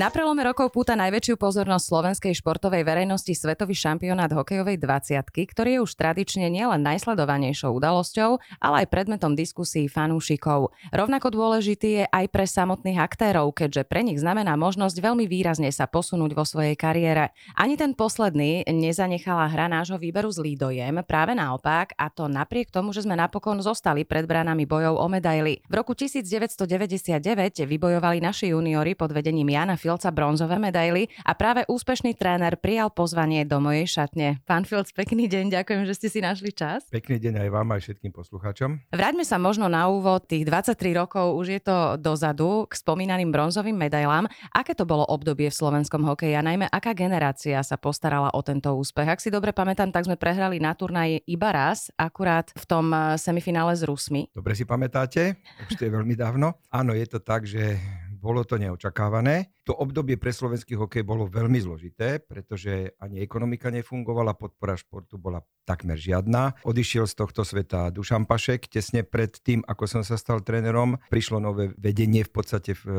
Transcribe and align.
Na 0.00 0.08
prelome 0.08 0.40
rokov 0.40 0.72
púta 0.72 0.96
najväčšiu 0.96 1.36
pozornosť 1.36 1.84
slovenskej 1.84 2.32
športovej 2.32 2.88
verejnosti 2.88 3.36
svetový 3.36 3.76
šampionát 3.76 4.32
hokejovej 4.32 4.80
20 4.80 5.20
ktorý 5.28 5.76
je 5.76 5.80
už 5.84 5.92
tradične 5.92 6.48
nielen 6.48 6.80
najsledovanejšou 6.80 7.68
udalosťou, 7.76 8.40
ale 8.64 8.74
aj 8.80 8.86
predmetom 8.88 9.36
diskusí 9.36 9.92
fanúšikov. 9.92 10.72
Rovnako 10.96 11.36
dôležitý 11.36 11.88
je 12.00 12.04
aj 12.08 12.32
pre 12.32 12.48
samotných 12.48 12.96
aktérov, 12.96 13.52
keďže 13.52 13.84
pre 13.84 14.00
nich 14.00 14.16
znamená 14.16 14.56
možnosť 14.56 14.96
veľmi 15.04 15.28
výrazne 15.28 15.68
sa 15.68 15.84
posunúť 15.84 16.32
vo 16.32 16.48
svojej 16.48 16.80
kariére. 16.80 17.36
Ani 17.52 17.76
ten 17.76 17.92
posledný 17.92 18.64
nezanechala 18.72 19.52
hra 19.52 19.68
nášho 19.68 20.00
výberu 20.00 20.32
zlý 20.32 20.56
dojem, 20.56 21.04
práve 21.04 21.36
naopak, 21.36 21.92
a 22.00 22.08
to 22.08 22.24
napriek 22.24 22.72
tomu, 22.72 22.96
že 22.96 23.04
sme 23.04 23.20
napokon 23.20 23.60
zostali 23.60 24.08
pred 24.08 24.24
bránami 24.24 24.64
bojov 24.64 24.96
o 24.96 25.06
medaily. 25.12 25.60
V 25.68 25.74
roku 25.76 25.92
1999 25.92 27.68
vybojovali 27.68 28.24
naši 28.24 28.56
juniori 28.56 28.96
pod 28.96 29.12
vedením 29.12 29.52
Jana 29.52 29.76
Fil 29.76 29.89
Fielca 29.90 30.14
bronzové 30.14 30.54
medaily 30.62 31.10
a 31.26 31.34
práve 31.34 31.66
úspešný 31.66 32.14
tréner 32.14 32.54
prijal 32.62 32.94
pozvanie 32.94 33.42
do 33.42 33.58
mojej 33.58 33.90
šatne. 33.90 34.38
Pán 34.46 34.62
Fielc, 34.62 34.86
pekný 34.94 35.26
deň, 35.26 35.50
ďakujem, 35.50 35.82
že 35.82 35.98
ste 35.98 36.06
si 36.06 36.22
našli 36.22 36.54
čas. 36.54 36.86
Pekný 36.94 37.18
deň 37.18 37.42
aj 37.42 37.48
vám, 37.50 37.74
aj 37.74 37.82
všetkým 37.82 38.14
poslucháčom. 38.14 38.86
Vráťme 38.94 39.26
sa 39.26 39.42
možno 39.42 39.66
na 39.66 39.90
úvod, 39.90 40.30
tých 40.30 40.46
23 40.46 40.94
rokov 40.94 41.34
už 41.34 41.58
je 41.58 41.60
to 41.66 41.98
dozadu 41.98 42.70
k 42.70 42.78
spomínaným 42.78 43.34
bronzovým 43.34 43.74
medailám. 43.74 44.30
Aké 44.54 44.78
to 44.78 44.86
bolo 44.86 45.02
obdobie 45.10 45.50
v 45.50 45.58
slovenskom 45.58 46.06
hokeji 46.06 46.38
a 46.38 46.46
najmä 46.46 46.70
aká 46.70 46.94
generácia 46.94 47.58
sa 47.66 47.74
postarala 47.74 48.30
o 48.30 48.46
tento 48.46 48.70
úspech? 48.70 49.10
Ak 49.10 49.18
si 49.18 49.34
dobre 49.34 49.50
pamätám, 49.50 49.90
tak 49.90 50.06
sme 50.06 50.14
prehrali 50.14 50.62
na 50.62 50.78
turnaji 50.78 51.26
iba 51.26 51.50
raz, 51.50 51.90
akurát 51.98 52.46
v 52.54 52.62
tom 52.70 52.94
eh, 52.94 53.18
semifinále 53.18 53.74
s 53.74 53.82
Rusmi. 53.82 54.30
Dobre 54.30 54.54
si 54.54 54.62
pamätáte, 54.62 55.34
už 55.66 55.74
to 55.74 55.82
je 55.82 55.90
veľmi 55.90 56.14
dávno. 56.14 56.62
Áno, 56.70 56.94
je 56.94 57.10
to 57.10 57.18
tak, 57.18 57.42
že 57.42 57.74
bolo 58.20 58.44
to 58.44 58.60
neočakávané. 58.60 59.48
To 59.64 59.72
obdobie 59.72 60.20
pre 60.20 60.34
slovenský 60.34 60.76
hokej 60.76 61.00
bolo 61.00 61.24
veľmi 61.24 61.56
zložité, 61.64 62.20
pretože 62.20 62.92
ani 63.00 63.24
ekonomika 63.24 63.72
nefungovala, 63.72 64.36
podpora 64.36 64.76
športu 64.76 65.16
bola 65.16 65.40
takmer 65.64 65.96
žiadna. 65.96 66.60
Odišiel 66.66 67.08
z 67.08 67.14
tohto 67.16 67.46
sveta 67.46 67.88
Dušan 67.88 68.28
Pašek. 68.28 68.68
Tesne 68.68 69.06
pred 69.06 69.30
tým, 69.40 69.64
ako 69.64 69.84
som 69.88 70.02
sa 70.04 70.20
stal 70.20 70.44
trénerom, 70.44 71.00
prišlo 71.08 71.40
nové 71.40 71.72
vedenie 71.80 72.26
v 72.26 72.32
podstate 72.32 72.76
v 72.76 72.82
e, 72.84 72.92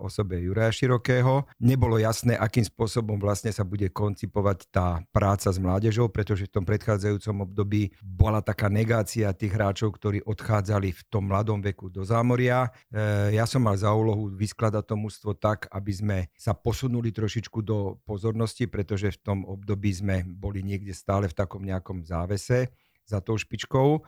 osobe 0.00 0.40
Juraja 0.42 0.74
Širokého. 0.74 1.46
Nebolo 1.62 2.00
jasné, 2.02 2.34
akým 2.34 2.64
spôsobom 2.64 3.20
vlastne 3.20 3.54
sa 3.54 3.62
bude 3.62 3.92
koncipovať 3.92 4.58
tá 4.72 5.04
práca 5.14 5.52
s 5.52 5.60
mládežou, 5.60 6.10
pretože 6.10 6.48
v 6.48 6.54
tom 6.58 6.64
predchádzajúcom 6.64 7.46
období 7.46 7.92
bola 8.00 8.40
taká 8.40 8.72
negácia 8.72 9.30
tých 9.36 9.52
hráčov, 9.52 9.94
ktorí 9.94 10.24
odchádzali 10.24 10.90
v 10.96 11.02
tom 11.12 11.28
mladom 11.28 11.60
veku 11.60 11.92
do 11.92 12.02
zámoria. 12.02 12.72
E, 12.88 13.36
ja 13.36 13.44
som 13.44 13.60
mal 13.60 13.76
za 13.76 13.92
úlohu 13.92 14.32
vys- 14.32 14.56
skladať 14.56 14.84
to 14.88 14.96
mužstvo 14.96 15.30
tak, 15.36 15.68
aby 15.68 15.92
sme 15.96 16.28
sa 16.36 16.52
posunuli 16.52 17.08
trošičku 17.08 17.64
do 17.64 17.96
pozornosti, 18.04 18.68
pretože 18.68 19.16
v 19.16 19.20
tom 19.24 19.38
období 19.48 19.88
sme 19.96 20.22
boli 20.28 20.60
niekde 20.60 20.92
stále 20.92 21.32
v 21.32 21.36
takom 21.36 21.64
nejakom 21.64 22.04
závese 22.04 22.68
za 23.08 23.24
tou 23.24 23.40
špičkou 23.40 24.04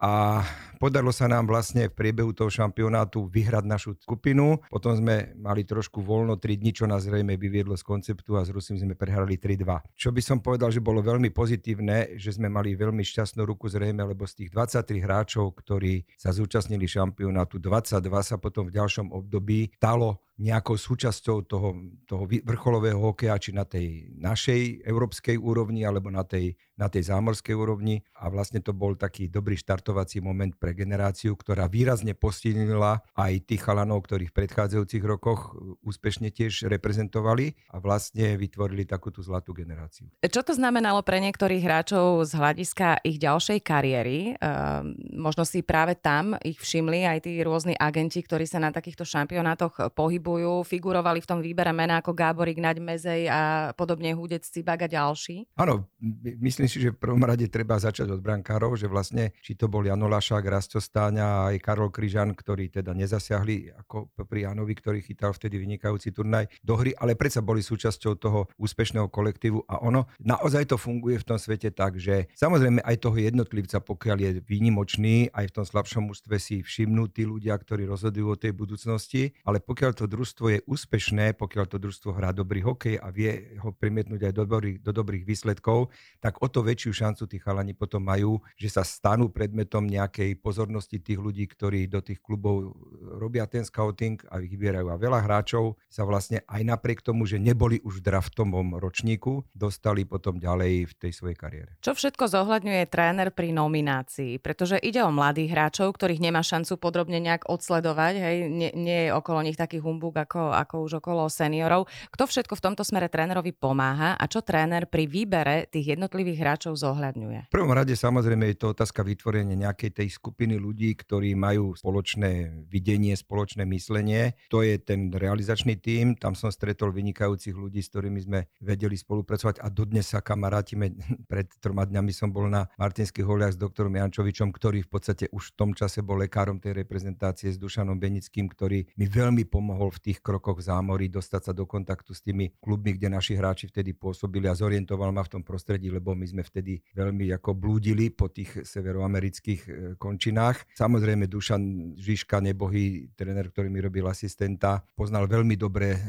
a 0.00 0.40
podarilo 0.80 1.12
sa 1.12 1.28
nám 1.28 1.44
vlastne 1.44 1.92
v 1.92 1.92
priebehu 1.92 2.32
toho 2.32 2.48
šampionátu 2.48 3.28
vyhrať 3.28 3.64
našu 3.68 3.92
skupinu. 4.00 4.56
Potom 4.72 4.96
sme 4.96 5.36
mali 5.36 5.60
trošku 5.68 6.00
voľno 6.00 6.40
3 6.40 6.56
dní, 6.56 6.72
čo 6.72 6.88
nás 6.88 7.04
zrejme 7.04 7.36
vyviedlo 7.36 7.76
z 7.76 7.84
konceptu 7.84 8.40
a 8.40 8.42
s 8.42 8.48
Rusím 8.48 8.80
sme 8.80 8.96
prehrali 8.96 9.36
3-2. 9.36 10.00
Čo 10.00 10.08
by 10.08 10.22
som 10.24 10.40
povedal, 10.40 10.72
že 10.72 10.80
bolo 10.80 11.04
veľmi 11.04 11.28
pozitívne, 11.36 12.16
že 12.16 12.32
sme 12.32 12.48
mali 12.48 12.72
veľmi 12.72 13.04
šťastnú 13.04 13.44
ruku 13.44 13.68
zrejme, 13.68 14.00
lebo 14.00 14.24
z 14.24 14.40
tých 14.40 14.50
23 14.56 15.04
hráčov, 15.04 15.52
ktorí 15.60 16.08
sa 16.16 16.32
zúčastnili 16.32 16.88
šampionátu, 16.88 17.60
22 17.60 18.00
sa 18.24 18.36
potom 18.40 18.72
v 18.72 18.80
ďalšom 18.80 19.12
období 19.12 19.76
stalo 19.76 20.24
nejakou 20.40 20.80
súčasťou 20.80 21.44
toho, 21.44 21.76
toho 22.08 22.24
vrcholového 22.24 22.96
hokeja, 22.96 23.36
či 23.36 23.52
na 23.52 23.68
tej 23.68 24.08
našej 24.16 24.88
európskej 24.88 25.36
úrovni, 25.36 25.84
alebo 25.84 26.08
na 26.08 26.24
tej, 26.24 26.56
na 26.80 26.88
tej 26.88 27.12
zámorskej 27.12 27.52
úrovni. 27.52 28.00
A 28.16 28.32
vlastne 28.32 28.64
to 28.64 28.72
bol 28.72 28.96
taký 28.96 29.28
dobrý 29.28 29.60
štartovací 29.60 30.24
moment 30.24 30.56
pre 30.56 30.72
generáciu, 30.72 31.36
ktorá 31.36 31.68
výrazne 31.68 32.16
posilnila 32.16 33.04
aj 33.20 33.32
tých 33.44 33.60
chalanov, 33.60 34.08
ktorí 34.08 34.32
v 34.32 34.36
predchádzajúcich 34.40 35.04
rokoch 35.04 35.52
uh, 35.52 35.76
úspešne 35.84 36.32
tiež 36.32 36.64
reprezentovali 36.72 37.52
a 37.68 37.76
vlastne 37.76 38.40
vytvorili 38.40 38.88
takúto 38.88 39.20
zlatú 39.20 39.52
generáciu. 39.52 40.08
Čo 40.24 40.40
to 40.40 40.56
znamenalo 40.56 41.04
pre 41.04 41.20
niektorých 41.20 41.60
hráčov 41.60 42.24
z 42.24 42.32
hľadiska 42.40 43.04
ich 43.04 43.20
ďalšej 43.20 43.60
kariéry? 43.60 44.40
Ehm, 44.40 44.96
možno 45.20 45.44
si 45.44 45.60
práve 45.60 46.00
tam 46.00 46.32
ich 46.40 46.56
všimli 46.56 47.04
aj 47.04 47.28
tí 47.28 47.36
rôzni 47.44 47.76
agenti, 47.76 48.24
ktorí 48.24 48.48
sa 48.48 48.56
na 48.56 48.72
takýchto 48.72 49.04
šampionátoch 49.04 49.92
pohybujú 49.92 50.29
pohybujú, 50.30 50.62
figurovali 50.62 51.18
v 51.18 51.26
tom 51.26 51.40
výbere 51.42 51.74
mená 51.74 51.98
ako 51.98 52.14
Gáborík, 52.14 52.62
Naď 52.62 52.78
Mezej 52.78 53.26
a 53.26 53.72
podobne 53.74 54.14
Hudec, 54.14 54.46
Cibak 54.46 54.86
a 54.86 54.88
ďalší? 54.88 55.50
Áno, 55.58 55.90
myslím 56.22 56.70
si, 56.70 56.78
že 56.78 56.94
v 56.94 57.02
prvom 57.02 57.22
rade 57.26 57.50
treba 57.50 57.74
začať 57.82 58.14
od 58.14 58.22
brankárov, 58.22 58.78
že 58.78 58.86
vlastne 58.86 59.34
či 59.42 59.58
to 59.58 59.66
bol 59.66 59.82
Jano 59.82 60.06
Lašák, 60.06 60.46
Rasto 60.46 60.78
a 60.78 61.50
aj 61.50 61.56
Karol 61.58 61.90
Kryžan, 61.90 62.38
ktorí 62.38 62.70
teda 62.70 62.94
nezasiahli 62.94 63.74
ako 63.82 64.14
pri 64.22 64.46
Janovi, 64.46 64.74
ktorý 64.78 64.98
chytal 65.02 65.34
vtedy 65.34 65.58
vynikajúci 65.58 66.14
turnaj 66.14 66.46
do 66.62 66.78
hry, 66.78 66.94
ale 66.94 67.18
predsa 67.18 67.42
boli 67.42 67.64
súčasťou 67.64 68.12
toho 68.20 68.46
úspešného 68.54 69.10
kolektívu 69.10 69.66
a 69.66 69.82
ono 69.82 70.06
naozaj 70.22 70.70
to 70.70 70.76
funguje 70.78 71.18
v 71.18 71.26
tom 71.26 71.38
svete 71.40 71.74
tak, 71.74 71.98
že 71.98 72.30
samozrejme 72.38 72.84
aj 72.84 72.96
toho 73.02 73.16
jednotlivca, 73.18 73.82
pokiaľ 73.82 74.18
je 74.20 74.30
výnimočný, 74.44 75.32
aj 75.34 75.50
v 75.50 75.54
tom 75.58 75.66
slabšom 75.66 76.12
ústve 76.12 76.36
si 76.38 76.62
všimnú 76.62 77.10
tí 77.10 77.26
ľudia, 77.26 77.56
ktorí 77.56 77.88
rozhodujú 77.88 78.26
o 78.30 78.40
tej 78.40 78.52
budúcnosti, 78.54 79.32
ale 79.42 79.58
pokiaľ 79.58 79.90
to 79.96 80.04
družstvo 80.10 80.46
je 80.50 80.58
úspešné, 80.66 81.38
pokiaľ 81.38 81.64
to 81.70 81.78
družstvo 81.78 82.10
hrá 82.18 82.34
dobrý 82.34 82.66
hokej 82.66 82.98
a 82.98 83.14
vie 83.14 83.54
ho 83.62 83.70
primietnúť 83.70 84.26
aj 84.26 84.32
do 84.34 84.44
dobrých, 84.44 84.78
do 84.82 84.90
dobrých 84.90 85.22
výsledkov, 85.22 85.94
tak 86.18 86.42
o 86.42 86.50
to 86.50 86.66
väčšiu 86.66 86.90
šancu 86.90 87.30
tí 87.30 87.38
chalani 87.38 87.78
potom 87.78 88.02
majú, 88.02 88.42
že 88.58 88.66
sa 88.66 88.82
stanú 88.82 89.30
predmetom 89.30 89.86
nejakej 89.86 90.34
pozornosti 90.42 90.98
tých 90.98 91.22
ľudí, 91.22 91.46
ktorí 91.46 91.86
do 91.86 92.02
tých 92.02 92.18
klubov 92.18 92.74
robia 93.16 93.46
ten 93.46 93.62
scouting 93.62 94.18
a 94.26 94.42
vybierajú. 94.42 94.90
A 94.90 94.98
veľa 94.98 95.22
hráčov 95.22 95.78
sa 95.86 96.02
vlastne 96.02 96.42
aj 96.50 96.66
napriek 96.66 97.06
tomu, 97.06 97.28
že 97.30 97.38
neboli 97.38 97.78
už 97.86 98.02
v 98.02 98.06
draftovom 98.10 98.80
ročníku, 98.80 99.46
dostali 99.54 100.08
potom 100.08 100.40
ďalej 100.40 100.90
v 100.90 100.92
tej 100.96 101.12
svojej 101.14 101.36
kariére. 101.36 101.70
Čo 101.84 101.94
všetko 101.94 102.26
zohľadňuje 102.26 102.82
tréner 102.88 103.28
pri 103.30 103.52
nominácii? 103.52 104.40
Pretože 104.40 104.80
ide 104.80 105.04
o 105.04 105.12
mladých 105.12 105.52
hráčov, 105.52 105.94
ktorých 105.94 106.24
nemá 106.24 106.40
šancu 106.40 106.80
podrobne 106.80 107.20
nejak 107.20 107.46
odsledovať, 107.46 108.14
hej? 108.16 108.36
Nie, 108.48 108.70
nie 108.72 108.98
je 109.06 109.10
okolo 109.12 109.44
nich 109.44 109.60
taký 109.60 109.78
humbug 110.00 110.16
ako, 110.16 110.56
ako 110.56 110.74
už 110.88 110.92
okolo 111.04 111.28
seniorov. 111.28 111.84
Kto 112.08 112.24
všetko 112.24 112.56
v 112.56 112.64
tomto 112.64 112.80
smere 112.88 113.12
trénerovi 113.12 113.52
pomáha 113.52 114.16
a 114.16 114.24
čo 114.24 114.40
tréner 114.40 114.88
pri 114.88 115.04
výbere 115.04 115.68
tých 115.68 115.92
jednotlivých 115.92 116.40
hráčov 116.40 116.80
zohľadňuje? 116.80 117.52
V 117.52 117.54
prvom 117.54 117.76
rade 117.76 117.92
samozrejme 117.92 118.48
je 118.48 118.56
to 118.56 118.72
otázka 118.72 119.04
vytvorenia 119.04 119.60
nejakej 119.60 119.92
tej 119.92 120.08
skupiny 120.08 120.56
ľudí, 120.56 120.96
ktorí 120.96 121.36
majú 121.36 121.76
spoločné 121.76 122.64
videnie, 122.72 123.12
spoločné 123.12 123.68
myslenie. 123.68 124.40
To 124.48 124.64
je 124.64 124.80
ten 124.80 125.12
realizačný 125.12 125.76
tím. 125.76 126.16
Tam 126.16 126.32
som 126.32 126.48
stretol 126.48 126.96
vynikajúcich 126.96 127.52
ľudí, 127.52 127.84
s 127.84 127.92
ktorými 127.92 128.20
sme 128.24 128.40
vedeli 128.64 128.96
spolupracovať 128.96 129.60
a 129.60 129.68
dodnes 129.68 130.08
sa 130.08 130.24
kamarátime. 130.24 130.96
Pred 131.30 131.60
troma 131.60 131.84
dňami 131.84 132.12
som 132.16 132.32
bol 132.32 132.48
na 132.48 132.64
Martinských 132.80 133.28
holiach 133.28 133.52
s 133.52 133.60
doktorom 133.60 133.92
Jančovičom, 133.92 134.48
ktorý 134.48 134.80
v 134.80 134.90
podstate 134.96 135.28
už 135.28 135.52
v 135.52 135.56
tom 135.60 135.70
čase 135.76 136.00
bol 136.00 136.16
lekárom 136.16 136.56
tej 136.56 136.72
reprezentácie 136.72 137.52
s 137.52 137.60
Dušanom 137.60 138.00
Benickým, 138.00 138.48
ktorý 138.48 138.88
mi 138.96 139.10
veľmi 139.10 139.44
pomohol 139.50 139.89
v 139.90 140.00
v 140.00 140.08
tých 140.08 140.24
krokoch 140.24 140.64
zámorí 140.64 141.12
dostať 141.12 141.42
sa 141.44 141.52
do 141.52 141.68
kontaktu 141.68 142.16
s 142.16 142.24
tými 142.24 142.56
klubmi, 142.56 142.96
kde 142.96 143.12
naši 143.12 143.36
hráči 143.36 143.68
vtedy 143.68 143.92
pôsobili 143.92 144.48
a 144.48 144.56
zorientoval 144.56 145.12
ma 145.12 145.20
v 145.20 145.36
tom 145.36 145.42
prostredí, 145.44 145.92
lebo 145.92 146.16
my 146.16 146.24
sme 146.24 146.40
vtedy 146.40 146.80
veľmi 146.96 147.28
ako 147.36 147.52
blúdili 147.52 148.08
po 148.08 148.32
tých 148.32 148.64
severoamerických 148.64 149.60
e, 149.68 149.70
končinách. 150.00 150.64
Samozrejme 150.72 151.28
Dušan 151.28 151.94
Žižka, 152.00 152.40
nebohý 152.40 153.12
tréner, 153.12 153.52
ktorý 153.52 153.68
mi 153.68 153.84
robil 153.84 154.08
asistenta, 154.08 154.80
poznal 154.96 155.28
veľmi 155.28 155.60
dobre 155.60 155.88
e, 155.92 156.00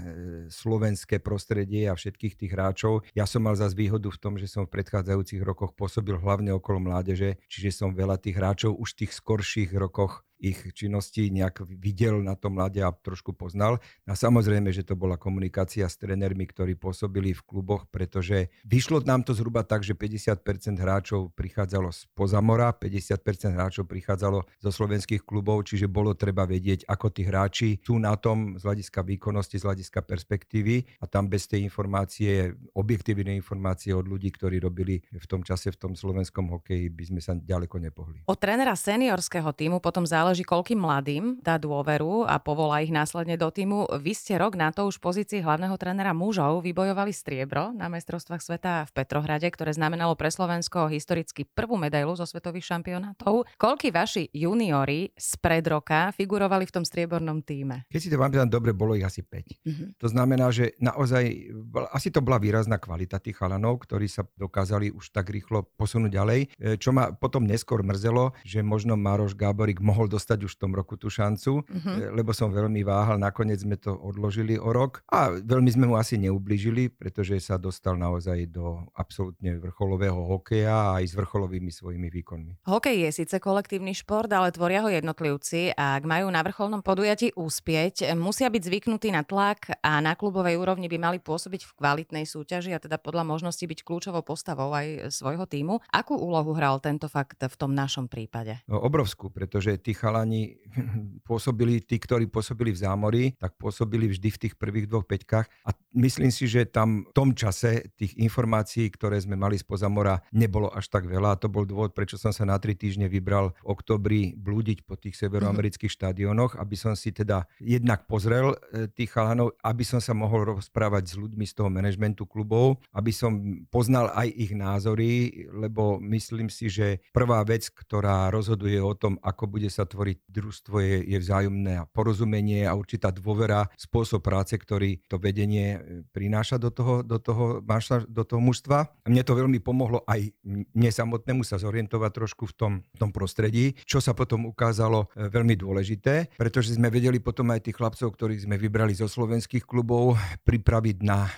slovenské 0.47 1.19
prostredie 1.19 1.91
a 1.91 1.99
všetkých 1.99 2.39
tých 2.39 2.51
hráčov. 2.55 3.03
Ja 3.11 3.27
som 3.27 3.43
mal 3.43 3.59
zase 3.59 3.75
výhodu 3.75 4.07
v 4.07 4.21
tom, 4.23 4.39
že 4.39 4.47
som 4.47 4.63
v 4.63 4.79
predchádzajúcich 4.79 5.43
rokoch 5.43 5.75
pôsobil 5.75 6.15
hlavne 6.15 6.55
okolo 6.55 6.79
mládeže, 6.79 7.43
čiže 7.51 7.75
som 7.75 7.91
veľa 7.91 8.15
tých 8.23 8.39
hráčov 8.39 8.79
už 8.79 8.95
v 8.95 8.99
tých 9.03 9.11
skorších 9.19 9.75
rokoch 9.75 10.23
ich 10.41 10.73
činnosti 10.73 11.29
nejak 11.29 11.69
videl 11.69 12.25
na 12.25 12.33
tom 12.33 12.57
mlade 12.57 12.81
a 12.81 12.89
trošku 12.89 13.37
poznal. 13.37 13.77
A 14.09 14.17
samozrejme, 14.17 14.73
že 14.73 14.81
to 14.81 14.97
bola 14.97 15.15
komunikácia 15.15 15.85
s 15.85 15.95
trénermi, 16.01 16.49
ktorí 16.49 16.73
pôsobili 16.75 17.37
v 17.37 17.45
kluboch, 17.45 17.85
pretože 17.87 18.49
vyšlo 18.65 19.05
nám 19.05 19.21
to 19.21 19.37
zhruba 19.37 19.61
tak, 19.61 19.85
že 19.85 19.93
50% 19.93 20.81
hráčov 20.81 21.31
prichádzalo 21.37 21.93
z 21.93 22.09
pozamora, 22.17 22.73
50% 22.73 23.53
hráčov 23.53 23.85
prichádzalo 23.85 24.43
zo 24.59 24.71
slovenských 24.73 25.21
klubov, 25.21 25.69
čiže 25.69 25.85
bolo 25.85 26.17
treba 26.17 26.49
vedieť, 26.49 26.89
ako 26.89 27.07
tí 27.13 27.21
hráči 27.21 27.77
sú 27.85 28.01
na 28.01 28.17
tom 28.17 28.57
z 28.57 28.65
hľadiska 28.65 29.05
výkonnosti, 29.05 29.61
z 29.61 29.65
hľadiska 29.69 30.01
perspektívy 30.01 30.99
a 30.99 31.05
tam 31.05 31.29
bez 31.29 31.45
tej 31.45 31.61
informácie, 31.61 32.57
objektívnej 32.73 33.37
informácie 33.37 33.93
od 33.93 34.09
ľudí, 34.09 34.33
ktorí 34.33 34.57
robili 34.57 35.05
v 35.13 35.25
tom 35.29 35.45
čase 35.45 35.69
v 35.69 35.77
tom 35.77 35.93
slovenskom 35.93 36.49
hokeji, 36.49 36.89
by 36.89 37.03
sme 37.13 37.21
sa 37.21 37.37
ďaleko 37.37 37.77
nepohli. 37.77 38.25
Od 38.25 38.39
trénera 38.39 38.73
seniorského 38.73 39.53
týmu 39.53 39.77
potom 39.77 40.07
záleží, 40.07 40.30
koľkým 40.39 40.79
mladým 40.79 41.43
dá 41.43 41.59
dôveru 41.59 42.23
a 42.23 42.39
povolá 42.39 42.79
ich 42.79 42.95
následne 42.95 43.35
do 43.35 43.51
týmu. 43.51 43.91
Vy 43.99 44.15
ste 44.15 44.39
rok 44.39 44.55
na 44.55 44.71
to 44.71 44.87
už 44.87 45.03
pozícii 45.03 45.43
hlavného 45.43 45.75
trénera 45.75 46.15
mužov 46.15 46.63
vybojovali 46.63 47.11
striebro 47.11 47.75
na 47.75 47.91
mestrovstvách 47.91 48.39
sveta 48.39 48.87
v 48.87 48.91
Petrohrade, 48.95 49.51
ktoré 49.51 49.75
znamenalo 49.75 50.15
pre 50.15 50.31
Slovensko 50.31 50.87
historicky 50.87 51.43
prvú 51.43 51.75
medailu 51.75 52.15
zo 52.15 52.23
svetových 52.23 52.71
šampionátov. 52.71 53.43
Koľky 53.59 53.91
vaši 53.91 54.31
juniori 54.31 55.11
z 55.11 55.31
pred 55.43 55.67
roka 55.67 56.15
figurovali 56.15 56.63
v 56.63 56.73
tom 56.79 56.87
striebornom 56.87 57.43
týme? 57.43 57.91
Keď 57.91 57.99
si 57.99 58.07
to 58.07 58.15
vám 58.15 58.31
dobre, 58.47 58.71
bolo 58.71 58.95
ich 58.95 59.03
asi 59.03 59.25
5. 59.25 59.67
Mm-hmm. 59.67 59.87
To 59.99 60.07
znamená, 60.07 60.47
že 60.53 60.77
naozaj, 60.79 61.51
asi 61.91 62.13
to 62.13 62.23
bola 62.23 62.37
výrazná 62.37 62.77
kvalita 62.77 63.19
tých 63.19 63.41
chalanov, 63.41 63.83
ktorí 63.83 64.05
sa 64.05 64.23
dokázali 64.37 64.93
už 64.93 65.09
tak 65.09 65.33
rýchlo 65.33 65.65
posunúť 65.75 66.11
ďalej. 66.13 66.39
E, 66.61 66.77
čo 66.77 66.93
ma 66.93 67.09
potom 67.09 67.43
neskôr 67.43 67.81
mrzelo, 67.81 68.37
že 68.45 68.61
možno 68.61 68.93
Maroš 68.93 69.33
Gáborik 69.33 69.81
mohol 69.81 70.05
dostať 70.21 70.45
už 70.45 70.53
v 70.53 70.61
tom 70.61 70.71
roku 70.77 70.93
tú 71.01 71.09
šancu, 71.09 71.65
mm-hmm. 71.65 72.13
lebo 72.13 72.29
som 72.29 72.53
veľmi 72.53 72.85
váhal, 72.85 73.17
nakoniec 73.17 73.57
sme 73.57 73.81
to 73.81 73.97
odložili 73.97 74.61
o 74.61 74.69
rok 74.69 75.01
a 75.09 75.33
veľmi 75.33 75.73
sme 75.73 75.89
mu 75.89 75.97
asi 75.97 76.21
neublížili, 76.21 76.93
pretože 76.93 77.41
sa 77.41 77.57
dostal 77.57 77.97
naozaj 77.97 78.53
do 78.53 78.85
absolútne 78.93 79.57
vrcholového 79.57 80.21
hokeja 80.37 81.01
aj 81.01 81.09
s 81.09 81.13
vrcholovými 81.17 81.73
svojimi 81.73 82.13
výkonmi. 82.13 82.61
Hokej 82.69 83.09
je 83.09 83.25
síce 83.25 83.41
kolektívny 83.41 83.97
šport, 83.97 84.29
ale 84.29 84.53
tvoria 84.53 84.85
ho 84.85 84.93
jednotlivci 84.93 85.73
a 85.73 85.97
ak 85.97 86.05
majú 86.05 86.29
na 86.29 86.45
vrcholnom 86.45 86.85
podujatí 86.85 87.33
úspieť, 87.33 88.13
musia 88.13 88.53
byť 88.53 88.61
zvyknutí 88.61 89.09
na 89.09 89.25
tlak 89.25 89.73
a 89.81 89.97
na 90.05 90.13
klubovej 90.13 90.61
úrovni 90.61 90.85
by 90.85 91.01
mali 91.01 91.17
pôsobiť 91.17 91.65
v 91.65 91.71
kvalitnej 91.81 92.29
súťaži 92.29 92.77
a 92.77 92.83
teda 92.83 93.01
podľa 93.01 93.25
možnosti 93.25 93.65
byť 93.65 93.79
kľúčovou 93.81 94.21
postavou 94.21 94.69
aj 94.69 95.09
svojho 95.09 95.49
týmu. 95.49 95.81
Akú 95.89 96.13
úlohu 96.13 96.53
hral 96.53 96.77
tento 96.77 97.09
fakt 97.09 97.41
v 97.41 97.55
tom 97.57 97.73
našom 97.73 98.05
prípade? 98.05 98.61
No, 98.67 98.83
obrovskú, 98.83 99.31
pretože 99.31 99.79
tí 99.79 99.95
chalani 100.11 100.59
pôsobili, 101.27 101.79
tí, 101.79 101.95
ktorí 101.95 102.27
pôsobili 102.27 102.75
v 102.75 102.81
zámori, 102.83 103.23
tak 103.39 103.55
pôsobili 103.55 104.11
vždy 104.11 104.27
v 104.27 104.41
tých 104.47 104.53
prvých 104.59 104.91
dvoch 104.91 105.07
peťkách 105.07 105.47
a 105.63 105.69
myslím 105.93 106.31
si, 106.31 106.47
že 106.47 106.67
tam 106.67 107.07
v 107.07 107.13
tom 107.13 107.29
čase 107.35 107.91
tých 107.99 108.15
informácií, 108.19 108.87
ktoré 108.91 109.19
sme 109.19 109.35
mali 109.35 109.59
z 109.59 109.65
pozamora, 109.67 110.23
nebolo 110.31 110.71
až 110.71 110.87
tak 110.87 111.07
veľa 111.07 111.35
a 111.35 111.39
to 111.39 111.51
bol 111.51 111.67
dôvod, 111.67 111.91
prečo 111.91 112.15
som 112.15 112.31
sa 112.31 112.47
na 112.47 112.57
tri 112.57 112.75
týždne 112.75 113.11
vybral 113.11 113.53
v 113.63 113.75
oktobri 113.75 114.21
blúdiť 114.35 114.87
po 114.87 114.95
tých 114.95 115.19
severoamerických 115.19 115.91
mm-hmm. 115.91 116.07
štadiónoch, 116.07 116.57
aby 116.59 116.75
som 116.75 116.95
si 116.95 117.11
teda 117.11 117.45
jednak 117.59 118.07
pozrel 118.07 118.55
e, 118.71 118.87
tých 118.91 119.11
chalanov, 119.11 119.55
aby 119.61 119.83
som 119.83 119.99
sa 119.99 120.15
mohol 120.15 120.57
rozprávať 120.57 121.03
s 121.11 121.15
ľuďmi 121.19 121.45
z 121.47 121.53
toho 121.53 121.69
manažmentu 121.69 122.23
klubov, 122.25 122.79
aby 122.95 123.11
som 123.11 123.63
poznal 123.67 124.11
aj 124.15 124.27
ich 124.31 124.51
názory, 124.55 125.45
lebo 125.51 125.99
myslím 125.99 126.47
si, 126.47 126.71
že 126.71 127.03
prvá 127.11 127.43
vec, 127.43 127.67
ktorá 127.67 128.31
rozhoduje 128.31 128.79
o 128.79 128.95
tom, 128.95 129.19
ako 129.19 129.47
bude 129.47 129.67
sa 129.67 129.83
tvoriť 129.83 130.17
družstvo, 130.31 130.75
je, 130.79 130.97
je 131.05 131.17
vzájomné 131.19 131.91
porozumenie 131.91 132.63
a 132.63 132.77
určitá 132.77 133.11
dôvera, 133.11 133.67
spôsob 133.75 134.23
práce, 134.23 134.55
ktorý 134.55 135.01
to 135.09 135.19
vedenie 135.19 135.80
prináša 136.11 136.57
do 136.61 136.69
toho, 136.69 137.01
do 137.01 137.17
toho, 137.17 137.61
do 138.07 138.23
toho 138.23 138.41
mužstva. 138.41 138.91
Mne 139.07 139.23
to 139.25 139.33
veľmi 139.37 139.59
pomohlo 139.59 140.01
aj 140.07 140.31
mne 140.47 140.91
samotnému 140.91 141.45
sa 141.45 141.61
zorientovať 141.61 142.11
trošku 142.11 142.43
v 142.49 142.53
tom, 142.53 142.73
v 142.83 142.97
tom 142.97 143.11
prostredí, 143.13 143.77
čo 143.85 144.01
sa 144.01 144.17
potom 144.17 144.49
ukázalo 144.49 145.07
e, 145.13 145.27
veľmi 145.29 145.55
dôležité, 145.57 146.35
pretože 146.35 146.75
sme 146.75 146.91
vedeli 146.91 147.21
potom 147.21 147.49
aj 147.53 147.69
tých 147.69 147.77
chlapcov, 147.77 148.13
ktorých 148.13 148.45
sme 148.49 148.55
vybrali 148.57 148.95
zo 148.97 149.05
slovenských 149.07 149.63
klubov, 149.63 150.17
pripraviť 150.43 150.97
na 151.05 151.19
e, 151.27 151.31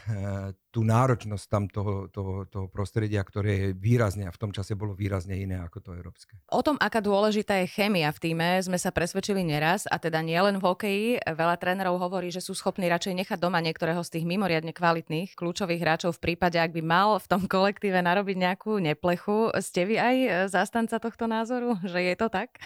tú 0.74 0.82
náročnosť 0.82 1.46
tam 1.46 1.70
toho, 1.70 2.10
toho, 2.10 2.50
toho 2.50 2.66
prostredia, 2.66 3.22
ktoré 3.22 3.52
je 3.54 3.68
výrazne 3.78 4.26
a 4.26 4.34
v 4.34 4.42
tom 4.42 4.50
čase 4.50 4.74
bolo 4.74 4.98
výrazne 4.98 5.38
iné 5.38 5.62
ako 5.62 5.78
to 5.86 5.90
európske. 5.94 6.34
O 6.50 6.66
tom, 6.66 6.82
aká 6.82 6.98
dôležitá 6.98 7.62
je 7.62 7.70
chémia 7.70 8.10
v 8.10 8.18
týme, 8.18 8.58
sme 8.58 8.82
sa 8.82 8.90
presvedčili 8.90 9.46
neraz 9.46 9.86
a 9.86 10.02
teda 10.02 10.26
nielen 10.26 10.58
v 10.58 10.66
hokeji. 10.66 11.08
Veľa 11.22 11.62
trénerov 11.62 12.02
hovorí, 12.02 12.34
že 12.34 12.42
sú 12.42 12.58
schopní 12.58 12.90
radšej 12.90 13.22
nechať 13.22 13.38
doma 13.38 13.62
niektorého 13.62 14.02
z 14.02 14.18
tých 14.18 14.26
mimoriadne 14.26 14.74
kvalitných 14.74 15.38
kľúčových 15.38 15.78
hráčov 15.78 16.18
v 16.18 16.34
prípade, 16.34 16.58
ak 16.58 16.74
by 16.74 16.82
mal 16.82 17.22
v 17.22 17.30
tom 17.30 17.46
kolektíve 17.46 18.02
narobiť 18.02 18.38
nejakú 18.42 18.82
neplechu. 18.82 19.54
Ste 19.62 19.86
vy 19.86 19.96
aj 20.02 20.16
zástanca 20.50 20.98
tohto 20.98 21.30
názoru, 21.30 21.78
že 21.86 22.02
je 22.02 22.16
to 22.18 22.34
tak? 22.34 22.58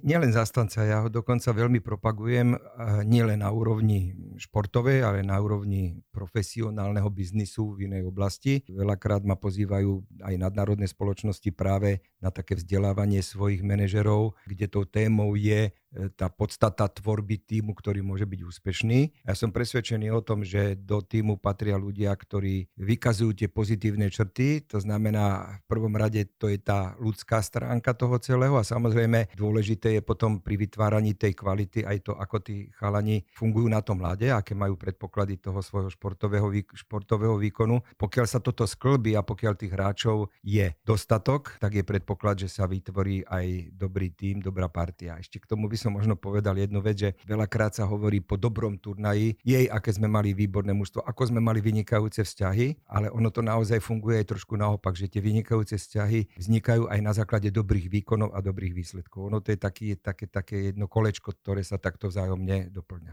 Nielen 0.00 0.32
zástanca, 0.32 0.80
ja 0.80 1.04
ho 1.04 1.12
dokonca 1.12 1.52
veľmi 1.52 1.84
propagujem 1.84 2.56
nielen 3.04 3.44
na 3.44 3.52
úrovni 3.52 4.16
športovej, 4.36 5.02
ale 5.06 5.26
na 5.26 5.38
úrovni 5.40 6.02
profesionálneho 6.10 7.08
biznisu 7.10 7.74
v 7.74 7.90
inej 7.90 8.08
oblasti. 8.08 8.62
Veľakrát 8.68 9.22
ma 9.22 9.38
pozývajú 9.38 10.22
aj 10.24 10.34
nadnárodné 10.38 10.86
spoločnosti 10.90 11.50
práve 11.54 12.02
na 12.18 12.32
také 12.32 12.56
vzdelávanie 12.56 13.20
svojich 13.20 13.60
manažerov, 13.60 14.36
kde 14.48 14.66
tou 14.66 14.84
témou 14.88 15.36
je 15.36 15.70
tá 16.18 16.26
podstata 16.26 16.90
tvorby 16.90 17.38
týmu, 17.38 17.70
ktorý 17.70 18.02
môže 18.02 18.26
byť 18.26 18.40
úspešný. 18.42 19.00
Ja 19.22 19.38
som 19.38 19.54
presvedčený 19.54 20.10
o 20.10 20.20
tom, 20.26 20.42
že 20.42 20.74
do 20.74 20.98
týmu 20.98 21.38
patria 21.38 21.78
ľudia, 21.78 22.10
ktorí 22.10 22.66
vykazujú 22.74 23.38
tie 23.38 23.46
pozitívne 23.46 24.10
črty, 24.10 24.66
to 24.66 24.82
znamená 24.82 25.54
v 25.62 25.64
prvom 25.70 25.94
rade 25.94 26.26
to 26.34 26.50
je 26.50 26.58
tá 26.58 26.98
ľudská 26.98 27.38
stránka 27.46 27.94
toho 27.94 28.18
celého 28.18 28.58
a 28.58 28.66
samozrejme 28.66 29.38
dôležité 29.38 29.94
je 29.94 30.02
potom 30.02 30.42
pri 30.42 30.58
vytváraní 30.58 31.14
tej 31.14 31.38
kvality 31.38 31.86
aj 31.86 32.10
to, 32.10 32.12
ako 32.18 32.42
tí 32.42 32.74
chalani 32.74 33.22
fungujú 33.38 33.70
na 33.70 33.78
tom 33.78 34.02
mlade, 34.24 34.32
aké 34.32 34.52
majú 34.56 34.74
predpoklady 34.80 35.36
toho 35.36 35.60
svojho 35.60 35.92
športového, 35.92 36.48
športového 36.72 37.36
výkonu. 37.36 37.84
Pokiaľ 38.00 38.26
sa 38.26 38.40
toto 38.40 38.64
sklbí 38.64 39.12
a 39.16 39.22
pokiaľ 39.22 39.52
tých 39.60 39.72
hráčov 39.76 40.32
je 40.40 40.72
dostatok, 40.86 41.60
tak 41.60 41.76
je 41.76 41.84
predpoklad, 41.84 42.40
že 42.40 42.48
sa 42.48 42.64
vytvorí 42.64 43.28
aj 43.28 43.76
dobrý 43.76 44.08
tým, 44.16 44.40
dobrá 44.40 44.72
partia. 44.72 45.20
Ešte 45.20 45.36
k 45.36 45.48
tomu 45.48 45.68
by 45.68 45.76
som 45.76 45.92
možno 45.92 46.16
povedal 46.16 46.56
jednu 46.56 46.80
vec, 46.80 46.96
že 46.96 47.10
veľakrát 47.28 47.76
sa 47.76 47.84
hovorí 47.84 48.24
po 48.24 48.40
dobrom 48.40 48.80
turnaji, 48.80 49.36
jej, 49.44 49.68
aké 49.68 49.92
sme 49.92 50.08
mali 50.08 50.32
výborné 50.32 50.72
mužstvo, 50.72 51.04
ako 51.04 51.34
sme 51.34 51.40
mali 51.44 51.60
vynikajúce 51.60 52.24
vzťahy, 52.24 52.88
ale 52.88 53.12
ono 53.12 53.28
to 53.28 53.44
naozaj 53.44 53.82
funguje 53.82 54.24
aj 54.24 54.30
trošku 54.32 54.56
naopak, 54.56 54.96
že 54.96 55.10
tie 55.10 55.20
vynikajúce 55.20 55.76
vzťahy 55.76 56.40
vznikajú 56.40 56.88
aj 56.88 57.00
na 57.02 57.12
základe 57.12 57.52
dobrých 57.52 57.90
výkonov 57.90 58.32
a 58.32 58.40
dobrých 58.40 58.72
výsledkov. 58.72 59.28
Ono 59.28 59.42
to 59.44 59.52
je 59.52 59.58
taký, 59.60 59.86
také, 59.98 60.30
také 60.30 60.72
jedno 60.72 60.88
kolečko, 60.88 61.34
ktoré 61.34 61.66
sa 61.66 61.76
takto 61.76 62.08
vzájomne 62.08 62.70
doplňa. 62.70 63.12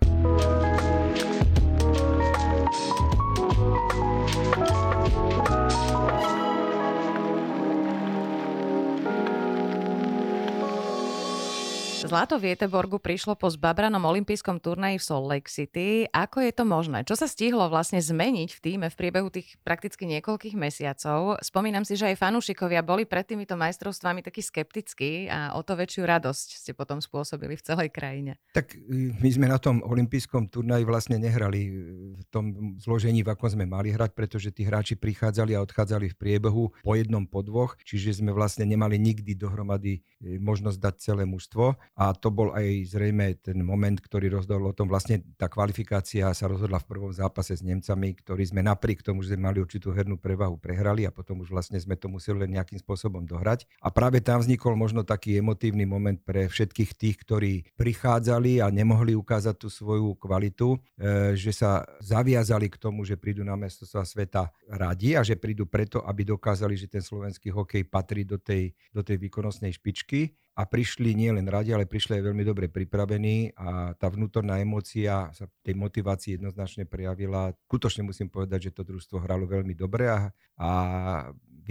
Zlato 12.11 12.35
v 12.35 12.51
Jeteborgu 12.51 12.99
prišlo 12.99 13.39
po 13.39 13.47
zbabranom 13.47 14.03
olympijskom 14.03 14.59
turnaji 14.59 14.99
v 14.99 15.07
Salt 15.07 15.31
Lake 15.31 15.47
City. 15.47 16.11
Ako 16.11 16.43
je 16.43 16.51
to 16.51 16.67
možné? 16.67 17.07
Čo 17.07 17.15
sa 17.15 17.23
stihlo 17.23 17.71
vlastne 17.71 18.03
zmeniť 18.03 18.51
v 18.51 18.59
týme 18.59 18.87
v 18.91 18.99
priebehu 18.99 19.31
tých 19.31 19.55
prakticky 19.63 20.03
niekoľkých 20.19 20.59
mesiacov? 20.59 21.39
Spomínam 21.39 21.87
si, 21.87 21.95
že 21.95 22.11
aj 22.11 22.19
fanúšikovia 22.19 22.83
boli 22.83 23.07
pred 23.07 23.23
týmito 23.23 23.55
majstrovstvami 23.55 24.27
takí 24.27 24.43
skeptickí 24.43 25.31
a 25.31 25.55
o 25.55 25.63
to 25.63 25.79
väčšiu 25.79 26.03
radosť 26.03 26.47
ste 26.59 26.71
potom 26.75 26.99
spôsobili 26.99 27.55
v 27.55 27.63
celej 27.63 27.95
krajine. 27.95 28.35
Tak 28.51 28.75
e, 28.75 29.15
my 29.15 29.29
sme 29.31 29.47
na 29.47 29.55
tom 29.55 29.79
olympijskom 29.79 30.51
turnaji 30.51 30.83
vlastne 30.83 31.15
nehrali 31.15 31.71
v 32.11 32.23
tom 32.27 32.75
zložení, 32.83 33.23
v 33.23 33.31
akom 33.31 33.47
sme 33.47 33.63
mali 33.63 33.95
hrať, 33.95 34.11
pretože 34.11 34.51
tí 34.51 34.67
hráči 34.67 34.99
prichádzali 34.99 35.55
a 35.55 35.63
odchádzali 35.63 36.11
v 36.11 36.19
priebehu 36.19 36.75
po 36.83 36.91
jednom, 36.91 37.23
po 37.23 37.39
dvoch, 37.39 37.79
čiže 37.87 38.19
sme 38.19 38.35
vlastne 38.35 38.67
nemali 38.67 38.99
nikdy 38.99 39.31
dohromady 39.31 40.03
e, 40.19 40.35
možnosť 40.43 40.75
dať 40.75 40.95
celé 40.99 41.23
mužstvo 41.23 41.79
to 42.17 42.33
bol 42.33 42.49
aj 42.57 42.65
zrejme 42.89 43.37
ten 43.43 43.61
moment, 43.61 43.93
ktorý 44.01 44.33
rozhodol 44.33 44.71
o 44.71 44.75
tom. 44.75 44.89
Vlastne 44.89 45.21
tá 45.37 45.45
kvalifikácia 45.45 46.31
sa 46.33 46.45
rozhodla 46.49 46.81
v 46.81 46.89
prvom 46.89 47.13
zápase 47.13 47.53
s 47.53 47.61
Nemcami, 47.61 48.17
ktorí 48.17 48.49
sme 48.49 48.65
napriek 48.65 49.05
tomu, 49.05 49.21
že 49.21 49.37
sme 49.37 49.45
mali 49.51 49.61
určitú 49.61 49.93
hernú 49.93 50.17
prevahu, 50.17 50.57
prehrali 50.57 51.05
a 51.05 51.13
potom 51.13 51.45
už 51.45 51.53
vlastne 51.53 51.77
sme 51.77 51.93
to 51.99 52.09
museli 52.09 52.47
len 52.47 52.57
nejakým 52.57 52.81
spôsobom 52.81 53.21
dohrať. 53.27 53.69
A 53.83 53.93
práve 53.93 54.23
tam 54.25 54.41
vznikol 54.41 54.73
možno 54.73 55.05
taký 55.05 55.37
emotívny 55.37 55.85
moment 55.85 56.17
pre 56.17 56.49
všetkých 56.49 56.91
tých, 56.97 57.15
ktorí 57.21 57.53
prichádzali 57.77 58.63
a 58.63 58.73
nemohli 58.73 59.13
ukázať 59.13 59.55
tú 59.61 59.69
svoju 59.69 60.17
kvalitu, 60.17 60.79
e, 60.97 61.37
že 61.37 61.53
sa 61.53 61.85
zaviazali 62.01 62.71
k 62.73 62.81
tomu, 62.81 63.05
že 63.05 63.19
prídu 63.19 63.45
na 63.45 63.53
sa 63.69 64.01
sveta 64.01 64.49
radi 64.65 65.13
a 65.13 65.21
že 65.21 65.37
prídu 65.37 65.69
preto, 65.69 66.01
aby 66.01 66.25
dokázali, 66.25 66.73
že 66.73 66.89
ten 66.89 67.03
slovenský 67.03 67.53
hokej 67.53 67.85
patrí 67.85 68.25
do 68.25 68.41
tej, 68.41 68.73
do 68.89 69.05
tej 69.05 69.21
výkonnostnej 69.21 69.75
špičky 69.75 70.33
a 70.61 70.69
prišli 70.69 71.17
nie 71.17 71.33
len 71.33 71.49
radi, 71.49 71.73
ale 71.73 71.89
prišli 71.89 72.21
aj 72.21 72.23
veľmi 72.29 72.45
dobre 72.45 72.69
pripravení 72.69 73.49
a 73.57 73.97
tá 73.97 74.13
vnútorná 74.13 74.61
emócia 74.61 75.33
sa 75.33 75.49
tej 75.65 75.73
motivácii 75.73 76.37
jednoznačne 76.37 76.85
prejavila. 76.85 77.49
Skutočne 77.65 78.05
musím 78.05 78.29
povedať, 78.29 78.69
že 78.69 78.75
to 78.77 78.85
družstvo 78.85 79.25
hralo 79.25 79.49
veľmi 79.49 79.73
dobre 79.73 80.05
a, 80.05 80.29
a 80.61 80.69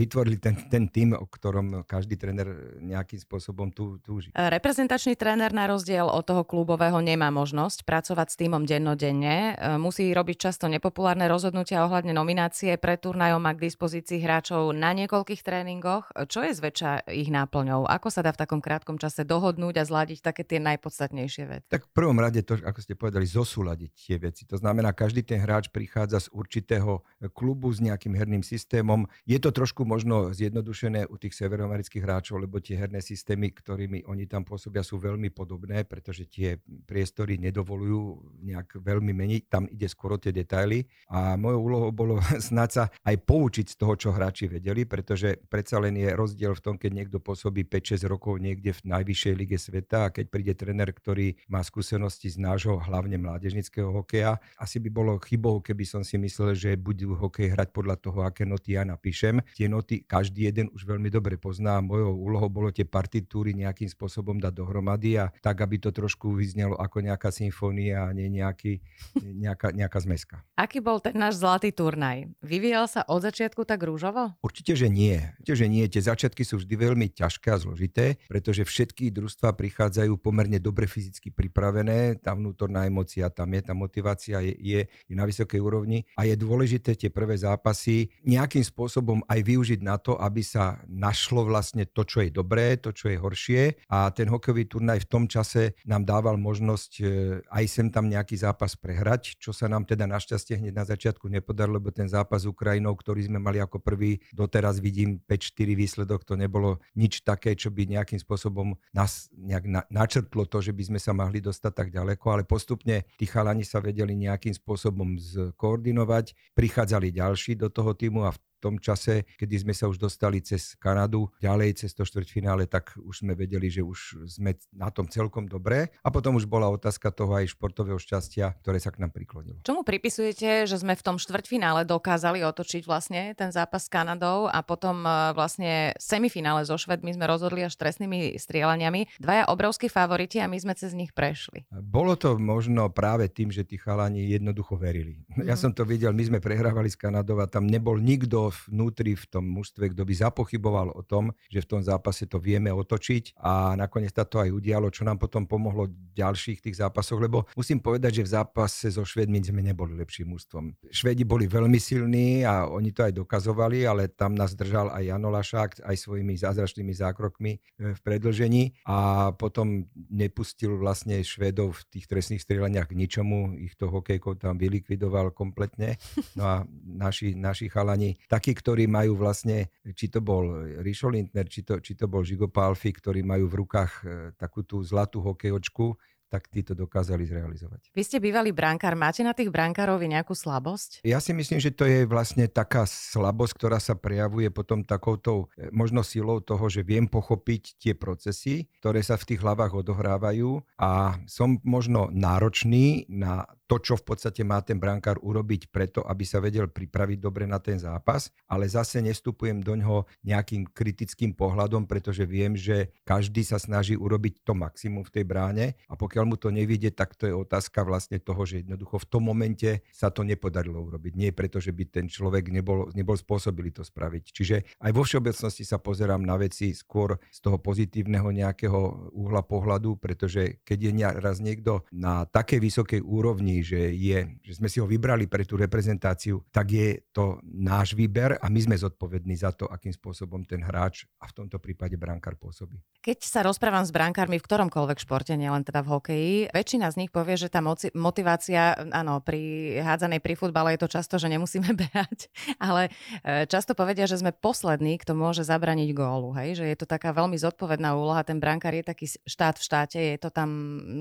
vytvorili 0.00 0.40
ten, 0.40 0.57
ten 0.73 0.88
tým, 0.88 1.12
o 1.12 1.28
ktorom 1.28 1.85
každý 1.85 2.16
tréner 2.16 2.80
nejakým 2.80 3.21
spôsobom 3.21 3.69
tú, 3.69 4.00
túži. 4.00 4.33
Reprezentačný 4.33 5.12
tréner 5.12 5.52
na 5.52 5.69
rozdiel 5.69 6.09
od 6.09 6.25
toho 6.25 6.49
klubového 6.49 7.04
nemá 7.04 7.28
možnosť 7.28 7.85
pracovať 7.85 8.33
s 8.33 8.37
týmom 8.40 8.64
dennodenne. 8.64 9.52
E, 9.52 9.76
musí 9.76 10.09
robiť 10.16 10.49
často 10.49 10.73
nepopulárne 10.73 11.28
rozhodnutia 11.28 11.85
ohľadne 11.85 12.16
nominácie. 12.16 12.80
Pre 12.80 12.97
turnajom 12.97 13.45
má 13.45 13.52
k 13.52 13.69
dispozícii 13.69 14.25
hráčov 14.25 14.73
na 14.73 14.97
niekoľkých 14.97 15.45
tréningoch. 15.45 16.09
Čo 16.30 16.49
je 16.49 16.57
zväčša 16.57 17.12
ich 17.12 17.28
náplňou? 17.28 17.85
Ako 17.85 18.09
sa 18.09 18.25
dá 18.25 18.33
v 18.33 18.40
takom 18.40 18.64
krátkom 18.64 18.97
čase 18.97 19.28
dohodnúť 19.28 19.83
a 19.83 19.85
zladiť 19.85 20.25
také 20.25 20.49
tie 20.49 20.62
najpodstatnejšie 20.62 21.45
veci? 21.45 21.69
Tak 21.69 21.90
v 21.90 21.92
prvom 21.92 22.16
rade 22.16 22.40
to, 22.40 22.57
ako 22.57 22.80
ste 22.80 22.97
povedali, 22.97 23.28
zosúľadiť 23.28 23.90
tie 23.92 24.16
veci. 24.16 24.49
To 24.49 24.57
znamená, 24.57 24.97
každý 24.97 25.21
ten 25.21 25.42
hráč 25.42 25.69
prichádza 25.69 26.25
z 26.25 26.28
určitého 26.33 27.04
klubu 27.37 27.69
s 27.69 27.83
nejakým 27.83 28.16
herným 28.16 28.47
systémom. 28.47 29.04
Je 29.28 29.37
to 29.37 29.50
trošku 29.50 29.83
možno 29.90 30.30
zjednodušené 30.30 31.11
u 31.11 31.18
tých 31.18 31.35
severoamerických 31.35 32.06
hráčov, 32.06 32.38
lebo 32.38 32.62
tie 32.62 32.78
herné 32.78 33.02
systémy, 33.02 33.50
ktorými 33.50 34.06
oni 34.06 34.30
tam 34.30 34.47
pôsobia, 34.47 34.87
sú 34.87 35.02
veľmi 35.02 35.35
podobné, 35.35 35.82
pretože 35.82 36.30
tie 36.30 36.62
priestory 36.87 37.42
nedovolujú 37.42 38.38
nejak 38.47 38.78
veľmi 38.78 39.11
meniť. 39.11 39.42
Tam 39.50 39.66
ide 39.66 39.90
skoro 39.90 40.14
tie 40.14 40.30
detaily. 40.30 40.87
A 41.11 41.35
mojou 41.35 41.61
úlohou 41.66 41.90
bolo 41.90 42.14
snáď 42.49 42.70
sa 42.70 42.85
aj 43.02 43.16
poučiť 43.26 43.66
z 43.73 43.76
toho, 43.80 43.99
čo 43.99 44.14
hráči 44.14 44.47
vedeli, 44.47 44.85
pretože 44.85 45.40
predsa 45.49 45.80
len 45.80 45.97
je 45.97 46.12
rozdiel 46.12 46.52
v 46.52 46.62
tom, 46.62 46.75
keď 46.76 46.90
niekto 46.92 47.18
pôsobí 47.18 47.64
5-6 47.64 48.04
rokov 48.04 48.37
niekde 48.37 48.76
v 48.76 48.82
najvyššej 48.85 49.35
lige 49.35 49.56
sveta 49.56 50.06
a 50.06 50.12
keď 50.12 50.26
príde 50.28 50.52
tréner, 50.52 50.92
ktorý 50.92 51.40
má 51.49 51.64
skúsenosti 51.64 52.28
z 52.28 52.37
nášho 52.37 52.76
hlavne 52.76 53.16
mládežnického 53.16 53.88
hokeja. 53.88 54.37
Asi 54.61 54.76
by 54.76 54.92
bolo 54.92 55.16
chybou, 55.25 55.64
keby 55.64 55.88
som 55.88 56.02
si 56.04 56.20
myslel, 56.20 56.52
že 56.52 56.76
budú 56.76 57.16
hokej 57.16 57.56
hrať 57.56 57.73
podľa 57.73 57.97
toho, 57.97 58.26
aké 58.26 58.44
noty 58.44 58.76
ja 58.76 58.85
napíšem. 58.85 59.40
Tie 59.56 59.69
noty 59.70 60.02
každý 60.02 60.50
jeden 60.50 60.66
už 60.74 60.82
veľmi 60.82 61.06
dobre 61.06 61.38
pozná. 61.38 61.78
Mojou 61.78 62.18
úlohou 62.18 62.50
bolo 62.50 62.74
tie 62.74 62.82
partitúry 62.82 63.54
nejakým 63.54 63.86
spôsobom 63.86 64.42
dať 64.42 64.52
dohromady 64.58 65.22
a 65.22 65.30
tak, 65.38 65.62
aby 65.62 65.78
to 65.78 65.94
trošku 65.94 66.34
vyznelo 66.34 66.74
ako 66.74 67.06
nejaká 67.06 67.30
symfónia 67.30 68.10
a 68.10 68.10
nie 68.10 68.26
nejaký, 68.26 68.82
nejaká, 69.22 69.70
nejaká 69.70 69.98
zmeska. 70.02 70.42
Aký 70.58 70.82
bol 70.82 70.98
ten 70.98 71.14
náš 71.14 71.38
zlatý 71.38 71.70
turnaj? 71.70 72.26
Vyvíjal 72.42 72.90
sa 72.90 73.06
od 73.06 73.22
začiatku 73.22 73.62
tak 73.62 73.86
rúžovo? 73.86 74.34
Určite, 74.42 74.74
že 74.74 74.90
nie. 74.90 75.22
Určite, 75.38 75.54
že 75.54 75.66
nie. 75.70 75.84
Tie 75.86 76.02
začiatky 76.02 76.42
sú 76.42 76.58
vždy 76.58 76.74
veľmi 76.74 77.06
ťažké 77.14 77.54
a 77.54 77.60
zložité, 77.60 78.18
pretože 78.26 78.66
všetky 78.66 79.14
družstva 79.14 79.54
prichádzajú 79.54 80.16
pomerne 80.18 80.58
dobre 80.58 80.90
fyzicky 80.90 81.30
pripravené. 81.30 82.18
Tá 82.18 82.34
vnútorná 82.34 82.88
emocia 82.88 83.30
tam 83.30 83.52
je, 83.52 83.60
tá 83.60 83.76
motivácia 83.76 84.40
je, 84.40 84.56
je, 84.58 84.80
je 84.88 85.14
na 85.14 85.28
vysokej 85.28 85.60
úrovni 85.60 86.08
a 86.16 86.24
je 86.24 86.34
dôležité 86.34 86.96
tie 86.96 87.12
prvé 87.12 87.36
zápasy 87.36 88.08
nejakým 88.24 88.64
spôsobom 88.64 89.20
aj 89.28 89.40
využiť 89.44 89.60
využiť 89.61 89.85
na 89.85 90.00
to, 90.00 90.17
aby 90.17 90.40
sa 90.40 90.81
našlo 90.88 91.45
vlastne 91.45 91.85
to, 91.85 92.09
čo 92.09 92.25
je 92.25 92.33
dobré, 92.33 92.81
to, 92.81 92.97
čo 92.97 93.12
je 93.12 93.21
horšie. 93.21 93.85
A 93.93 94.09
ten 94.09 94.25
hokejový 94.33 94.64
turnaj 94.64 95.05
v 95.05 95.11
tom 95.12 95.29
čase 95.29 95.76
nám 95.85 96.09
dával 96.09 96.40
možnosť 96.40 96.90
e, 96.97 97.05
aj 97.45 97.64
sem 97.69 97.93
tam 97.93 98.09
nejaký 98.09 98.40
zápas 98.40 98.73
prehrať, 98.73 99.37
čo 99.37 99.52
sa 99.52 99.69
nám 99.69 99.85
teda 99.85 100.09
našťastie 100.09 100.64
hneď 100.64 100.73
na 100.73 100.88
začiatku 100.88 101.29
nepodarilo, 101.29 101.76
lebo 101.76 101.93
ten 101.93 102.09
zápas 102.09 102.49
s 102.49 102.49
Ukrajinou, 102.49 102.97
ktorý 102.97 103.29
sme 103.29 103.37
mali 103.37 103.61
ako 103.61 103.85
prvý, 103.85 104.17
doteraz 104.33 104.81
vidím 104.81 105.21
5-4 105.29 105.76
výsledok, 105.76 106.25
to 106.25 106.40
nebolo 106.40 106.81
nič 106.97 107.21
také, 107.21 107.52
čo 107.52 107.69
by 107.69 107.85
nejakým 107.85 108.17
spôsobom 108.17 108.81
nás 108.97 109.29
nejak 109.37 109.69
na, 109.69 109.85
načrtlo 109.93 110.49
to, 110.49 110.64
že 110.64 110.73
by 110.73 110.88
sme 110.88 111.00
sa 111.05 111.12
mohli 111.12 111.45
dostať 111.45 111.73
tak 111.76 111.88
ďaleko, 111.93 112.25
ale 112.33 112.49
postupne 112.49 113.05
tí 113.21 113.29
chalani 113.29 113.69
sa 113.69 113.85
vedeli 113.85 114.17
nejakým 114.17 114.57
spôsobom 114.57 115.21
skoordinovať, 115.21 116.57
prichádzali 116.57 117.12
ďalší 117.12 117.61
do 117.61 117.69
toho 117.69 117.93
týmu 117.93 118.25
a 118.25 118.33
v 118.33 118.40
tom 118.61 118.76
čase, 118.76 119.25
kedy 119.40 119.64
sme 119.64 119.75
sa 119.75 119.88
už 119.88 119.97
dostali 119.97 120.45
cez 120.45 120.76
Kanadu, 120.76 121.33
ďalej 121.40 121.81
cez 121.85 121.97
to 121.97 122.05
štvrťfinále, 122.05 122.69
tak 122.69 122.93
už 123.00 123.25
sme 123.25 123.33
vedeli, 123.33 123.73
že 123.73 123.81
už 123.81 124.29
sme 124.29 124.55
na 124.76 124.93
tom 124.93 125.09
celkom 125.09 125.49
dobré. 125.49 125.88
A 126.05 126.12
potom 126.12 126.37
už 126.37 126.45
bola 126.45 126.69
otázka 126.69 127.09
toho 127.09 127.33
aj 127.40 127.57
športového 127.57 127.97
šťastia, 127.97 128.61
ktoré 128.61 128.76
sa 128.76 128.93
k 128.93 129.00
nám 129.00 129.17
priklonilo. 129.17 129.64
Čomu 129.64 129.81
pripisujete, 129.81 130.69
že 130.69 130.76
sme 130.76 130.93
v 130.93 131.02
tom 131.02 131.17
štvrťfinále 131.17 131.88
dokázali 131.88 132.45
otočiť 132.45 132.85
vlastne 132.85 133.33
ten 133.33 133.49
zápas 133.49 133.87
s 133.87 133.93
Kanadou 133.93 134.50
a 134.50 134.61
potom 134.61 135.02
e, 135.02 135.33
vlastne 135.33 135.97
semifinále 135.97 136.69
so 136.69 136.76
Švedmi 136.76 137.17
sme 137.17 137.25
rozhodli 137.25 137.64
až 137.64 137.81
trestnými 137.81 138.37
strieľaniami. 138.37 139.17
Dvaja 139.17 139.49
obrovskí 139.49 139.88
favoriti 139.88 140.43
a 140.43 140.50
my 140.50 140.61
sme 140.61 140.76
cez 140.76 140.93
nich 140.93 141.17
prešli. 141.17 141.64
Bolo 141.73 142.19
to 142.19 142.37
možno 142.37 142.93
práve 142.93 143.31
tým, 143.33 143.49
že 143.49 143.64
tí 143.64 143.81
chalani 143.81 144.29
jednoducho 144.29 144.76
verili. 144.76 145.23
Mm. 145.33 145.49
Ja 145.49 145.57
mhm. 145.57 145.62
som 145.62 145.71
to 145.73 145.87
videl, 145.88 146.12
my 146.12 146.25
sme 146.26 146.38
prehrávali 146.43 146.93
s 146.93 146.99
Kanadou 146.99 147.40
a 147.40 147.49
tam 147.49 147.64
nebol 147.64 147.97
nikto 147.97 148.50
vnútri 148.50 149.16
v 149.16 149.25
tom 149.30 149.49
mužstve, 149.49 149.95
kto 149.95 150.02
by 150.04 150.14
zapochyboval 150.14 150.92
o 150.95 151.02
tom, 151.02 151.33
že 151.49 151.64
v 151.64 151.71
tom 151.76 151.80
zápase 151.80 152.26
to 152.28 152.37
vieme 152.37 152.69
otočiť 152.69 153.38
a 153.40 153.75
nakoniec 153.78 154.12
sa 154.12 154.28
to 154.28 154.42
aj 154.42 154.50
udialo, 154.52 154.92
čo 154.92 155.07
nám 155.07 155.16
potom 155.16 155.49
pomohlo 155.49 155.88
v 155.88 155.95
ďalších 156.14 156.61
tých 156.61 156.78
zápasoch, 156.83 157.16
lebo 157.16 157.49
musím 157.57 157.80
povedať, 157.80 158.21
že 158.21 158.26
v 158.26 158.33
zápase 158.37 158.92
so 158.92 159.07
Švedmi 159.07 159.40
sme 159.40 159.64
neboli 159.64 159.97
lepším 159.97 160.37
mužstvom. 160.37 160.76
Švedi 160.92 161.25
boli 161.25 161.49
veľmi 161.49 161.78
silní 161.80 162.45
a 162.45 162.69
oni 162.69 162.92
to 162.92 163.07
aj 163.07 163.16
dokazovali, 163.16 163.88
ale 163.88 164.12
tam 164.12 164.37
nás 164.37 164.52
držal 164.52 164.92
aj 164.92 165.02
Jano 165.07 165.30
Lašák 165.33 165.71
aj 165.87 165.97
svojimi 165.97 166.37
zázračnými 166.37 166.92
zákrokmi 166.92 167.52
e, 167.57 167.59
v 167.97 168.00
predlžení 168.02 168.76
a 168.87 169.30
potom 169.35 169.88
nepustil 170.11 170.76
vlastne 170.76 171.23
Švedov 171.25 171.80
v 171.80 171.99
tých 171.99 172.07
trestných 172.11 172.42
strieľaniach 172.42 172.90
k 172.90 172.99
ničomu, 172.99 173.57
ich 173.61 173.75
to 173.78 173.88
hokejkov 173.88 174.40
tam 174.40 174.57
vylikvidoval 174.57 175.33
kompletne. 175.35 175.97
No 176.38 176.45
a 176.47 176.57
naši, 176.85 177.35
naši 177.35 177.69
chalani 177.69 178.16
tak 178.28 178.39
takí, 178.40 178.56
ktorí 178.56 178.88
majú 178.88 179.20
vlastne, 179.20 179.68
či 179.92 180.09
to 180.09 180.25
bol 180.25 180.64
Rišo 180.80 181.12
Lindner, 181.12 181.44
či 181.44 181.61
to, 181.61 181.76
či 181.85 181.92
to 181.92 182.09
bol 182.09 182.25
Žigo 182.25 182.49
Palfi, 182.49 182.88
ktorí 182.88 183.20
majú 183.20 183.52
v 183.52 183.59
rukách 183.61 183.92
e, 184.00 184.04
takú 184.40 184.64
tú 184.64 184.80
zlatú 184.80 185.20
hokejočku, 185.20 185.92
tak 186.30 186.46
tí 186.46 186.62
to 186.62 186.78
dokázali 186.78 187.26
zrealizovať. 187.26 187.90
Vy 187.90 188.02
ste 188.06 188.22
bývalý 188.22 188.54
brankár, 188.54 188.94
máte 188.94 189.26
na 189.26 189.34
tých 189.34 189.50
brankárov 189.50 189.99
nejakú 189.99 190.32
slabosť? 190.32 191.02
Ja 191.02 191.18
si 191.18 191.34
myslím, 191.34 191.58
že 191.58 191.75
to 191.75 191.84
je 191.84 192.06
vlastne 192.06 192.46
taká 192.46 192.87
slabosť, 192.87 193.52
ktorá 193.58 193.82
sa 193.82 193.99
prejavuje 193.99 194.46
potom 194.54 194.87
takouto 194.87 195.50
e, 195.58 195.68
možno 195.75 196.06
silou 196.06 196.38
toho, 196.38 196.70
že 196.70 196.87
viem 196.87 197.10
pochopiť 197.10 197.82
tie 197.82 197.92
procesy, 197.99 198.70
ktoré 198.78 199.02
sa 199.02 199.18
v 199.18 199.34
tých 199.34 199.42
hlavách 199.42 199.82
odohrávajú 199.82 200.62
a 200.78 201.18
som 201.26 201.58
možno 201.66 202.06
náročný 202.14 203.10
na 203.10 203.50
to, 203.70 203.78
čo 203.78 203.94
v 203.94 204.02
podstate 204.02 204.42
má 204.42 204.58
ten 204.66 204.82
brankár 204.82 205.22
urobiť 205.22 205.70
preto, 205.70 206.02
aby 206.02 206.26
sa 206.26 206.42
vedel 206.42 206.66
pripraviť 206.66 207.22
dobre 207.22 207.46
na 207.46 207.62
ten 207.62 207.78
zápas, 207.78 208.34
ale 208.50 208.66
zase 208.66 208.99
nestupujem 208.99 209.62
do 209.62 209.78
ňoho 209.78 210.10
nejakým 210.26 210.66
kritickým 210.75 211.30
pohľadom, 211.38 211.87
pretože 211.87 212.26
viem, 212.26 212.58
že 212.58 212.90
každý 213.06 213.46
sa 213.46 213.62
snaží 213.62 213.94
urobiť 213.94 214.42
to 214.42 214.58
maximum 214.58 215.06
v 215.06 215.14
tej 215.14 215.25
bráne 215.25 215.78
a 215.87 215.94
pokiaľ 215.94 216.19
mu 216.24 216.40
to 216.40 216.52
nevidie, 216.52 216.90
tak 216.90 217.14
to 217.16 217.28
je 217.28 217.34
otázka 217.34 217.84
vlastne 217.84 218.18
toho, 218.20 218.42
že 218.44 218.64
jednoducho 218.64 219.00
v 219.00 219.08
tom 219.08 219.22
momente 219.28 219.84
sa 219.92 220.08
to 220.08 220.24
nepodarilo 220.24 220.80
urobiť. 220.80 221.12
Nie 221.16 221.30
preto, 221.30 221.60
že 221.60 221.70
by 221.70 221.84
ten 221.88 222.06
človek 222.08 222.48
nebol, 222.50 222.88
nebol 222.96 223.16
spôsobilý 223.16 223.70
to 223.70 223.84
spraviť. 223.86 224.24
Čiže 224.32 224.56
aj 224.80 224.92
vo 224.92 225.02
všeobecnosti 225.04 225.64
sa 225.64 225.78
pozerám 225.80 226.24
na 226.24 226.36
veci 226.40 226.72
skôr 226.72 227.16
z 227.30 227.38
toho 227.40 227.60
pozitívneho 227.60 228.28
nejakého 228.30 229.12
uhla 229.14 229.44
pohľadu, 229.44 229.96
pretože 230.00 230.62
keď 230.66 230.78
je 230.80 230.90
raz 231.20 231.36
niekto 231.38 231.84
na 231.94 232.26
takej 232.26 232.60
vysokej 232.60 233.00
úrovni, 233.04 233.62
že, 233.62 233.92
je, 233.94 234.40
že 234.42 234.52
sme 234.58 234.68
si 234.68 234.78
ho 234.82 234.86
vybrali 234.86 235.30
pre 235.30 235.46
tú 235.46 235.56
reprezentáciu, 235.60 236.42
tak 236.50 236.72
je 236.74 237.04
to 237.14 237.38
náš 237.44 237.94
výber 237.94 238.36
a 238.38 238.46
my 238.48 238.60
sme 238.60 238.76
zodpovední 238.76 239.36
za 239.36 239.54
to, 239.54 239.68
akým 239.68 239.94
spôsobom 239.94 240.42
ten 240.44 240.60
hráč 240.64 241.06
a 241.22 241.28
v 241.28 241.36
tomto 241.44 241.58
prípade 241.62 241.94
brankár 241.94 242.34
pôsobí. 242.40 242.80
Keď 243.00 243.18
sa 243.24 243.40
rozprávam 243.46 243.86
s 243.86 243.94
brankármi 243.94 244.36
v 244.36 244.46
ktoromkoľvek 244.46 244.98
športe, 245.00 245.32
nielen 245.38 245.64
teda 245.64 245.80
v 245.86 245.90
hokeji, 245.96 246.10
väčšina 246.55 246.87
z 246.95 247.05
nich 247.05 247.11
povie, 247.11 247.35
že 247.35 247.50
tá 247.50 247.59
motivácia, 247.99 248.79
áno, 248.95 249.19
pri 249.19 249.75
hádzanej 249.83 250.23
pri 250.23 250.38
futbale 250.38 250.79
je 250.79 250.87
to 250.87 250.88
často, 250.95 251.19
že 251.19 251.26
nemusíme 251.26 251.75
behať, 251.83 252.31
ale 252.62 252.95
e, 253.26 253.50
často 253.50 253.75
povedia, 253.75 254.07
že 254.07 254.23
sme 254.23 254.31
poslední, 254.31 255.02
kto 255.02 255.19
môže 255.19 255.43
zabraniť 255.43 255.90
gólu, 255.90 256.31
hej? 256.38 256.62
že 256.62 256.64
je 256.71 256.76
to 256.79 256.87
taká 256.87 257.11
veľmi 257.11 257.35
zodpovedná 257.35 257.99
úloha, 257.99 258.23
ten 258.23 258.38
brankár 258.38 258.79
je 258.79 258.87
taký 258.87 259.11
štát 259.26 259.59
v 259.59 259.67
štáte, 259.67 259.99
je 259.99 260.19
to 260.23 260.31
tam 260.31 260.49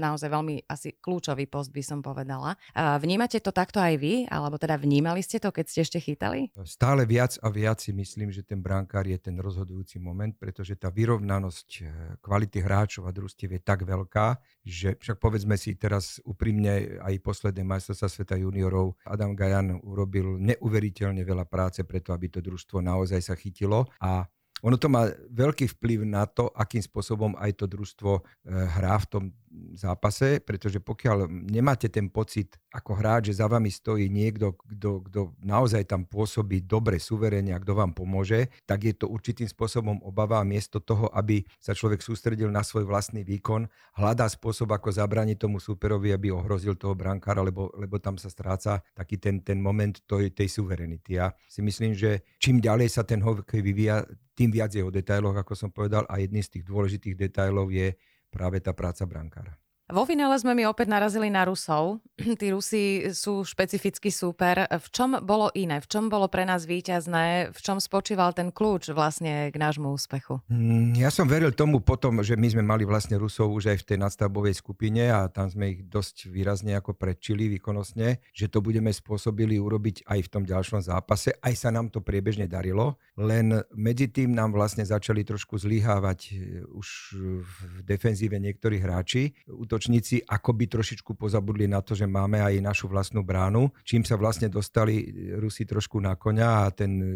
naozaj 0.01 0.34
veľmi 0.34 0.66
asi 0.66 0.98
kľúčový 0.98 1.46
post, 1.46 1.70
by 1.70 1.86
som 1.86 2.01
povedala 2.01 2.39
zaujímala. 2.39 3.00
Vnímate 3.00 3.39
to 3.44 3.51
takto 3.51 3.80
aj 3.80 4.00
vy? 4.00 4.13
Alebo 4.32 4.56
teda 4.58 4.80
vnímali 4.80 5.20
ste 5.20 5.39
to, 5.39 5.51
keď 5.51 5.66
ste 5.68 5.80
ešte 5.84 6.00
chytali? 6.00 6.51
Stále 6.63 7.04
viac 7.04 7.36
a 7.44 7.51
viac 7.51 7.84
si 7.84 7.92
myslím, 7.92 8.32
že 8.32 8.44
ten 8.44 8.63
brankár 8.63 9.06
je 9.08 9.20
ten 9.20 9.36
rozhodujúci 9.39 10.00
moment, 10.00 10.32
pretože 10.39 10.80
tá 10.80 10.88
vyrovnanosť 10.88 11.70
eh, 11.82 11.88
kvality 12.24 12.60
hráčov 12.63 13.08
a 13.08 13.12
družstiev 13.12 13.60
je 13.60 13.62
tak 13.62 13.84
veľká, 13.84 14.39
že 14.63 14.96
však 15.00 15.18
povedzme 15.18 15.56
si 15.56 15.79
teraz 15.79 16.20
úprimne 16.27 17.00
aj 17.00 17.15
posledné 17.24 17.63
majstrovstvá 17.63 18.08
sveta 18.12 18.36
juniorov 18.36 19.00
Adam 19.08 19.34
Gajan 19.34 19.79
urobil 19.82 20.38
neuveriteľne 20.38 21.24
veľa 21.24 21.48
práce 21.48 21.82
preto, 21.88 22.12
aby 22.12 22.27
to 22.27 22.44
družstvo 22.44 22.84
naozaj 22.84 23.24
sa 23.24 23.36
chytilo. 23.39 23.88
A 24.03 24.27
ono 24.63 24.75
to 24.75 24.88
má 24.92 25.08
veľký 25.32 25.72
vplyv 25.80 26.04
na 26.04 26.28
to, 26.28 26.51
akým 26.51 26.84
spôsobom 26.84 27.36
aj 27.39 27.60
to 27.60 27.66
družstvo 27.66 28.12
e, 28.18 28.22
hrá 28.50 28.96
v 29.00 29.08
tom 29.10 29.24
zápase, 29.74 30.39
pretože 30.46 30.78
pokiaľ 30.78 31.25
nemáte 31.30 31.89
ten 31.89 32.08
pocit 32.08 32.58
ako 32.70 33.01
hráč, 33.01 33.34
že 33.34 33.42
za 33.42 33.50
vami 33.50 33.74
stojí 33.74 34.06
niekto, 34.08 34.54
kto, 34.54 35.01
kto 35.10 35.20
naozaj 35.42 35.89
tam 35.89 36.06
pôsobí 36.06 36.62
dobre, 36.70 37.01
suverene 37.01 37.58
a 37.58 37.62
kto 37.62 37.74
vám 37.74 37.98
pomôže, 37.98 38.54
tak 38.70 38.86
je 38.86 38.94
to 38.94 39.10
určitým 39.10 39.50
spôsobom 39.50 40.06
obava 40.06 40.38
miesto 40.46 40.78
toho, 40.78 41.10
aby 41.18 41.42
sa 41.58 41.74
človek 41.74 42.06
sústredil 42.06 42.54
na 42.54 42.62
svoj 42.62 42.86
vlastný 42.86 43.25
výkon, 43.25 43.66
hľadá 43.98 44.30
spôsob, 44.30 44.70
ako 44.70 44.94
zabrániť 44.94 45.38
tomu 45.42 45.58
superovi, 45.58 46.13
aby 46.13 46.30
ohrozil 46.30 46.78
toho 46.78 46.94
brankára, 46.94 47.42
lebo, 47.42 47.74
lebo 47.74 47.98
tam 47.98 48.22
sa 48.22 48.30
stráca 48.30 48.86
taký 48.94 49.18
ten, 49.18 49.42
ten 49.42 49.58
moment 49.58 49.98
tej, 50.06 50.30
tej 50.30 50.48
suverenity. 50.62 51.18
Ja 51.18 51.34
si 51.50 51.66
myslím, 51.66 51.98
že 51.98 52.22
čím 52.38 52.62
ďalej 52.62 52.94
sa 52.94 53.01
ten 53.01 53.25
hokej 53.25 53.66
vyvíja, 53.66 54.06
tým 54.39 54.55
viac 54.55 54.72
je 54.72 54.79
o 54.79 54.88
detailoch, 54.88 55.36
ako 55.36 55.51
som 55.51 55.67
povedal, 55.67 56.08
a 56.08 56.15
jedným 56.24 56.39
z 56.39 56.55
tých 56.55 56.63
dôležitých 56.63 57.27
detailov 57.27 57.75
je 57.75 57.91
práve 58.31 58.63
tá 58.63 58.72
práca 58.72 59.03
brankára. 59.03 59.60
Vo 59.89 60.05
finále 60.05 60.38
sme 60.38 60.53
mi 60.53 60.69
opäť 60.69 60.86
narazili 60.93 61.34
na 61.34 61.50
Rusov. 61.50 61.98
Tí 62.39 62.53
Rusi 62.53 63.10
sú 63.10 63.41
špecifický 63.41 64.13
súper. 64.13 64.69
V 64.69 64.88
čom 64.93 65.17
bolo 65.25 65.50
iné? 65.58 65.81
V 65.81 65.89
čom 65.89 66.13
bolo 66.13 66.29
pre 66.29 66.46
nás 66.46 66.69
výťazné? 66.69 67.50
V 67.50 67.60
čom 67.60 67.81
spočíval 67.81 68.38
ten 68.38 68.53
kľúč 68.53 68.93
vlastne 68.93 69.50
k 69.50 69.58
nášmu 69.58 69.89
úspechu? 69.89 70.46
Mm, 70.46 70.93
ja 70.93 71.10
som 71.10 71.25
veril 71.25 71.50
tomu 71.58 71.81
potom, 71.81 72.22
že 72.22 72.38
my 72.38 72.53
sme 72.53 72.62
mali 72.62 72.86
vlastne 72.86 73.17
Rusov 73.17 73.50
už 73.50 73.74
aj 73.74 73.77
v 73.81 73.88
tej 73.89 73.98
nadstavbovej 73.98 74.62
skupine 74.62 75.10
a 75.10 75.25
tam 75.25 75.50
sme 75.50 75.74
ich 75.74 75.81
dosť 75.89 76.29
výrazne 76.29 76.77
ako 76.77 76.93
predčili 76.93 77.50
výkonnostne, 77.58 78.22
že 78.29 78.46
to 78.46 78.62
budeme 78.62 78.93
spôsobili 78.93 79.58
urobiť 79.58 80.05
aj 80.05 80.19
v 80.22 80.29
tom 80.29 80.46
ďalšom 80.46 80.86
zápase. 80.86 81.34
Aj 81.41 81.53
sa 81.58 81.74
nám 81.74 81.89
to 81.89 82.05
priebežne 82.05 82.46
darilo, 82.46 83.01
len 83.17 83.65
medzi 83.74 84.05
tým 84.05 84.38
nám 84.38 84.53
vlastne 84.53 84.86
začali 84.86 85.25
trošku 85.25 85.58
zlyhávať 85.58 86.19
e, 86.29 86.34
už 86.77 86.88
v 87.41 87.53
defenzíve 87.89 88.38
niektorí 88.38 88.77
hráči 88.77 89.34
útočníci 89.79 90.27
akoby 90.27 90.67
trošičku 90.67 91.15
pozabudli 91.15 91.63
na 91.63 91.79
to, 91.79 91.95
že 91.95 92.03
máme 92.03 92.43
aj 92.43 92.59
našu 92.59 92.91
vlastnú 92.91 93.24
bránu, 93.24 93.71
čím 93.88 94.03
sa 94.03 94.19
vlastne 94.19 94.51
dostali 94.51 95.07
Rusi 95.39 95.63
trošku 95.63 96.03
na 96.03 96.19
koňa 96.19 96.67
a 96.67 96.75
ten 96.75 97.00
e, 97.00 97.07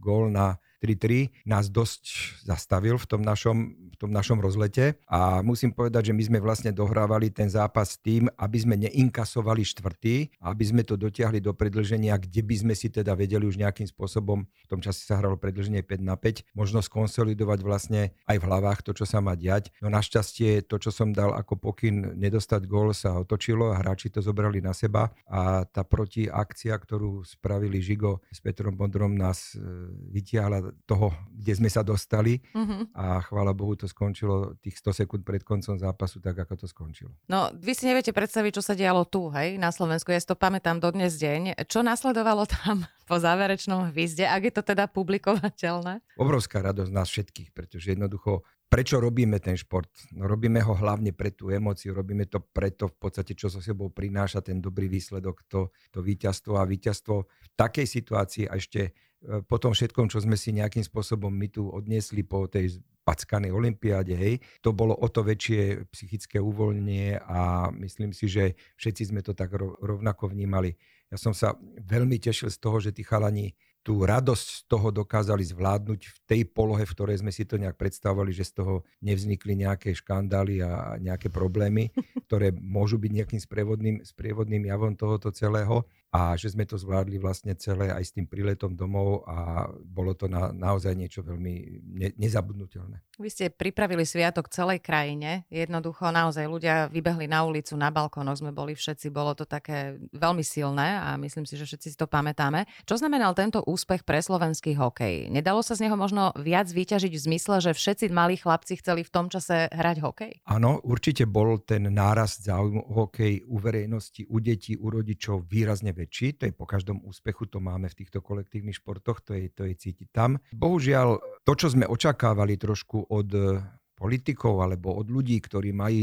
gól 0.00 0.32
na 0.32 0.56
3-3 0.82 1.46
nás 1.46 1.70
dosť 1.70 2.42
zastavil 2.42 2.98
v 2.98 3.06
tom, 3.06 3.22
našom, 3.22 3.70
v 3.94 3.96
tom 4.02 4.10
našom 4.10 4.42
rozlete 4.42 4.98
a 5.06 5.38
musím 5.46 5.70
povedať, 5.70 6.10
že 6.10 6.16
my 6.18 6.22
sme 6.26 6.38
vlastne 6.42 6.74
dohrávali 6.74 7.30
ten 7.30 7.46
zápas 7.46 7.94
tým, 7.94 8.26
aby 8.34 8.58
sme 8.58 8.74
neinkasovali 8.74 9.62
štvrtý, 9.62 10.42
aby 10.42 10.64
sme 10.66 10.82
to 10.82 10.98
dotiahli 10.98 11.38
do 11.38 11.54
predlženia, 11.54 12.18
kde 12.18 12.42
by 12.42 12.54
sme 12.58 12.74
si 12.74 12.90
teda 12.90 13.14
vedeli 13.14 13.46
už 13.46 13.62
nejakým 13.62 13.86
spôsobom, 13.86 14.42
v 14.42 14.66
tom 14.66 14.82
čase 14.82 15.06
sa 15.06 15.22
hralo 15.22 15.38
predlženie 15.38 15.86
5 15.86 16.02
na 16.02 16.18
5, 16.18 16.50
možno 16.58 16.82
skonsolidovať 16.82 17.58
vlastne 17.62 18.10
aj 18.26 18.36
v 18.42 18.46
hlavách 18.50 18.82
to, 18.82 18.90
čo 18.90 19.06
sa 19.06 19.22
má 19.22 19.38
diať. 19.38 19.70
No 19.78 19.86
našťastie 19.86 20.66
to, 20.66 20.82
čo 20.82 20.90
som 20.90 21.14
dal 21.14 21.30
ako 21.30 21.62
pokyn 21.70 22.18
nedostať 22.18 22.66
gól 22.66 22.90
sa 22.90 23.22
otočilo 23.22 23.70
a 23.70 23.78
hráči 23.78 24.10
to 24.10 24.18
zobrali 24.18 24.58
na 24.58 24.74
seba 24.74 25.14
a 25.30 25.62
tá 25.68 25.86
protiakcia, 25.86 26.74
ktorú 26.74 27.22
spravili 27.22 27.78
Žigo 27.78 28.24
s 28.32 28.42
Petrom 28.42 28.74
Bondrom 28.74 29.12
nás 29.12 29.54
e, 29.54 29.62
vytiahla 30.10 30.71
toho, 30.86 31.14
kde 31.30 31.52
sme 31.58 31.70
sa 31.70 31.82
dostali 31.82 32.38
uh-huh. 32.54 32.88
a 32.94 33.22
chvála 33.24 33.50
Bohu 33.50 33.74
to 33.74 33.90
skončilo 33.90 34.54
tých 34.62 34.78
100 34.78 35.04
sekúnd 35.04 35.22
pred 35.26 35.42
koncom 35.42 35.74
zápasu 35.74 36.22
tak, 36.22 36.38
ako 36.38 36.54
to 36.54 36.66
skončilo. 36.70 37.12
No, 37.26 37.50
vy 37.54 37.74
si 37.74 37.88
neviete 37.88 38.14
predstaviť, 38.14 38.58
čo 38.58 38.62
sa 38.62 38.74
dialo 38.78 39.02
tu, 39.08 39.32
hej, 39.34 39.58
na 39.58 39.74
Slovensku. 39.74 40.14
Ja 40.14 40.20
si 40.22 40.28
to 40.28 40.38
pamätám 40.38 40.78
dodnes 40.78 41.18
deň. 41.18 41.66
Čo 41.66 41.82
nasledovalo 41.82 42.46
tam 42.46 42.86
po 43.10 43.16
záverečnom 43.18 43.90
hvizde, 43.90 44.28
ak 44.28 44.42
je 44.48 44.52
to 44.54 44.62
teda 44.62 44.86
publikovateľné? 44.88 46.04
Obrovská 46.16 46.62
radosť 46.62 46.92
nás 46.94 47.08
všetkých, 47.10 47.50
pretože 47.50 47.92
jednoducho 47.92 48.46
prečo 48.72 48.96
robíme 48.96 49.36
ten 49.36 49.52
šport? 49.52 49.92
No 50.16 50.24
robíme 50.24 50.64
ho 50.64 50.72
hlavne 50.72 51.12
pre 51.12 51.36
tú 51.36 51.52
emóciu, 51.52 51.92
robíme 51.92 52.24
to 52.24 52.40
preto 52.40 52.88
v 52.88 52.96
podstate, 52.96 53.36
čo 53.36 53.52
so 53.52 53.60
sebou 53.60 53.92
prináša 53.92 54.40
ten 54.40 54.64
dobrý 54.64 54.88
výsledok, 54.88 55.44
to, 55.44 55.68
to 55.92 56.00
víťazstvo 56.00 56.56
a 56.56 56.64
víťazstvo 56.64 57.16
v 57.28 57.48
takej 57.52 57.84
situácii 57.84 58.48
a 58.48 58.56
ešte 58.56 58.96
E, 59.22 59.42
po 59.46 59.56
tom 59.62 59.70
všetkom, 59.70 60.10
čo 60.10 60.18
sme 60.18 60.34
si 60.34 60.50
nejakým 60.50 60.82
spôsobom 60.82 61.30
my 61.30 61.46
tu 61.46 61.70
odniesli 61.70 62.26
po 62.26 62.50
tej 62.50 62.82
packanej 63.02 63.50
olympiáde, 63.50 64.14
hej, 64.14 64.38
to 64.62 64.70
bolo 64.70 64.94
o 64.94 65.06
to 65.10 65.26
väčšie 65.26 65.90
psychické 65.90 66.38
uvoľnenie 66.38 67.18
a 67.18 67.70
myslím 67.74 68.14
si, 68.14 68.30
že 68.30 68.54
všetci 68.78 69.10
sme 69.10 69.20
to 69.26 69.34
tak 69.34 69.50
rovnako 69.58 70.30
vnímali. 70.30 70.74
Ja 71.10 71.18
som 71.18 71.34
sa 71.34 71.58
veľmi 71.82 72.18
tešil 72.22 72.50
z 72.50 72.58
toho, 72.62 72.78
že 72.78 72.94
tí 72.94 73.02
chalani 73.02 73.58
tú 73.82 74.06
radosť 74.06 74.46
z 74.46 74.60
toho 74.70 74.94
dokázali 74.94 75.42
zvládnuť 75.42 76.00
v 76.06 76.18
tej 76.22 76.40
polohe, 76.46 76.86
v 76.86 76.94
ktorej 76.94 77.18
sme 77.18 77.34
si 77.34 77.42
to 77.42 77.58
nejak 77.58 77.74
predstavovali, 77.74 78.30
že 78.30 78.46
z 78.46 78.62
toho 78.62 78.86
nevznikli 79.02 79.58
nejaké 79.58 79.90
škandály 79.90 80.62
a 80.62 80.96
nejaké 81.02 81.28
problémy, 81.28 81.90
ktoré 82.30 82.54
môžu 82.54 83.02
byť 83.02 83.10
nejakým 83.10 83.40
sprievodným, 83.42 83.96
sprievodným 84.06 84.70
javom 84.70 84.94
tohoto 84.94 85.34
celého 85.34 85.82
a 86.12 86.36
že 86.36 86.52
sme 86.52 86.68
to 86.68 86.76
zvládli 86.76 87.16
vlastne 87.16 87.56
celé 87.56 87.88
aj 87.88 88.04
s 88.04 88.12
tým 88.12 88.28
príletom 88.28 88.76
domov 88.76 89.24
a 89.24 89.64
bolo 89.80 90.12
to 90.12 90.28
na, 90.28 90.52
naozaj 90.52 90.92
niečo 90.92 91.24
veľmi 91.24 91.54
ne, 91.88 92.08
nezabudnutelné. 92.20 93.00
Vy 93.16 93.28
ste 93.32 93.48
pripravili 93.48 94.04
sviatok 94.04 94.52
celej 94.52 94.84
krajine. 94.84 95.48
Jednoducho 95.48 96.12
naozaj 96.12 96.44
ľudia 96.44 96.92
vybehli 96.92 97.24
na 97.24 97.48
ulicu, 97.48 97.72
na 97.80 97.88
balkónoch 97.88 98.44
sme 98.44 98.52
boli 98.52 98.76
všetci. 98.76 99.08
Bolo 99.08 99.32
to 99.32 99.48
také 99.48 99.96
veľmi 100.12 100.44
silné 100.44 101.00
a 101.00 101.16
myslím 101.16 101.48
si, 101.48 101.56
že 101.56 101.64
všetci 101.64 101.88
si 101.92 101.96
to 101.96 102.04
pamätáme. 102.04 102.68
Čo 102.84 103.00
znamenal 103.00 103.32
tento 103.32 103.64
úspech 103.64 104.04
pre 104.04 104.20
slovenský 104.20 104.76
hokej? 104.76 105.32
Nedalo 105.32 105.64
sa 105.64 105.72
z 105.72 105.88
neho 105.88 105.96
možno 105.96 106.36
viac 106.36 106.68
vyťažiť 106.68 107.12
v 107.16 107.24
zmysle, 107.24 107.64
že 107.64 107.72
všetci 107.72 108.12
malí 108.12 108.36
chlapci 108.36 108.76
chceli 108.84 109.00
v 109.00 109.08
tom 109.08 109.32
čase 109.32 109.72
hrať 109.72 110.04
hokej? 110.04 110.32
Áno, 110.44 110.76
určite 110.84 111.24
bol 111.24 111.56
ten 111.64 111.88
nárast 111.88 112.44
záujmu 112.44 112.84
hokej 112.92 113.48
u 113.48 113.56
verejnosti, 113.56 114.28
u 114.28 114.36
detí, 114.44 114.76
u 114.76 114.92
rodičov 114.92 115.48
výrazne 115.48 116.01
väčší. 116.02 116.42
To 116.42 116.42
je 116.50 116.54
po 116.54 116.66
každom 116.66 116.98
úspechu, 117.06 117.46
to 117.46 117.62
máme 117.62 117.86
v 117.86 117.98
týchto 118.02 118.18
kolektívnych 118.18 118.82
športoch, 118.82 119.22
to 119.22 119.38
je, 119.38 119.46
to 119.54 119.62
je 119.70 119.74
cítiť 119.78 120.08
tam. 120.10 120.42
Bohužiaľ, 120.50 121.22
to, 121.46 121.52
čo 121.54 121.70
sme 121.70 121.86
očakávali 121.86 122.58
trošku 122.58 123.06
od 123.06 123.30
eh, 123.30 123.62
politikov 124.02 124.66
alebo 124.66 124.98
od 124.98 125.06
ľudí, 125.06 125.38
ktorí 125.38 125.70
maj, 125.70 125.94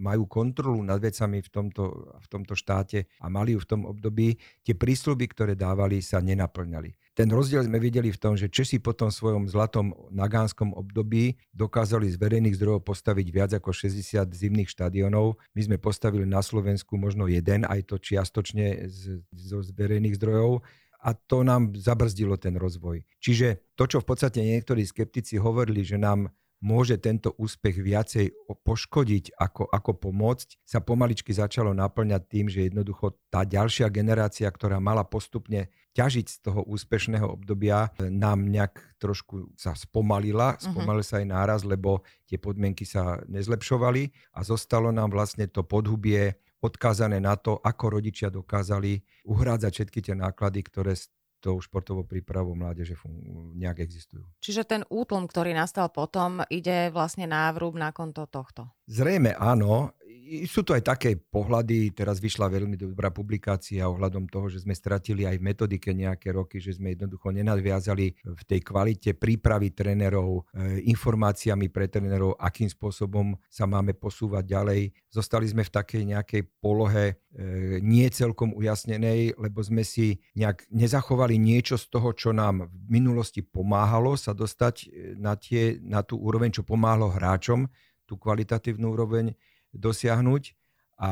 majú 0.00 0.24
kontrolu 0.24 0.80
nad 0.80 0.96
vecami 0.96 1.44
v 1.44 1.50
tomto, 1.52 1.84
v 2.16 2.26
tomto 2.32 2.56
štáte 2.56 3.04
a 3.20 3.28
mali 3.28 3.52
ju 3.52 3.60
v 3.60 3.68
tom 3.68 3.82
období, 3.84 4.32
tie 4.64 4.72
prísľuby, 4.72 5.28
ktoré 5.28 5.52
dávali, 5.52 6.00
sa 6.00 6.24
nenaplňali. 6.24 7.03
Ten 7.14 7.30
rozdiel 7.30 7.62
sme 7.62 7.78
videli 7.78 8.10
v 8.10 8.18
tom, 8.18 8.34
že 8.34 8.50
Česi 8.50 8.82
po 8.82 8.90
tom 8.90 9.14
svojom 9.14 9.46
zlatom 9.46 9.94
nagánskom 10.10 10.74
období 10.74 11.38
dokázali 11.54 12.10
z 12.10 12.18
verejných 12.18 12.58
zdrojov 12.58 12.82
postaviť 12.82 13.26
viac 13.30 13.50
ako 13.54 13.70
60 13.70 14.34
zimných 14.34 14.66
štadionov. 14.66 15.38
My 15.54 15.62
sme 15.62 15.78
postavili 15.78 16.26
na 16.26 16.42
Slovensku 16.42 16.98
možno 16.98 17.30
jeden, 17.30 17.62
aj 17.62 17.86
to 17.86 18.02
čiastočne 18.02 18.90
z, 18.90 19.22
z, 19.30 19.50
z 19.62 19.70
verejných 19.78 20.18
zdrojov 20.18 20.66
a 21.06 21.14
to 21.14 21.46
nám 21.46 21.78
zabrzdilo 21.78 22.34
ten 22.34 22.58
rozvoj. 22.58 23.06
Čiže 23.22 23.62
to, 23.78 23.86
čo 23.86 24.02
v 24.02 24.08
podstate 24.10 24.42
niektorí 24.42 24.82
skeptici 24.82 25.38
hovorili, 25.38 25.86
že 25.86 26.00
nám 26.00 26.34
môže 26.64 26.96
tento 26.96 27.36
úspech 27.36 27.76
viacej 27.76 28.32
poškodiť 28.64 29.36
ako, 29.36 29.68
ako 29.68 29.90
pomôcť, 30.00 30.64
sa 30.64 30.80
pomaličky 30.80 31.36
začalo 31.36 31.76
naplňať 31.76 32.22
tým, 32.24 32.48
že 32.48 32.72
jednoducho 32.72 33.20
tá 33.28 33.44
ďalšia 33.44 33.92
generácia, 33.92 34.48
ktorá 34.48 34.80
mala 34.80 35.04
postupne 35.04 35.68
ťažiť 35.94 36.26
z 36.26 36.36
toho 36.42 36.66
úspešného 36.66 37.38
obdobia, 37.38 37.88
nám 38.02 38.50
nejak 38.50 38.98
trošku 38.98 39.54
sa 39.54 39.78
spomalila, 39.78 40.58
mhm. 40.58 40.60
spomalil 40.60 41.04
sa 41.06 41.22
aj 41.22 41.26
náraz, 41.30 41.60
lebo 41.62 42.02
tie 42.26 42.36
podmienky 42.36 42.82
sa 42.82 43.22
nezlepšovali 43.30 44.34
a 44.34 44.42
zostalo 44.42 44.90
nám 44.90 45.14
vlastne 45.14 45.46
to 45.46 45.62
podhubie 45.62 46.34
odkázané 46.64 47.20
na 47.20 47.36
to, 47.36 47.60
ako 47.60 48.00
rodičia 48.00 48.32
dokázali 48.32 49.04
uhrádzať 49.28 49.70
všetky 49.70 50.00
tie 50.00 50.14
náklady, 50.16 50.64
ktoré 50.64 50.96
tou 51.44 51.60
športovou 51.60 52.08
prípravou 52.08 52.56
mládeže 52.56 52.96
nejak 53.52 53.84
existujú. 53.84 54.24
Čiže 54.40 54.64
ten 54.64 54.82
útlm, 54.88 55.28
ktorý 55.28 55.52
nastal 55.52 55.92
potom, 55.92 56.40
ide 56.48 56.88
vlastne 56.88 57.28
návrub 57.28 57.76
na 57.76 57.92
konto 57.92 58.24
tohto? 58.24 58.72
Zrejme 58.84 59.32
áno 59.40 59.94
sú 60.48 60.64
to 60.64 60.72
aj 60.72 60.82
také 60.82 61.10
pohľady, 61.20 61.92
teraz 61.92 62.16
vyšla 62.16 62.48
veľmi 62.48 62.80
dobrá 62.80 63.12
publikácia 63.12 63.84
ohľadom 63.84 64.24
toho, 64.26 64.48
že 64.48 64.64
sme 64.64 64.72
stratili 64.72 65.28
aj 65.28 65.36
v 65.36 65.46
metodike 65.52 65.90
nejaké 65.92 66.32
roky, 66.32 66.58
že 66.58 66.74
sme 66.74 66.96
jednoducho 66.96 67.28
nenadviazali 67.30 68.06
v 68.24 68.42
tej 68.48 68.60
kvalite 68.64 69.12
prípravy 69.12 69.76
trénerov, 69.76 70.48
e, 70.56 70.80
informáciami 70.88 71.68
pre 71.68 71.92
trénerov, 71.92 72.40
akým 72.40 72.72
spôsobom 72.72 73.36
sa 73.52 73.68
máme 73.68 73.92
posúvať 73.92 74.44
ďalej. 74.48 74.82
Zostali 75.12 75.46
sme 75.46 75.62
v 75.62 75.74
takej 75.74 76.02
nejakej 76.16 76.42
polohe 76.58 77.04
e, 77.06 77.14
nie 77.84 78.08
celkom 78.08 78.56
ujasnenej, 78.56 79.36
lebo 79.36 79.60
sme 79.60 79.84
si 79.84 80.24
nejak 80.34 80.64
nezachovali 80.72 81.36
niečo 81.36 81.76
z 81.76 81.86
toho, 81.92 82.16
čo 82.16 82.32
nám 82.32 82.66
v 82.66 82.86
minulosti 82.88 83.44
pomáhalo 83.44 84.16
sa 84.16 84.32
dostať 84.32 84.74
e, 84.82 84.86
na, 85.20 85.36
tie, 85.36 85.76
na 85.84 86.00
tú 86.00 86.16
úroveň, 86.16 86.48
čo 86.48 86.64
pomáhalo 86.64 87.12
hráčom, 87.12 87.68
tú 88.14 88.22
kvalitatívnu 88.22 88.94
úroveň 88.94 89.34
dosiahnuť 89.74 90.54
a 90.94 91.10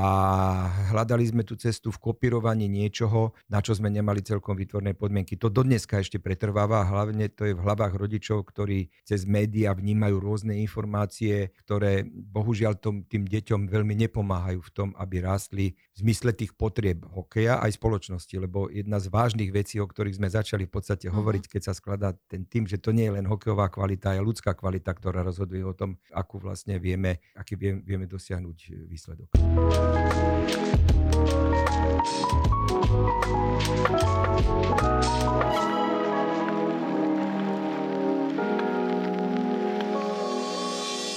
hľadali 0.95 1.27
sme 1.27 1.43
tú 1.43 1.59
cestu 1.59 1.91
v 1.91 1.99
kopírovaní 1.99 2.71
niečoho, 2.71 3.35
na 3.51 3.59
čo 3.59 3.75
sme 3.75 3.91
nemali 3.91 4.23
celkom 4.23 4.55
vytvorné 4.55 4.95
podmienky. 4.95 5.35
To 5.43 5.51
dodneska 5.51 5.99
ešte 5.99 6.23
pretrváva, 6.23 6.87
hlavne 6.87 7.27
to 7.27 7.51
je 7.51 7.55
v 7.59 7.65
hlavách 7.65 7.99
rodičov, 7.99 8.47
ktorí 8.47 8.95
cez 9.03 9.27
médiá 9.27 9.75
vnímajú 9.75 10.23
rôzne 10.23 10.55
informácie, 10.63 11.51
ktoré 11.67 12.07
bohužiaľ 12.07 12.79
tom, 12.79 13.03
tým 13.03 13.27
deťom 13.27 13.67
veľmi 13.67 13.99
nepomáhajú 14.07 14.61
v 14.63 14.71
tom, 14.71 14.89
aby 14.95 15.23
rástli 15.23 15.75
v 15.93 16.09
zmysle 16.09 16.31
tých 16.33 16.55
potrieb 16.55 17.03
hokeja 17.11 17.59
aj 17.59 17.75
spoločnosti, 17.77 18.35
lebo 18.39 18.71
jedna 18.71 19.03
z 19.03 19.11
vážnych 19.11 19.51
vecí, 19.51 19.83
o 19.83 19.87
ktorých 19.87 20.19
sme 20.23 20.29
začali 20.31 20.65
v 20.71 20.73
podstate 20.73 21.11
uh-huh. 21.11 21.19
hovoriť, 21.19 21.45
keď 21.51 21.63
sa 21.69 21.75
skladá 21.75 22.15
ten 22.31 22.47
tým, 22.47 22.71
že 22.71 22.79
to 22.79 22.95
nie 22.95 23.11
je 23.11 23.17
len 23.19 23.27
hokejová 23.27 23.69
kvalita, 23.69 24.15
je 24.15 24.23
ľudská 24.23 24.55
kvalita, 24.55 24.95
ktorá 24.95 25.27
rozhoduje 25.27 25.67
o 25.67 25.75
tom, 25.75 25.99
akú 26.15 26.39
vlastne 26.39 26.79
vieme, 26.79 27.21
aký 27.35 27.59
vieme, 27.59 27.83
vieme 27.83 28.07
dosiahnuť 28.07 28.89
výsledok. 28.89 29.29
Música 34.43 34.92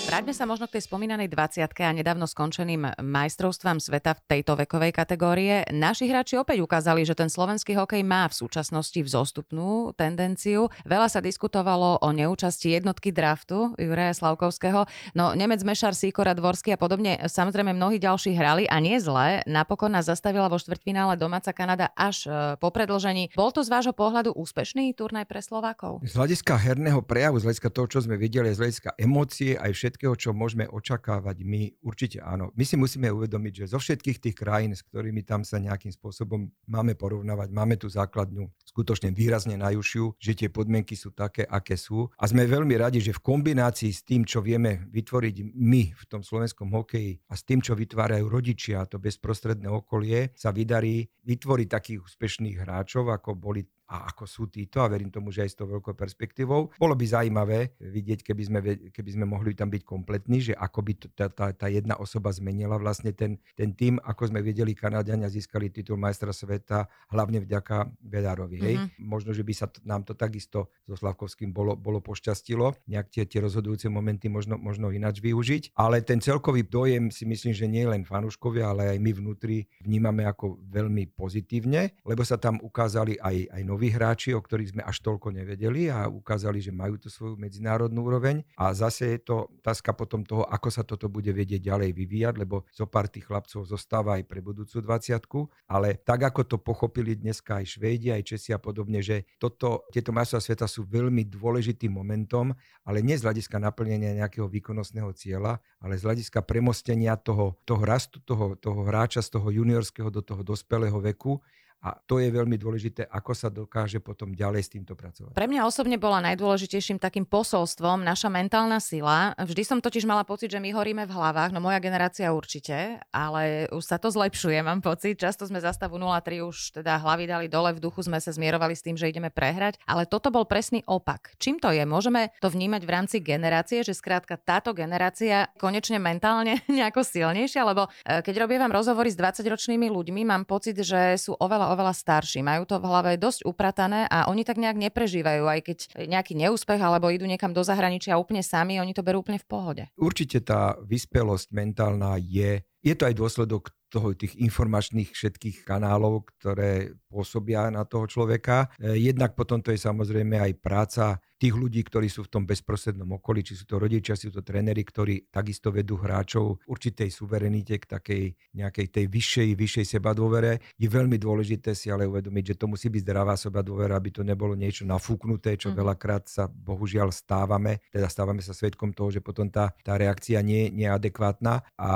Vráťme 0.05 0.37
sa 0.37 0.45
možno 0.45 0.69
k 0.69 0.77
tej 0.77 0.85
spomínanej 0.85 1.33
20 1.33 1.65
a 1.65 1.89
nedávno 1.89 2.29
skončeným 2.29 2.93
majstrovstvám 3.01 3.81
sveta 3.81 4.13
v 4.13 4.21
tejto 4.29 4.53
vekovej 4.53 4.93
kategórie. 4.93 5.65
Naši 5.73 6.05
hráči 6.05 6.37
opäť 6.37 6.61
ukázali, 6.61 7.01
že 7.01 7.17
ten 7.17 7.25
slovenský 7.25 7.73
hokej 7.73 8.05
má 8.05 8.29
v 8.29 8.37
súčasnosti 8.37 9.01
vzostupnú 9.01 9.97
tendenciu. 9.97 10.69
Veľa 10.85 11.09
sa 11.09 11.25
diskutovalo 11.25 12.05
o 12.05 12.09
neúčasti 12.13 12.77
jednotky 12.77 13.09
draftu 13.09 13.73
Juraja 13.81 14.13
Slavkovského. 14.13 14.85
No 15.17 15.33
Nemec 15.33 15.65
Mešar, 15.65 15.97
Sýkora, 15.97 16.37
Dvorský 16.37 16.77
a 16.77 16.79
podobne, 16.79 17.25
samozrejme 17.25 17.73
mnohí 17.73 17.97
ďalší 17.97 18.37
hrali 18.37 18.69
a 18.69 18.77
nie 18.77 19.01
zle. 19.01 19.41
Napokon 19.49 19.89
nás 19.89 20.05
zastavila 20.05 20.53
vo 20.53 20.61
štvrťfinále 20.61 21.17
domáca 21.17 21.49
Kanada 21.49 21.89
až 21.97 22.29
e, 22.29 22.53
po 22.61 22.69
predlžení. 22.69 23.33
Bol 23.33 23.49
to 23.49 23.65
z 23.65 23.73
vášho 23.73 23.97
pohľadu 23.97 24.37
úspešný 24.37 24.93
turnaj 24.93 25.25
pre 25.25 25.41
Slovákov? 25.41 26.05
Z 26.05 26.13
hľadiska 26.13 26.61
herného 26.61 27.01
prejavu, 27.01 27.41
z 27.41 27.49
hľadiska 27.49 27.73
toho, 27.73 27.89
čo 27.89 28.05
sme 28.05 28.21
videli, 28.21 28.53
z 28.53 28.61
hľadiska 28.61 28.93
emócie 29.01 29.57
aj 29.57 29.71
všetky 29.73 29.94
všetkého, 29.95 30.19
čo 30.19 30.35
môžeme 30.35 30.67
očakávať 30.67 31.47
my, 31.47 31.79
určite 31.79 32.19
áno. 32.19 32.51
My 32.59 32.67
si 32.67 32.75
musíme 32.75 33.07
uvedomiť, 33.15 33.63
že 33.63 33.71
zo 33.71 33.79
všetkých 33.79 34.19
tých 34.19 34.35
krajín, 34.35 34.75
s 34.75 34.83
ktorými 34.83 35.23
tam 35.23 35.47
sa 35.47 35.55
nejakým 35.55 35.95
spôsobom 35.95 36.51
máme 36.67 36.99
porovnávať, 36.99 37.55
máme 37.55 37.79
tú 37.79 37.87
základňu 37.87 38.51
skutočne 38.67 39.15
výrazne 39.15 39.55
najúžšiu, 39.55 40.19
že 40.19 40.35
tie 40.35 40.51
podmienky 40.51 40.99
sú 40.99 41.15
také, 41.15 41.47
aké 41.47 41.79
sú. 41.79 42.11
A 42.19 42.27
sme 42.27 42.43
veľmi 42.43 42.75
radi, 42.75 42.99
že 42.99 43.15
v 43.15 43.23
kombinácii 43.23 43.95
s 43.95 44.03
tým, 44.03 44.27
čo 44.27 44.43
vieme 44.43 44.83
vytvoriť 44.91 45.55
my 45.55 45.95
v 45.95 46.03
tom 46.11 46.19
slovenskom 46.19 46.75
hokeji 46.75 47.23
a 47.31 47.39
s 47.39 47.47
tým, 47.47 47.63
čo 47.63 47.71
vytvárajú 47.71 48.27
rodičia, 48.27 48.83
to 48.91 48.99
bezprostredné 48.99 49.71
okolie, 49.71 50.35
sa 50.35 50.51
vydarí 50.51 51.07
vytvoriť 51.23 51.67
takých 51.71 52.03
úspešných 52.03 52.67
hráčov, 52.67 53.07
ako 53.15 53.39
boli 53.39 53.63
a 53.85 54.09
ako 54.09 54.25
sú 54.25 54.43
títo 54.49 54.81
a 54.81 54.89
verím 54.89 55.13
tomu, 55.13 55.29
že 55.29 55.45
aj 55.45 55.49
s 55.53 55.57
tou 55.57 55.69
veľkou 55.69 55.93
perspektívou. 55.93 56.73
Bolo 56.75 56.95
by 56.97 57.05
zaujímavé 57.05 57.77
vidieť, 57.77 58.25
keby 58.25 58.43
sme, 58.43 58.59
keby 58.89 59.09
sme 59.13 59.25
mohli 59.29 59.53
tam 59.53 59.69
byť 59.69 59.83
kompletní, 59.85 60.41
že 60.41 60.53
ako 60.57 60.79
by 60.81 60.93
tá, 61.13 61.27
tá, 61.29 61.53
tá 61.53 61.67
jedna 61.69 61.95
osoba 62.01 62.33
zmenila 62.33 62.81
vlastne 62.81 63.13
ten, 63.13 63.37
ten 63.53 63.71
tým, 63.77 64.01
ako 64.01 64.33
sme 64.33 64.41
videli, 64.41 64.73
Kanadiania 64.73 65.29
získali 65.29 65.69
titul 65.69 66.01
majstra 66.01 66.33
sveta 66.33 66.89
hlavne 67.13 67.45
vďaka 67.45 67.93
Vedárovi. 68.01 68.57
Hej? 68.57 68.75
Mm-hmm. 68.81 69.05
Možno, 69.05 69.31
že 69.31 69.45
by 69.45 69.53
sa 69.53 69.67
t- 69.69 69.81
nám 69.85 70.01
to 70.01 70.17
takisto 70.17 70.73
so 70.89 70.97
Slavkovským 70.97 71.53
bolo, 71.53 71.77
bolo 71.77 72.01
pošťastilo, 72.01 72.89
nejak 72.89 73.07
tie, 73.13 73.23
tie 73.29 73.39
rozhodujúce 73.41 73.87
momenty 73.87 74.27
možno, 74.27 74.57
možno 74.57 74.89
ináč 74.89 75.21
využiť, 75.21 75.77
ale 75.77 76.01
ten 76.01 76.17
celkový 76.17 76.65
dojem 76.65 77.13
si 77.13 77.29
myslím, 77.29 77.53
že 77.53 77.69
nie 77.69 77.85
len 77.85 78.01
fanúškovia, 78.01 78.73
ale 78.73 78.95
aj 78.95 78.99
my 78.99 79.11
vnútri 79.13 79.69
vnímame 79.85 80.25
ako 80.25 80.57
veľmi 80.65 81.13
pozitívne, 81.13 81.95
lebo 82.01 82.25
sa 82.25 82.41
tam 82.41 82.57
ukázali 82.59 83.21
aj, 83.21 83.53
aj 83.53 83.61
noví 83.75 83.91
hráči, 83.91 84.31
o 84.31 84.39
ktorých 84.39 84.71
sme 84.71 84.81
až 84.87 85.03
toľko 85.03 85.35
nevedeli 85.35 85.91
a 85.91 86.07
ukázali, 86.07 86.63
že 86.63 86.71
majú 86.71 86.95
tú 86.95 87.11
svoju 87.11 87.35
medzinárodnú 87.35 88.07
úroveň. 88.07 88.47
A 88.55 88.71
zase 88.71 89.19
je 89.19 89.27
to 89.27 89.51
otázka 89.59 89.91
potom 89.91 90.23
toho, 90.23 90.47
ako 90.47 90.71
sa 90.71 90.87
toto 90.87 91.11
bude 91.11 91.35
vedieť 91.35 91.59
ďalej 91.59 91.91
vyvíjať, 91.91 92.33
lebo 92.39 92.63
zo 92.71 92.87
pár 92.87 93.11
tých 93.11 93.27
chlapcov 93.27 93.67
zostáva 93.67 94.15
aj 94.15 94.23
pre 94.31 94.39
budúcu 94.39 94.79
20 94.79 95.27
ale 95.67 95.99
tak 95.99 96.23
ako 96.23 96.47
to 96.47 96.57
pochopili 96.63 97.19
dneska 97.19 97.59
aj 97.59 97.75
Švédi, 97.75 98.15
aj 98.15 98.23
Česi 98.23 98.55
a 98.55 98.59
podobne, 98.63 99.03
že 99.03 99.27
toto, 99.35 99.83
tieto 99.91 100.15
majstrovstvá 100.15 100.55
sveta 100.55 100.67
sú 100.71 100.87
veľmi 100.87 101.27
dôležitým 101.27 101.91
momentom, 101.91 102.55
ale 102.87 103.03
nie 103.03 103.19
z 103.19 103.27
hľadiska 103.27 103.59
naplnenia 103.59 104.15
nejakého 104.15 104.47
výkonnostného 104.47 105.11
cieľa, 105.17 105.59
ale 105.83 105.99
z 105.99 106.07
hľadiska 106.07 106.39
premostenia 106.47 107.19
toho, 107.19 107.59
toho 107.67 107.83
rastu 107.83 108.23
toho, 108.23 108.55
toho 108.55 108.87
hráča 108.87 109.19
z 109.19 109.35
toho 109.35 109.51
juniorského 109.51 110.07
do 110.07 110.23
toho 110.23 110.45
dospelého 110.45 110.95
veku 111.01 111.43
a 111.85 111.93
to 112.09 112.17
je 112.17 112.33
veľmi 112.33 112.57
dôležité, 112.57 113.05
ako 113.05 113.37
sa 113.37 113.53
dokáže 113.53 114.01
potom 114.01 114.33
ďalej 114.33 114.61
s 114.65 114.69
týmto 114.73 114.97
pracovať. 114.97 115.37
Pre 115.37 115.45
mňa 115.45 115.69
osobne 115.69 116.01
bola 116.01 116.17
najdôležitejším 116.33 116.97
takým 116.97 117.29
posolstvom 117.29 118.01
naša 118.01 118.33
mentálna 118.33 118.81
sila. 118.81 119.37
Vždy 119.37 119.61
som 119.61 119.77
totiž 119.77 120.09
mala 120.09 120.25
pocit, 120.25 120.49
že 120.49 120.57
my 120.57 120.73
horíme 120.73 121.05
v 121.05 121.13
hlavách, 121.13 121.53
no 121.53 121.61
moja 121.61 121.77
generácia 121.77 122.33
určite, 122.33 122.97
ale 123.13 123.69
už 123.69 123.85
sa 123.85 124.01
to 124.01 124.09
zlepšuje, 124.09 124.65
mám 124.65 124.81
pocit. 124.81 125.21
Často 125.21 125.45
sme 125.45 125.61
za 125.61 125.77
stavu 125.77 126.01
0-3 126.01 126.41
už 126.41 126.81
teda 126.81 126.97
hlavy 126.97 127.29
dali 127.29 127.45
dole, 127.45 127.77
v 127.77 127.83
duchu 127.85 128.01
sme 128.01 128.17
sa 128.17 128.33
zmierovali 128.33 128.73
s 128.73 128.81
tým, 128.81 128.97
že 128.97 129.05
ideme 129.05 129.29
prehrať, 129.29 129.77
ale 129.85 130.09
toto 130.09 130.33
bol 130.33 130.49
presný 130.49 130.81
opak. 130.89 131.37
Čím 131.37 131.61
to 131.61 131.69
je? 131.69 131.85
Môžeme 131.85 132.33
to 132.41 132.49
vnímať 132.49 132.81
v 132.81 132.89
rámci 132.89 133.17
generácie, 133.21 133.85
že 133.85 133.93
skrátka 133.93 134.41
táto 134.41 134.73
generácia 134.73 135.53
konečne 135.61 136.01
mentálne 136.01 136.65
nejako 136.71 137.05
silnejšia, 137.05 137.61
lebo 137.61 137.85
e, 138.01 138.25
keď 138.25 138.41
robím 138.41 138.65
rozhovory 138.73 139.13
s 139.13 139.21
20-ročnými 139.21 139.85
ľuďmi, 139.93 140.25
mám 140.25 140.49
pocit, 140.49 140.81
že 140.81 141.21
sú 141.21 141.37
oveľa 141.37 141.74
oveľa 141.75 141.91
starší, 141.91 142.39
majú 142.39 142.63
to 142.63 142.79
v 142.79 142.87
hlave 142.87 143.11
dosť 143.19 143.43
upratané 143.43 144.07
a 144.07 144.31
oni 144.31 144.47
tak 144.47 144.55
nejak 144.55 144.79
neprežívajú, 144.79 145.43
aj 145.43 145.59
keď 145.61 145.77
nejaký 146.07 146.33
neúspech 146.39 146.79
alebo 146.79 147.11
idú 147.11 147.27
niekam 147.27 147.51
do 147.51 147.61
zahraničia 147.61 148.15
úplne 148.15 148.39
sami, 148.39 148.79
oni 148.79 148.95
to 148.95 149.03
berú 149.03 149.19
úplne 149.19 149.37
v 149.37 149.47
pohode. 149.47 149.83
Určite 149.99 150.39
tá 150.41 150.79
vyspelosť 150.79 151.51
mentálna 151.51 152.15
je, 152.17 152.63
je 152.79 152.93
to 152.95 153.03
aj 153.05 153.15
dôsledok 153.19 153.75
toho, 153.95 154.11
tých 154.11 154.35
informačných 154.35 155.15
všetkých 155.15 155.63
kanálov, 155.63 156.27
ktoré 156.35 156.99
pôsobia 157.15 157.71
na 157.71 157.87
toho 157.87 158.03
človeka. 158.11 158.67
E, 158.75 158.99
jednak 158.99 159.39
potom 159.39 159.63
to 159.63 159.71
je 159.71 159.79
samozrejme 159.79 160.35
aj 160.35 160.51
práca 160.59 161.15
tých 161.35 161.55
ľudí, 161.55 161.83
ktorí 161.83 162.07
sú 162.07 162.27
v 162.27 162.31
tom 162.31 162.43
bezprostrednom 162.47 163.19
okolí, 163.19 163.43
či 163.43 163.59
sú 163.59 163.67
to 163.67 163.75
rodičia, 163.75 164.15
sú 164.15 164.31
to 164.31 164.39
tréneri, 164.39 164.87
ktorí 164.87 165.27
takisto 165.27 165.67
vedú 165.67 165.99
hráčov 165.99 166.63
určitej 166.63 167.11
suverenite 167.11 167.75
k 167.75 167.85
takej 167.85 168.23
nejakej 168.55 168.87
tej 168.87 169.05
vyššej, 169.11 169.49
vyššej 169.53 169.85
sebadôvere. 169.99 170.63
Je 170.79 170.87
veľmi 170.87 171.19
dôležité 171.19 171.75
si 171.75 171.91
ale 171.91 172.07
uvedomiť, 172.07 172.55
že 172.55 172.59
to 172.59 172.65
musí 172.71 172.87
byť 172.87 173.01
zdravá 173.03 173.35
sebadôvera, 173.35 173.99
aby 173.99 174.15
to 174.15 174.23
nebolo 174.23 174.55
niečo 174.55 174.87
nafúknuté, 174.87 175.59
čo 175.59 175.69
mm. 175.71 175.75
veľakrát 175.75 176.23
sa 176.31 176.47
bohužiaľ 176.47 177.11
stávame. 177.11 177.83
Teda 177.91 178.07
stávame 178.07 178.39
sa 178.39 178.55
svetkom 178.55 178.95
toho, 178.95 179.11
že 179.11 179.19
potom 179.19 179.51
tá, 179.51 179.75
tá 179.83 179.99
reakcia 179.99 180.39
nie, 180.39 180.71
nie 180.71 180.87
je 180.87 180.95
adekvátna. 180.95 181.67
A 181.75 181.89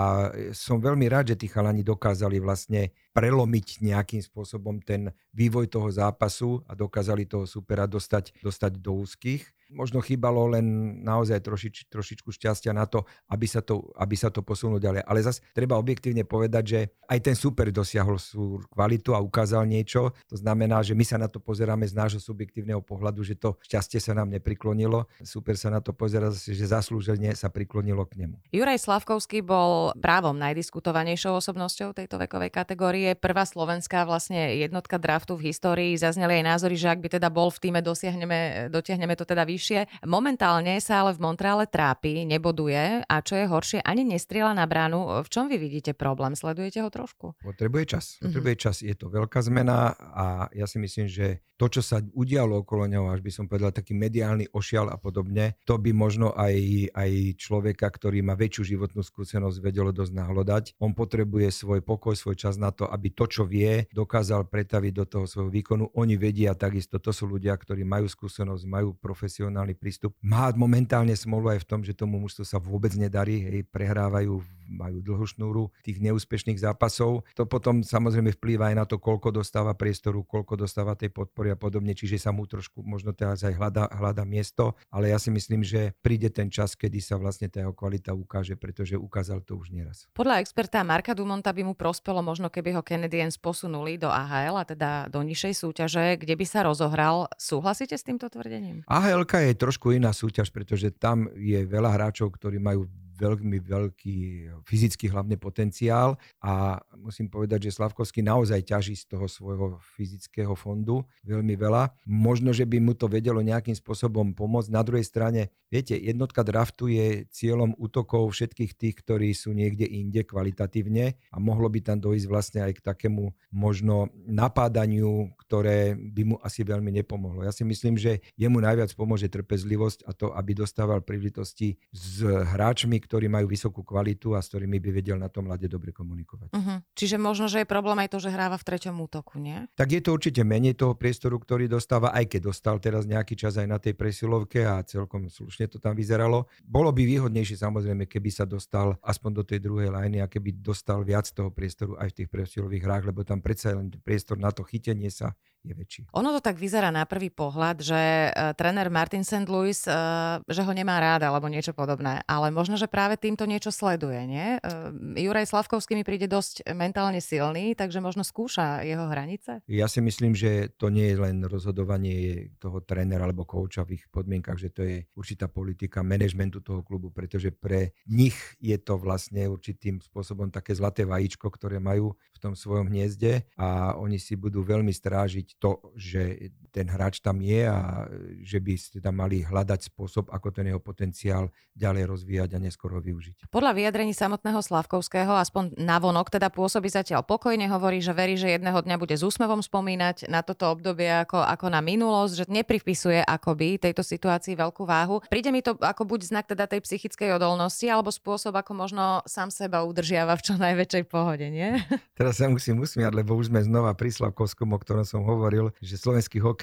som 0.52 0.84
veľmi 0.84 1.08
rád, 1.08 1.34
že 1.34 1.40
tí 1.40 1.48
chalani 1.48 1.82
dokázali 1.82 2.44
vlastne 2.44 2.92
prelomiť 3.16 3.82
nejakým 3.82 4.22
spôsobom 4.22 4.84
ten 4.84 5.09
vývoj 5.34 5.68
toho 5.68 5.92
zápasu 5.92 6.64
a 6.68 6.76
dokázali 6.76 7.26
toho 7.26 7.48
supera 7.48 7.86
dostať, 7.86 8.44
dostať 8.44 8.72
do 8.80 8.94
úzkých 8.94 9.44
možno 9.70 10.02
chýbalo 10.02 10.50
len 10.50 10.66
naozaj 11.06 11.46
trošič, 11.46 11.94
trošičku 11.94 12.34
šťastia 12.34 12.74
na 12.74 12.90
to, 12.90 13.06
aby 13.30 13.46
sa 13.46 13.62
to, 13.62 13.86
aby 13.96 14.18
sa 14.18 14.34
to 14.34 14.42
posunulo 14.42 14.82
ďalej. 14.82 15.06
Ale 15.06 15.22
zase 15.22 15.46
treba 15.54 15.78
objektívne 15.78 16.26
povedať, 16.26 16.64
že 16.66 16.80
aj 17.06 17.20
ten 17.22 17.36
super 17.38 17.70
dosiahol 17.70 18.18
sú 18.18 18.66
kvalitu 18.74 19.14
a 19.14 19.22
ukázal 19.22 19.70
niečo. 19.70 20.12
To 20.28 20.36
znamená, 20.36 20.82
že 20.82 20.98
my 20.98 21.06
sa 21.06 21.22
na 21.22 21.30
to 21.30 21.38
pozeráme 21.38 21.86
z 21.86 21.94
nášho 21.94 22.18
subjektívneho 22.18 22.82
pohľadu, 22.82 23.22
že 23.22 23.38
to 23.38 23.62
šťastie 23.62 24.02
sa 24.02 24.18
nám 24.18 24.34
nepriklonilo. 24.34 25.06
Super 25.22 25.54
sa 25.54 25.70
na 25.70 25.80
to 25.80 25.94
pozera, 25.94 26.34
že 26.34 26.66
zaslúženie 26.66 27.38
sa 27.38 27.54
priklonilo 27.54 28.10
k 28.10 28.26
nemu. 28.26 28.36
Juraj 28.50 28.82
Slavkovský 28.82 29.46
bol 29.46 29.94
právom 30.02 30.34
najdiskutovanejšou 30.42 31.38
osobnosťou 31.38 31.94
tejto 31.94 32.18
vekovej 32.18 32.50
kategórie. 32.50 33.14
Prvá 33.14 33.46
slovenská 33.46 34.04
vlastne 34.10 34.58
jednotka 34.58 34.98
draftu 34.98 35.38
v 35.38 35.54
histórii. 35.54 35.94
Zazneli 35.94 36.42
aj 36.42 36.58
názory, 36.58 36.76
že 36.76 36.90
ak 36.90 37.06
by 37.06 37.10
teda 37.22 37.30
bol 37.30 37.54
v 37.54 37.62
týme, 37.62 37.80
dotiahneme 37.86 39.14
to 39.14 39.30
teda 39.30 39.46
vyššie 39.46 39.59
najvyššie. 39.60 40.08
Momentálne 40.08 40.80
sa 40.80 41.04
ale 41.04 41.12
v 41.12 41.20
Montreale 41.20 41.68
trápi, 41.68 42.24
neboduje 42.24 43.04
a 43.04 43.16
čo 43.20 43.36
je 43.36 43.46
horšie, 43.52 43.80
ani 43.84 44.08
nestriela 44.08 44.56
na 44.56 44.64
bránu. 44.64 45.20
V 45.28 45.30
čom 45.30 45.52
vy 45.52 45.60
vidíte 45.60 45.92
problém? 45.92 46.40
Sledujete 46.40 46.80
ho 46.80 46.88
trošku? 46.88 47.36
Potrebuje 47.44 47.84
čas. 48.00 48.06
Mhm. 48.24 48.32
Potrebuje 48.32 48.56
mm-hmm. 48.56 48.72
čas. 48.72 48.76
Je 48.80 48.96
to 48.96 49.12
veľká 49.12 49.44
zmena 49.44 50.00
a 50.00 50.48
ja 50.56 50.64
si 50.64 50.80
myslím, 50.80 51.12
že 51.12 51.44
to, 51.60 51.68
čo 51.68 51.84
sa 51.84 52.00
udialo 52.00 52.64
okolo 52.64 52.88
neho, 52.88 53.12
až 53.12 53.20
by 53.20 53.32
som 53.36 53.46
povedal 53.52 53.76
taký 53.76 53.92
mediálny 53.92 54.48
ošial 54.56 54.88
a 54.88 54.96
podobne, 54.96 55.60
to 55.68 55.76
by 55.76 55.92
možno 55.92 56.32
aj, 56.32 56.56
aj 56.96 57.36
človeka, 57.36 57.92
ktorý 57.92 58.24
má 58.24 58.40
väčšiu 58.40 58.80
životnú 58.80 59.04
skúsenosť, 59.04 59.60
vedelo 59.60 59.92
dosť 59.92 60.16
nahlodať. 60.16 60.64
On 60.80 60.96
potrebuje 60.96 61.52
svoj 61.52 61.84
pokoj, 61.84 62.16
svoj 62.16 62.40
čas 62.40 62.56
na 62.56 62.72
to, 62.72 62.88
aby 62.88 63.12
to, 63.12 63.28
čo 63.28 63.44
vie, 63.44 63.92
dokázal 63.92 64.48
pretaviť 64.48 64.94
do 64.96 65.06
toho 65.06 65.26
svojho 65.28 65.52
výkonu. 65.52 65.92
Oni 66.00 66.16
vedia 66.16 66.56
takisto, 66.56 66.96
to 66.96 67.12
sú 67.12 67.28
ľudia, 67.28 67.60
ktorí 67.60 67.84
majú 67.84 68.08
skúsenosť, 68.08 68.64
majú 68.64 68.96
profesionálnu 68.96 69.49
profesionálny 69.50 69.74
prístup. 69.74 70.14
Má 70.22 70.54
momentálne 70.54 71.18
smolu 71.18 71.50
aj 71.50 71.66
v 71.66 71.68
tom, 71.68 71.82
že 71.82 71.98
tomu 71.98 72.22
mužstvu 72.22 72.46
sa 72.46 72.62
vôbec 72.62 72.94
nedarí, 72.94 73.42
hej, 73.42 73.66
prehrávajú 73.74 74.46
majú 74.70 75.02
dlhú 75.02 75.26
šnúru 75.26 75.74
tých 75.82 75.98
neúspešných 75.98 76.62
zápasov. 76.62 77.26
To 77.34 77.44
potom 77.50 77.82
samozrejme 77.82 78.38
vplýva 78.38 78.72
aj 78.72 78.76
na 78.78 78.86
to, 78.86 79.02
koľko 79.02 79.34
dostáva 79.34 79.74
priestoru, 79.74 80.22
koľko 80.22 80.62
dostáva 80.62 80.94
tej 80.94 81.10
podpory 81.10 81.52
a 81.52 81.58
podobne, 81.58 81.98
čiže 81.98 82.22
sa 82.22 82.30
mu 82.30 82.46
trošku 82.46 82.86
možno 82.86 83.12
teraz 83.18 83.42
aj 83.42 83.58
hľada, 83.58 83.90
hľada 83.90 84.24
miesto, 84.24 84.78
ale 84.94 85.10
ja 85.10 85.18
si 85.18 85.34
myslím, 85.34 85.66
že 85.66 85.98
príde 86.06 86.30
ten 86.30 86.54
čas, 86.54 86.78
kedy 86.78 87.02
sa 87.02 87.18
vlastne 87.18 87.50
tá 87.50 87.66
jeho 87.66 87.74
kvalita 87.74 88.14
ukáže, 88.14 88.54
pretože 88.56 88.94
ukázal 88.94 89.42
to 89.42 89.58
už 89.58 89.74
nieraz. 89.74 90.06
Podľa 90.14 90.46
experta 90.46 90.86
Marka 90.86 91.18
Dumonta 91.18 91.50
by 91.50 91.66
mu 91.66 91.74
prospelo 91.74 92.22
možno, 92.22 92.54
keby 92.54 92.78
ho 92.78 92.86
Canadiens 92.86 93.36
posunuli 93.42 93.98
do 93.98 94.08
AHL, 94.08 94.62
a 94.62 94.64
teda 94.68 94.90
do 95.10 95.24
nižšej 95.26 95.54
súťaže, 95.66 96.06
kde 96.22 96.36
by 96.38 96.46
sa 96.46 96.62
rozohral. 96.68 97.32
Súhlasíte 97.40 97.98
s 97.98 98.06
týmto 98.06 98.30
tvrdením? 98.30 98.86
AHL 98.86 99.26
je 99.26 99.56
trošku 99.56 99.96
iná 99.96 100.12
súťaž, 100.12 100.52
pretože 100.52 100.92
tam 100.92 101.32
je 101.34 101.64
veľa 101.64 101.96
hráčov, 101.96 102.36
ktorí 102.36 102.60
majú 102.60 102.86
veľmi 103.20 103.60
veľký 103.60 104.18
fyzický 104.64 105.12
hlavne 105.12 105.36
potenciál 105.36 106.16
a 106.40 106.80
musím 106.96 107.28
povedať, 107.28 107.68
že 107.68 107.76
Slavkovský 107.76 108.24
naozaj 108.24 108.64
ťaží 108.64 108.96
z 108.96 109.12
toho 109.12 109.28
svojho 109.28 109.84
fyzického 110.00 110.56
fondu 110.56 111.04
veľmi 111.28 111.60
veľa. 111.60 111.92
Možno, 112.08 112.56
že 112.56 112.64
by 112.64 112.80
mu 112.80 112.96
to 112.96 113.12
vedelo 113.12 113.44
nejakým 113.44 113.76
spôsobom 113.76 114.32
pomôcť. 114.32 114.72
Na 114.72 114.82
druhej 114.82 115.04
strane, 115.04 115.52
viete, 115.68 116.00
jednotka 116.00 116.42
draftu 116.48 116.88
je 116.88 117.28
cieľom 117.30 117.76
útokov 117.76 118.32
všetkých 118.32 118.72
tých, 118.80 118.96
ktorí 119.04 119.36
sú 119.36 119.52
niekde 119.52 119.84
inde 119.84 120.24
kvalitatívne 120.24 121.20
a 121.30 121.38
mohlo 121.38 121.68
by 121.68 121.84
tam 121.84 122.00
dojsť 122.00 122.26
vlastne 122.32 122.60
aj 122.64 122.80
k 122.80 122.86
takému 122.86 123.36
možno 123.52 124.08
napádaniu, 124.24 125.34
ktoré 125.44 125.98
by 125.98 126.22
mu 126.24 126.36
asi 126.40 126.64
veľmi 126.64 126.94
nepomohlo. 127.04 127.44
Ja 127.44 127.52
si 127.52 127.66
myslím, 127.66 128.00
že 128.00 128.22
jemu 128.38 128.62
najviac 128.62 128.94
pomôže 128.94 129.28
trpezlivosť 129.28 130.06
a 130.06 130.12
to, 130.14 130.32
aby 130.32 130.54
dostával 130.54 131.02
príležitosti 131.02 131.82
s 131.90 132.22
hráčmi, 132.24 133.02
ktorí 133.10 133.26
majú 133.26 133.50
vysokú 133.50 133.82
kvalitu 133.82 134.38
a 134.38 134.46
s 134.46 134.54
ktorými 134.54 134.78
by 134.78 134.90
vedel 134.94 135.18
na 135.18 135.34
tom 135.34 135.50
mlade 135.50 135.66
dobre 135.66 135.90
komunikovať. 135.90 136.54
Uh-huh. 136.54 136.78
Čiže 136.94 137.18
možno, 137.18 137.50
že 137.50 137.66
je 137.66 137.68
problém 137.68 137.98
aj 138.06 138.14
to, 138.14 138.22
že 138.22 138.30
hráva 138.30 138.62
v 138.62 138.68
treťom 138.70 138.94
útoku, 139.02 139.42
nie? 139.42 139.66
Tak 139.74 139.90
je 139.90 140.02
to 140.06 140.14
určite 140.14 140.46
menej 140.46 140.78
toho 140.78 140.94
priestoru, 140.94 141.42
ktorý 141.42 141.66
dostáva, 141.66 142.14
aj 142.14 142.38
keď 142.38 142.54
dostal 142.54 142.78
teraz 142.78 143.10
nejaký 143.10 143.34
čas 143.34 143.58
aj 143.58 143.66
na 143.66 143.82
tej 143.82 143.98
presilovke 143.98 144.62
a 144.62 144.86
celkom 144.86 145.26
slušne 145.26 145.66
to 145.66 145.82
tam 145.82 145.98
vyzeralo. 145.98 146.46
Bolo 146.62 146.94
by 146.94 147.02
výhodnejšie 147.02 147.58
samozrejme, 147.58 148.06
keby 148.06 148.30
sa 148.30 148.46
dostal 148.46 148.94
aspoň 149.02 149.32
do 149.42 149.44
tej 149.44 149.66
druhej 149.66 149.90
lajny 149.90 150.22
a 150.22 150.30
keby 150.30 150.62
dostal 150.62 151.02
viac 151.02 151.26
toho 151.34 151.50
priestoru 151.50 151.98
aj 151.98 152.14
v 152.14 152.18
tých 152.22 152.30
presilových 152.30 152.86
hrách, 152.86 153.04
lebo 153.10 153.26
tam 153.26 153.42
predsa 153.42 153.74
len 153.74 153.90
priestor 154.06 154.38
na 154.38 154.54
to 154.54 154.62
chytenie 154.62 155.10
sa 155.10 155.34
je 155.64 155.76
väčší. 155.76 156.02
Ono 156.16 156.30
to 156.32 156.40
tak 156.40 156.56
vyzerá 156.56 156.88
na 156.88 157.04
prvý 157.04 157.28
pohľad, 157.28 157.84
že 157.84 158.32
uh, 158.32 158.56
tréner 158.56 158.88
Martin 158.88 159.28
St. 159.28 159.48
Louis, 159.52 159.76
uh, 159.86 160.40
že 160.48 160.64
ho 160.64 160.72
nemá 160.72 160.96
rád 161.04 161.28
alebo 161.28 161.52
niečo 161.52 161.76
podobné, 161.76 162.24
ale 162.24 162.48
možno, 162.48 162.80
že 162.80 162.88
práve 163.00 163.16
týmto 163.16 163.48
niečo 163.48 163.72
sleduje, 163.72 164.28
nie? 164.28 164.60
Uh, 164.60 164.92
Juraj 165.16 165.48
Slavkovský 165.48 165.96
mi 165.96 166.04
príde 166.04 166.28
dosť 166.28 166.68
mentálne 166.76 167.24
silný, 167.24 167.72
takže 167.72 168.04
možno 168.04 168.28
skúša 168.28 168.84
jeho 168.84 169.08
hranice? 169.08 169.64
Ja 169.72 169.88
si 169.88 170.04
myslím, 170.04 170.36
že 170.36 170.76
to 170.76 170.92
nie 170.92 171.16
je 171.16 171.18
len 171.24 171.48
rozhodovanie 171.48 172.52
toho 172.60 172.84
trénera 172.84 173.24
alebo 173.24 173.48
kouča 173.48 173.88
v 173.88 173.96
ich 173.96 174.04
podmienkach, 174.12 174.60
že 174.60 174.68
to 174.68 174.84
je 174.84 175.08
určitá 175.16 175.48
politika 175.48 176.04
manažmentu 176.04 176.60
toho 176.60 176.84
klubu, 176.84 177.08
pretože 177.08 177.56
pre 177.56 177.96
nich 178.04 178.36
je 178.60 178.76
to 178.76 179.00
vlastne 179.00 179.48
určitým 179.48 180.04
spôsobom 180.04 180.52
také 180.52 180.76
zlaté 180.76 181.08
vajíčko, 181.08 181.48
ktoré 181.48 181.80
majú 181.80 182.20
v 182.36 182.40
tom 182.44 182.52
svojom 182.52 182.92
hniezde 182.92 183.48
a 183.56 183.96
oni 183.96 184.20
si 184.20 184.36
budú 184.36 184.60
veľmi 184.60 184.92
strážiť 184.92 185.56
to, 185.56 185.80
že 185.96 186.52
ten 186.70 186.88
hráč 186.88 187.20
tam 187.20 187.42
je 187.42 187.66
a 187.66 188.06
že 188.46 188.62
by 188.62 188.74
ste 188.78 188.98
tam 189.02 189.20
mali 189.20 189.44
hľadať 189.44 189.92
spôsob, 189.92 190.30
ako 190.32 190.54
ten 190.54 190.70
jeho 190.70 190.80
potenciál 190.80 191.52
ďalej 191.76 192.08
rozvíjať 192.08 192.50
a 192.56 192.60
neskôr 192.62 192.96
ho 192.96 193.02
využiť. 193.02 193.52
Podľa 193.52 193.76
vyjadrení 193.76 194.14
samotného 194.16 194.62
Slavkovského, 194.64 195.34
aspoň 195.36 195.76
navonok, 195.76 196.32
teda 196.32 196.48
pôsobí 196.54 196.88
zatiaľ 196.88 197.28
pokojne, 197.28 197.68
hovorí, 197.68 198.00
že 198.00 198.16
verí, 198.16 198.40
že 198.40 198.56
jedného 198.56 198.80
dňa 198.80 198.96
bude 199.02 199.16
s 199.18 199.26
úsmevom 199.26 199.60
spomínať 199.60 200.30
na 200.32 200.46
toto 200.46 200.70
obdobie 200.70 201.10
ako, 201.10 201.42
ako 201.44 201.66
na 201.68 201.84
minulosť, 201.84 202.34
že 202.34 202.46
nepripisuje 202.48 203.20
akoby 203.26 203.82
tejto 203.82 204.06
situácii 204.06 204.56
veľkú 204.56 204.88
váhu. 204.88 205.20
Príde 205.28 205.52
mi 205.52 205.66
to 205.66 205.76
ako 205.76 206.06
buď 206.08 206.20
znak 206.32 206.46
teda 206.48 206.70
tej 206.70 206.86
psychickej 206.86 207.36
odolnosti, 207.36 207.84
alebo 207.90 208.14
spôsob, 208.14 208.56
ako 208.56 208.72
možno 208.78 209.04
sám 209.28 209.52
seba 209.52 209.84
udržiava 209.84 210.40
v 210.40 210.46
čo 210.46 210.54
najväčšej 210.56 211.04
pohode, 211.10 211.50
nie? 211.50 211.82
Teraz 212.14 212.40
sa 212.40 212.48
musím 212.48 212.80
usmiať, 212.80 213.12
lebo 213.16 213.36
už 213.36 213.52
sme 213.52 213.66
znova 213.66 213.92
pri 213.98 214.14
Slavkovskom, 214.14 214.72
o 214.76 214.80
ktorom 214.80 215.04
som 215.04 215.26
hovoril 215.26 215.40
hovoril, 215.40 215.72
že 215.80 215.96
slovenský 215.96 216.44
hokej 216.44 216.59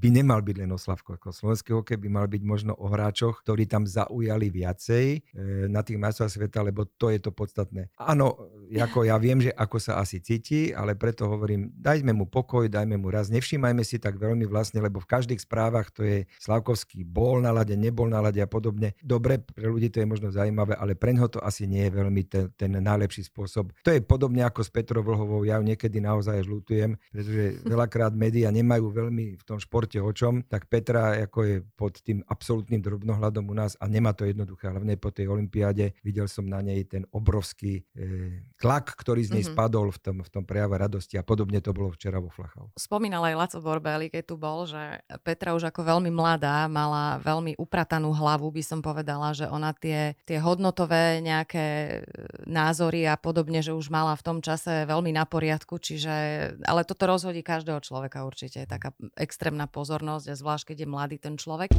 by 0.00 0.08
nemal 0.12 0.40
byť 0.44 0.56
len 0.60 0.70
o 0.70 0.78
Slavko. 0.78 1.18
Slovenský 1.18 1.74
hokej 1.74 1.98
by 1.98 2.08
mal 2.08 2.26
byť 2.30 2.42
možno 2.46 2.72
o 2.78 2.86
hráčoch, 2.86 3.42
ktorí 3.42 3.66
tam 3.66 3.88
zaujali 3.88 4.46
viacej 4.52 5.04
e, 5.14 5.18
na 5.66 5.82
tých 5.82 5.98
majstrovstvách 5.98 6.46
sveta, 6.46 6.60
lebo 6.62 6.86
to 6.86 7.10
je 7.10 7.18
to 7.18 7.34
podstatné. 7.34 7.90
Áno, 7.98 8.38
ako 8.70 9.08
ja 9.08 9.16
viem, 9.18 9.42
že 9.42 9.50
ako 9.50 9.82
sa 9.82 9.98
asi 9.98 10.22
cíti, 10.22 10.70
ale 10.70 10.94
preto 10.94 11.26
hovorím, 11.26 11.72
dajme 11.74 12.12
mu 12.14 12.28
pokoj, 12.28 12.68
dajme 12.68 13.00
mu 13.00 13.08
raz, 13.08 13.32
nevšímajme 13.32 13.82
si 13.82 13.96
tak 13.96 14.20
veľmi 14.20 14.44
vlastne, 14.46 14.84
lebo 14.84 15.00
v 15.00 15.10
každých 15.10 15.40
správach 15.42 15.88
to 15.90 16.04
je 16.04 16.28
Slavkovský 16.36 17.02
bol 17.02 17.40
na 17.40 17.50
lade, 17.50 17.74
nebol 17.74 18.06
na 18.06 18.20
lade 18.20 18.38
a 18.38 18.46
podobne. 18.46 18.92
Dobre, 19.00 19.40
pre 19.40 19.66
ľudí 19.66 19.90
to 19.90 20.04
je 20.04 20.06
možno 20.06 20.28
zaujímavé, 20.30 20.76
ale 20.76 20.94
pre 20.94 21.16
ňoho 21.16 21.32
to 21.32 21.40
asi 21.40 21.64
nie 21.64 21.88
je 21.88 21.92
veľmi 21.96 22.22
ten, 22.28 22.44
ten 22.54 22.70
najlepší 22.70 23.26
spôsob. 23.26 23.72
To 23.82 23.90
je 23.90 24.04
podobne 24.04 24.44
ako 24.44 24.60
s 24.62 24.70
Petrou 24.70 25.00
Vlhovou, 25.00 25.42
ja 25.42 25.56
ju 25.56 25.64
niekedy 25.64 25.98
naozaj 25.98 26.44
žlutujem, 26.44 27.00
pretože 27.08 27.64
veľakrát 27.64 28.12
médiá 28.12 28.52
nemajú 28.52 28.92
veľmi 28.92 28.99
v 29.08 29.44
tom 29.48 29.56
športe 29.56 29.96
o 29.96 30.12
čom, 30.12 30.44
tak 30.44 30.68
Petra 30.68 31.16
ako 31.24 31.40
je 31.46 31.56
pod 31.64 31.96
tým 32.04 32.20
absolútnym 32.28 32.84
drobnohľadom 32.84 33.48
u 33.48 33.54
nás 33.56 33.78
a 33.80 33.88
nemá 33.88 34.12
to 34.12 34.28
jednoduché. 34.28 34.68
Hlavne 34.68 35.00
po 35.00 35.08
tej 35.08 35.32
olympiáde 35.32 35.96
videl 36.04 36.28
som 36.28 36.44
na 36.44 36.60
nej 36.60 36.84
ten 36.84 37.08
obrovský 37.14 37.86
e, 37.96 38.44
tlak, 38.60 38.92
ktorý 38.98 39.24
z 39.24 39.40
nej 39.40 39.44
mm-hmm. 39.46 39.56
spadol 39.56 39.88
v 39.94 39.98
tom, 40.02 40.16
v 40.20 40.30
tom 40.30 40.44
prejave 40.44 40.76
radosti 40.76 41.16
a 41.16 41.24
podobne 41.24 41.62
to 41.64 41.72
bolo 41.72 41.94
včera 41.94 42.20
vo 42.20 42.28
Flachau. 42.28 42.68
Spomínal 42.76 43.24
aj 43.30 43.38
Laco 43.38 43.58
Borbeli, 43.62 44.10
keď 44.10 44.22
tu 44.26 44.34
bol, 44.36 44.66
že 44.66 45.00
Petra 45.22 45.54
už 45.54 45.70
ako 45.70 45.86
veľmi 45.86 46.10
mladá 46.10 46.66
mala 46.66 47.22
veľmi 47.22 47.56
upratanú 47.56 48.10
hlavu, 48.10 48.50
by 48.50 48.62
som 48.66 48.80
povedala, 48.82 49.30
že 49.32 49.46
ona 49.46 49.70
tie, 49.72 50.18
tie 50.26 50.42
hodnotové 50.42 51.22
nejaké 51.22 51.66
e, 51.66 51.94
názory 52.50 53.06
a 53.06 53.14
podobne, 53.14 53.62
že 53.62 53.70
už 53.70 53.88
mala 53.88 54.18
v 54.18 54.24
tom 54.26 54.38
čase 54.42 54.84
veľmi 54.88 55.14
na 55.14 55.24
poriadku, 55.24 55.78
čiže, 55.78 56.14
ale 56.66 56.82
toto 56.82 57.06
rozhodí 57.06 57.44
každého 57.46 57.78
človeka 57.84 58.26
určite 58.26 58.64
je 58.64 58.68
taká 58.90 59.14
extrémna 59.22 59.66
pozornosť 59.70 60.26
a 60.30 60.34
zvlášť, 60.34 60.74
keď 60.74 60.76
je 60.84 60.88
mladý 60.88 61.16
ten 61.18 61.34
človek. 61.38 61.70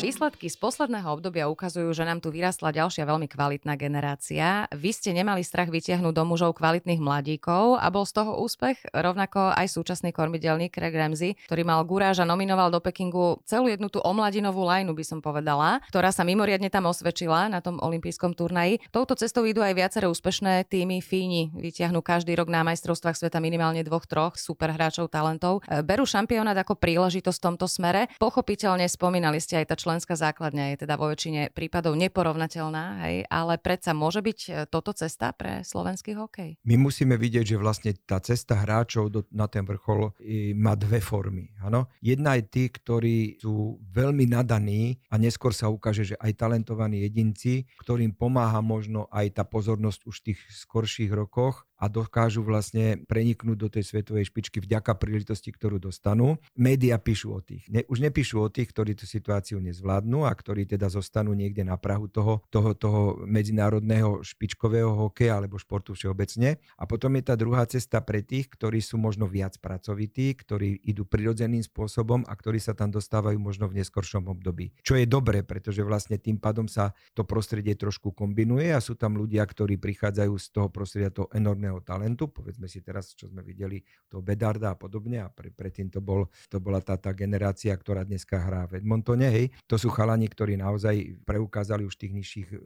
Výsledky 0.00 0.48
z 0.48 0.56
posledného 0.56 1.06
obdobia 1.12 1.46
ukazujú, 1.52 1.92
že 1.92 2.08
nám 2.08 2.24
tu 2.24 2.32
vyrastla 2.32 2.72
ďalšia 2.72 3.04
veľmi 3.04 3.28
kvalitná 3.28 3.76
generácia. 3.76 4.64
Vy 4.72 4.96
ste 4.96 5.12
nemali 5.12 5.44
strach 5.44 5.68
vytiahnuť 5.68 6.16
do 6.16 6.24
mužov 6.24 6.56
kvalitných 6.56 6.98
mladíkov 6.98 7.76
a 7.76 7.86
bol 7.92 8.08
z 8.08 8.16
toho 8.16 8.40
úspech, 8.40 8.80
rovnako 8.96 9.52
aj 9.52 9.70
súčasný 9.70 10.10
kormidelník 10.10 10.72
Craig 10.72 10.96
Ramsey, 10.96 11.36
ktorý 11.46 11.62
mal 11.68 11.84
guráž 11.84 12.24
a 12.24 12.28
nominoval 12.28 12.72
do 12.72 12.80
Pekingu 12.80 13.44
celú 13.44 13.68
jednu 13.68 13.92
tú 13.92 14.00
omladinovú 14.00 14.64
lajnu, 14.64 14.96
by 14.96 15.04
som 15.04 15.20
povedala, 15.20 15.84
ktorá 15.92 16.10
sa 16.10 16.24
mimoriadne 16.24 16.72
tam 16.72 16.88
osvedčila 16.88 17.52
na 17.52 17.60
tom 17.60 17.76
olympijskom 17.78 18.32
turnaji. 18.32 18.80
Touto 18.90 19.14
cestou 19.14 19.44
idú 19.44 19.60
aj 19.60 19.76
viaceré 19.78 20.08
úspešné 20.08 20.64
týmy 20.66 21.04
Fíni. 21.04 21.52
Vytiahnu 21.52 22.00
každý 22.00 22.34
rok 22.40 22.48
na 22.48 22.64
majstrovstvách 22.66 23.20
sveta 23.20 23.38
minimálne 23.38 23.84
dvoch, 23.86 24.08
troch 24.08 24.34
super 24.40 24.74
hráčov 24.74 25.12
talentov. 25.12 25.62
Berú 25.86 26.02
šampionát 26.02 26.58
ako 26.58 26.80
príležitosť 26.80 27.36
v 27.36 27.46
tomto 27.52 27.68
smere. 27.70 28.08
Pochopiteľne 28.16 28.88
spomínali 28.90 29.38
ste 29.38 29.60
aj 29.60 29.66
tá 29.70 29.76
členská 29.90 30.14
základňa 30.14 30.70
je 30.70 30.86
teda 30.86 30.94
vo 30.94 31.10
väčšine 31.10 31.50
prípadov 31.50 31.98
neporovnateľná, 31.98 33.10
hej, 33.10 33.26
ale 33.26 33.58
predsa 33.58 33.90
môže 33.90 34.22
byť 34.22 34.38
e, 34.46 34.50
toto 34.70 34.94
cesta 34.94 35.34
pre 35.34 35.66
slovenský 35.66 36.14
hokej? 36.14 36.62
My 36.62 36.78
musíme 36.78 37.18
vidieť, 37.18 37.42
že 37.42 37.56
vlastne 37.58 37.90
tá 38.06 38.22
cesta 38.22 38.54
hráčov 38.54 39.10
do, 39.10 39.26
na 39.34 39.50
ten 39.50 39.66
vrchol 39.66 40.14
má 40.54 40.78
dve 40.78 41.02
formy. 41.02 41.50
Ano? 41.58 41.90
Jedna 41.98 42.38
je 42.38 42.46
tí, 42.46 42.64
ktorí 42.70 43.42
sú 43.42 43.82
veľmi 43.90 44.30
nadaní 44.30 45.02
a 45.10 45.18
neskôr 45.18 45.50
sa 45.50 45.66
ukáže, 45.66 46.14
že 46.14 46.16
aj 46.22 46.38
talentovaní 46.38 47.02
jedinci, 47.02 47.66
ktorým 47.82 48.14
pomáha 48.14 48.62
možno 48.62 49.10
aj 49.10 49.42
tá 49.42 49.42
pozornosť 49.42 50.06
už 50.06 50.14
v 50.22 50.24
tých 50.30 50.40
skorších 50.54 51.10
rokoch 51.10 51.66
a 51.80 51.88
dokážu 51.88 52.44
vlastne 52.44 53.00
preniknúť 53.08 53.56
do 53.56 53.68
tej 53.72 53.88
svetovej 53.88 54.28
špičky 54.28 54.60
vďaka 54.60 55.00
príležitosti, 55.00 55.48
ktorú 55.48 55.80
dostanú. 55.80 56.36
Média 56.52 57.00
píšu 57.00 57.32
o 57.32 57.40
tých. 57.40 57.64
Ne, 57.72 57.88
už 57.88 58.04
nepíšu 58.04 58.36
o 58.36 58.52
tých, 58.52 58.68
ktorí 58.68 58.92
tú 58.92 59.08
situáciu 59.08 59.56
nezvládnu 59.80 60.28
a 60.28 60.32
ktorí 60.36 60.68
teda 60.68 60.92
zostanú 60.92 61.32
niekde 61.32 61.64
na 61.64 61.80
prahu 61.80 62.12
toho, 62.12 62.44
toho, 62.52 62.76
toho 62.76 63.24
medzinárodného 63.24 64.20
špičkového 64.20 65.08
hokeja 65.08 65.40
alebo 65.40 65.56
športu 65.56 65.96
všeobecne. 65.96 66.60
A 66.76 66.84
potom 66.84 67.16
je 67.16 67.24
tá 67.24 67.34
druhá 67.40 67.64
cesta 67.64 68.04
pre 68.04 68.20
tých, 68.20 68.52
ktorí 68.52 68.84
sú 68.84 69.00
možno 69.00 69.24
viac 69.24 69.56
pracovití, 69.56 70.36
ktorí 70.36 70.84
idú 70.84 71.08
prirodzeným 71.08 71.64
spôsobom 71.64 72.28
a 72.28 72.32
ktorí 72.36 72.60
sa 72.60 72.76
tam 72.76 72.92
dostávajú 72.92 73.40
možno 73.40 73.72
v 73.72 73.80
neskoršom 73.80 74.28
období. 74.28 74.76
Čo 74.84 75.00
je 75.00 75.08
dobré, 75.08 75.40
pretože 75.40 75.80
vlastne 75.80 76.20
tým 76.20 76.36
pádom 76.36 76.68
sa 76.68 76.92
to 77.16 77.24
prostredie 77.24 77.72
trošku 77.72 78.12
kombinuje 78.12 78.68
a 78.76 78.84
sú 78.84 79.00
tam 79.00 79.16
ľudia, 79.16 79.48
ktorí 79.48 79.80
prichádzajú 79.80 80.34
z 80.36 80.46
toho 80.52 80.68
prostredia 80.68 81.08
toho 81.08 81.32
enormného 81.32 81.80
talentu, 81.80 82.28
povedzme 82.28 82.68
si 82.68 82.84
teraz, 82.84 83.16
čo 83.16 83.32
sme 83.32 83.40
videli, 83.40 83.80
toho 84.12 84.20
Bedarda 84.20 84.74
a 84.74 84.76
podobne 84.76 85.24
a 85.24 85.32
pre, 85.32 85.48
predtým 85.48 85.88
to, 85.88 86.04
bol, 86.04 86.28
to 86.50 86.58
bola 86.58 86.82
tá, 86.82 86.98
tá 86.98 87.14
generácia, 87.14 87.72
ktorá 87.72 88.02
dneska 88.02 88.36
hrá 88.42 88.66
v 88.66 88.82
Edmontone, 88.82 89.30
hej. 89.30 89.46
To 89.70 89.78
sú 89.78 89.86
chalani, 89.94 90.26
ktorí 90.26 90.58
naozaj 90.58 91.22
preukázali 91.22 91.86
už 91.86 91.94
v 91.94 92.00
tých 92.02 92.14
nižších 92.18 92.48
e, 92.50 92.56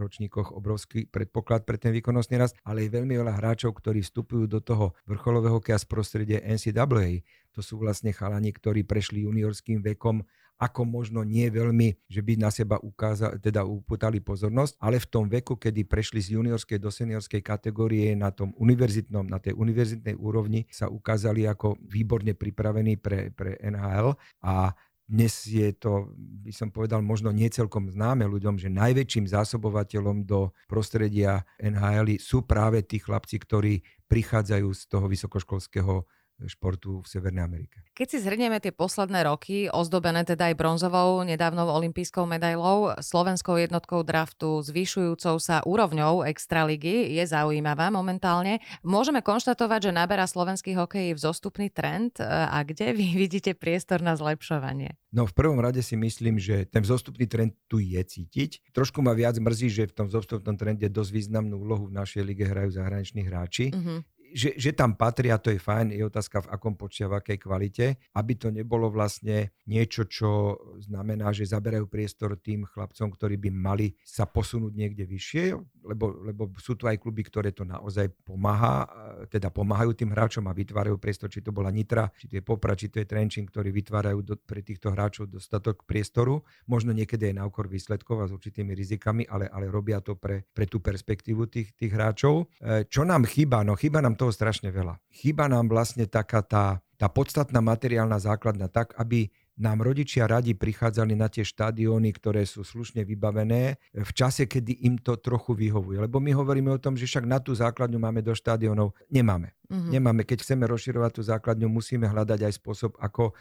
ročníkoch 0.00 0.56
obrovský 0.56 1.04
predpoklad 1.04 1.68
pre 1.68 1.76
ten 1.76 1.92
výkonnostný 1.92 2.40
rast, 2.40 2.56
ale 2.64 2.88
je 2.88 2.96
veľmi 2.96 3.12
veľa 3.20 3.36
hráčov, 3.36 3.76
ktorí 3.76 4.00
vstupujú 4.00 4.48
do 4.48 4.64
toho 4.64 4.96
vrcholového 5.04 5.60
hokeja 5.60 5.76
z 5.76 5.84
prostredie 5.84 6.38
NCAA. 6.40 7.20
To 7.52 7.60
sú 7.60 7.76
vlastne 7.76 8.16
chalani, 8.16 8.48
ktorí 8.48 8.80
prešli 8.80 9.28
juniorským 9.28 9.84
vekom 9.84 10.24
ako 10.54 10.86
možno 10.86 11.20
nie 11.26 11.50
veľmi, 11.50 11.98
že 12.06 12.22
by 12.22 12.38
na 12.38 12.48
seba 12.48 12.78
ukázali, 12.78 13.42
teda 13.42 13.66
upútali 13.66 14.22
pozornosť, 14.22 14.78
ale 14.78 15.02
v 15.02 15.10
tom 15.10 15.26
veku, 15.26 15.58
kedy 15.58 15.84
prešli 15.84 16.22
z 16.22 16.38
juniorskej 16.38 16.78
do 16.78 16.88
seniorskej 16.88 17.42
kategórie 17.42 18.14
na 18.14 18.30
tom 18.30 18.54
univerzitnom, 18.56 19.26
na 19.26 19.42
tej 19.42 19.58
univerzitnej 19.58 20.14
úrovni 20.14 20.64
sa 20.70 20.86
ukázali 20.86 21.44
ako 21.50 21.76
výborne 21.82 22.32
pripravení 22.38 22.96
pre, 22.96 23.34
pre 23.34 23.58
NHL 23.60 24.14
a 24.46 24.72
dnes 25.04 25.44
je 25.44 25.68
to, 25.76 26.08
by 26.16 26.52
som 26.52 26.72
povedal, 26.72 27.04
možno 27.04 27.28
nie 27.28 27.52
celkom 27.52 27.92
známe 27.92 28.24
ľuďom, 28.24 28.56
že 28.56 28.72
najväčším 28.72 29.28
zásobovateľom 29.28 30.24
do 30.24 30.48
prostredia 30.64 31.44
NHL 31.60 32.16
sú 32.16 32.48
práve 32.48 32.80
tí 32.80 32.96
chlapci, 32.96 33.36
ktorí 33.36 33.84
prichádzajú 34.08 34.68
z 34.72 34.82
toho 34.88 35.06
vysokoškolského 35.08 36.08
športu 36.44 37.00
v 37.02 37.06
Severnej 37.06 37.46
Amerike. 37.46 37.84
Keď 37.94 38.06
si 38.10 38.18
zhrnieme 38.18 38.58
tie 38.58 38.74
posledné 38.74 39.22
roky, 39.22 39.70
ozdobené 39.70 40.26
teda 40.26 40.50
aj 40.50 40.58
bronzovou, 40.58 41.22
nedávnou 41.22 41.70
olympijskou 41.70 42.26
medailou, 42.26 42.90
slovenskou 42.98 43.54
jednotkou 43.54 44.02
draftu, 44.02 44.58
zvyšujúcou 44.66 45.38
sa 45.38 45.62
úrovňou 45.62 46.26
extraligy, 46.26 47.14
je 47.14 47.24
zaujímavá 47.24 47.94
momentálne. 47.94 48.58
Môžeme 48.82 49.22
konštatovať, 49.22 49.90
že 49.90 49.92
naberá 49.94 50.26
slovenský 50.26 50.74
hokej 50.74 51.14
vzostupný 51.14 51.70
trend 51.70 52.18
a 52.24 52.58
kde 52.66 52.90
vy 52.92 53.14
vidíte 53.22 53.54
priestor 53.54 54.02
na 54.02 54.18
zlepšovanie? 54.18 54.98
No 55.14 55.30
v 55.30 55.34
prvom 55.38 55.62
rade 55.62 55.78
si 55.78 55.94
myslím, 55.94 56.42
že 56.42 56.66
ten 56.66 56.82
vzostupný 56.82 57.30
trend 57.30 57.54
tu 57.70 57.78
je 57.78 58.02
cítiť. 58.02 58.74
Trošku 58.74 58.98
ma 58.98 59.14
viac 59.14 59.38
mrzí, 59.38 59.70
že 59.70 59.86
v 59.86 59.94
tom 59.94 60.06
vzostupnom 60.10 60.58
trende 60.58 60.90
dosť 60.90 61.10
významnú 61.14 61.62
úlohu 61.62 61.86
v 61.86 61.94
našej 62.02 62.22
lige 62.26 62.42
hrajú 62.50 62.74
zahraniční 62.74 63.22
hráči. 63.22 63.70
Mm-hmm 63.70 64.13
že, 64.34 64.58
že 64.58 64.74
tam 64.74 64.98
patria, 64.98 65.38
to 65.38 65.54
je 65.54 65.62
fajn, 65.62 65.94
je 65.94 66.02
otázka 66.02 66.42
v 66.42 66.50
akom 66.50 66.74
počte, 66.74 67.06
v 67.06 67.14
akej 67.22 67.38
kvalite, 67.38 67.86
aby 68.18 68.32
to 68.34 68.50
nebolo 68.50 68.90
vlastne 68.90 69.54
niečo, 69.70 70.10
čo 70.10 70.58
znamená, 70.82 71.30
že 71.30 71.46
zaberajú 71.46 71.86
priestor 71.86 72.34
tým 72.42 72.66
chlapcom, 72.66 73.14
ktorí 73.14 73.38
by 73.38 73.50
mali 73.54 73.94
sa 74.02 74.26
posunúť 74.26 74.74
niekde 74.74 75.06
vyššie, 75.06 75.54
lebo, 75.86 76.18
lebo 76.26 76.50
sú 76.58 76.74
tu 76.74 76.90
aj 76.90 76.98
kluby, 76.98 77.22
ktoré 77.22 77.54
to 77.54 77.62
naozaj 77.62 78.10
pomáha, 78.26 78.90
teda 79.30 79.54
pomáhajú 79.54 79.94
tým 79.94 80.10
hráčom 80.10 80.42
a 80.50 80.56
vytvárajú 80.56 80.98
priestor, 80.98 81.30
či 81.30 81.38
to 81.38 81.54
bola 81.54 81.70
Nitra, 81.70 82.10
či 82.18 82.26
to 82.26 82.34
je 82.40 82.42
Popra, 82.42 82.74
či 82.74 82.90
to 82.90 82.98
je 82.98 83.06
Trenčín, 83.06 83.46
ktorí 83.46 83.70
vytvárajú 83.70 84.18
do, 84.26 84.34
pre 84.34 84.66
týchto 84.66 84.90
hráčov 84.90 85.30
dostatok 85.30 85.86
priestoru, 85.86 86.42
možno 86.66 86.90
niekedy 86.90 87.30
aj 87.30 87.34
na 87.38 87.46
úkor 87.46 87.70
výsledkov 87.70 88.18
a 88.18 88.26
s 88.26 88.34
určitými 88.34 88.74
rizikami, 88.74 89.22
ale, 89.30 89.46
ale 89.46 89.70
robia 89.70 90.02
to 90.02 90.18
pre, 90.18 90.42
pre 90.50 90.66
tú 90.66 90.82
perspektívu 90.82 91.46
tých, 91.46 91.70
tých 91.78 91.92
hráčov. 91.94 92.50
E, 92.58 92.88
čo 92.90 93.06
nám 93.06 93.28
chýba? 93.30 93.62
No 93.62 93.78
chýba 93.78 94.02
nám 94.02 94.18
to 94.18 94.24
toho 94.24 94.32
strašne 94.32 94.72
veľa. 94.72 94.96
Chýba 95.12 95.52
nám 95.52 95.68
vlastne 95.68 96.08
taká 96.08 96.40
tá, 96.40 96.80
tá 96.96 97.12
podstatná 97.12 97.60
materiálna 97.60 98.16
základna 98.16 98.72
tak, 98.72 98.96
aby 98.96 99.28
nám 99.54 99.86
rodičia 99.86 100.26
radi 100.26 100.58
prichádzali 100.58 101.14
na 101.14 101.30
tie 101.30 101.46
štadióny, 101.46 102.10
ktoré 102.18 102.42
sú 102.42 102.66
slušne 102.66 103.06
vybavené 103.06 103.78
v 103.94 104.10
čase, 104.10 104.50
kedy 104.50 104.82
im 104.86 104.98
to 104.98 105.14
trochu 105.22 105.54
vyhovuje. 105.54 106.02
Lebo 106.02 106.18
my 106.18 106.34
hovoríme 106.34 106.74
o 106.74 106.82
tom, 106.82 106.98
že 106.98 107.06
však 107.06 107.22
na 107.22 107.38
tú 107.38 107.54
základňu 107.54 107.98
máme 108.02 108.18
do 108.18 108.34
štadiónov. 108.34 108.98
Nemáme. 109.06 109.54
Mm-hmm. 109.70 109.90
Nemáme. 109.94 110.22
Keď 110.26 110.42
chceme 110.42 110.66
rozširovať 110.66 111.10
tú 111.14 111.22
základňu, 111.22 111.70
musíme 111.70 112.10
hľadať 112.10 112.50
aj 112.50 112.52
spôsob, 112.58 112.98
ako 112.98 113.34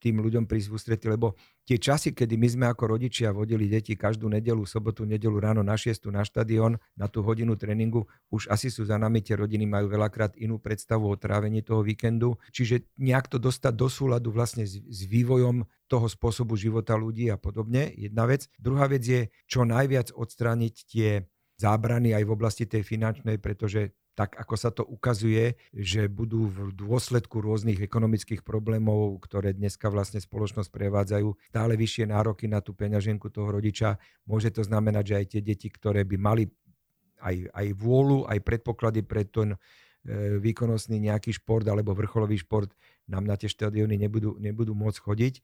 tým 0.00 0.24
ľuďom 0.24 0.48
prísť 0.48 0.68
v 0.72 0.74
ústrety, 0.80 1.06
lebo 1.12 1.36
tie 1.68 1.76
časy, 1.76 2.16
kedy 2.16 2.40
my 2.40 2.48
sme 2.48 2.66
ako 2.72 2.96
rodičia 2.96 3.28
vodili 3.36 3.68
deti 3.68 3.92
každú 3.92 4.32
nedelu, 4.32 4.64
sobotu, 4.64 5.04
nedelu 5.04 5.36
ráno 5.36 5.60
na 5.60 5.76
6 5.76 6.08
na 6.08 6.24
štadión, 6.24 6.80
na 6.96 7.04
tú 7.04 7.20
hodinu 7.20 7.52
tréningu, 7.52 8.08
už 8.32 8.48
asi 8.48 8.72
sú 8.72 8.88
za 8.88 8.96
nami, 8.96 9.20
tie 9.20 9.36
rodiny 9.36 9.68
majú 9.68 9.92
veľakrát 9.92 10.40
inú 10.40 10.56
predstavu 10.56 11.12
o 11.12 11.20
trávení 11.20 11.60
toho 11.60 11.84
víkendu. 11.84 12.40
Čiže 12.48 12.88
nejak 12.96 13.28
to 13.28 13.36
dostať 13.36 13.72
do 13.76 13.92
súladu 13.92 14.32
vlastne 14.32 14.64
s, 14.64 14.80
s 14.80 15.00
vývojom 15.04 15.68
toho 15.84 16.06
spôsobu 16.08 16.56
života 16.56 16.96
ľudí 16.96 17.28
a 17.28 17.36
podobne, 17.36 17.92
jedna 17.92 18.24
vec. 18.24 18.48
Druhá 18.56 18.88
vec 18.88 19.04
je 19.04 19.28
čo 19.44 19.68
najviac 19.68 20.16
odstrániť 20.16 20.74
tie 20.88 21.28
zábrany 21.60 22.16
aj 22.16 22.24
v 22.24 22.32
oblasti 22.32 22.64
tej 22.64 22.86
finančnej, 22.86 23.36
pretože 23.36 23.92
tak 24.18 24.34
ako 24.34 24.54
sa 24.58 24.74
to 24.74 24.82
ukazuje, 24.82 25.54
že 25.70 26.10
budú 26.10 26.50
v 26.50 26.74
dôsledku 26.74 27.38
rôznych 27.38 27.78
ekonomických 27.78 28.42
problémov, 28.42 29.14
ktoré 29.22 29.54
dneska 29.54 29.86
vlastne 29.94 30.18
spoločnosť 30.18 30.74
prevádzajú, 30.74 31.54
stále 31.54 31.78
vyššie 31.78 32.10
nároky 32.10 32.50
na 32.50 32.58
tú 32.58 32.74
peňaženku 32.74 33.30
toho 33.30 33.54
rodiča. 33.54 33.94
Môže 34.26 34.50
to 34.50 34.66
znamenať, 34.66 35.04
že 35.06 35.14
aj 35.22 35.26
tie 35.30 35.40
deti, 35.46 35.70
ktoré 35.70 36.02
by 36.02 36.18
mali 36.18 36.50
aj, 37.22 37.46
aj 37.46 37.66
vôľu, 37.78 38.26
aj 38.26 38.42
predpoklady 38.42 39.06
pre 39.06 39.22
ten 39.22 39.54
e, 39.54 39.58
výkonnostný 40.42 40.98
nejaký 40.98 41.38
šport 41.38 41.62
alebo 41.70 41.94
vrcholový 41.94 42.42
šport 42.42 42.74
nám 43.06 43.22
na 43.22 43.38
tie 43.38 43.46
štadióny 43.46 44.02
nebudú, 44.02 44.34
nebudú 44.42 44.74
môcť 44.74 44.98
chodiť 44.98 45.34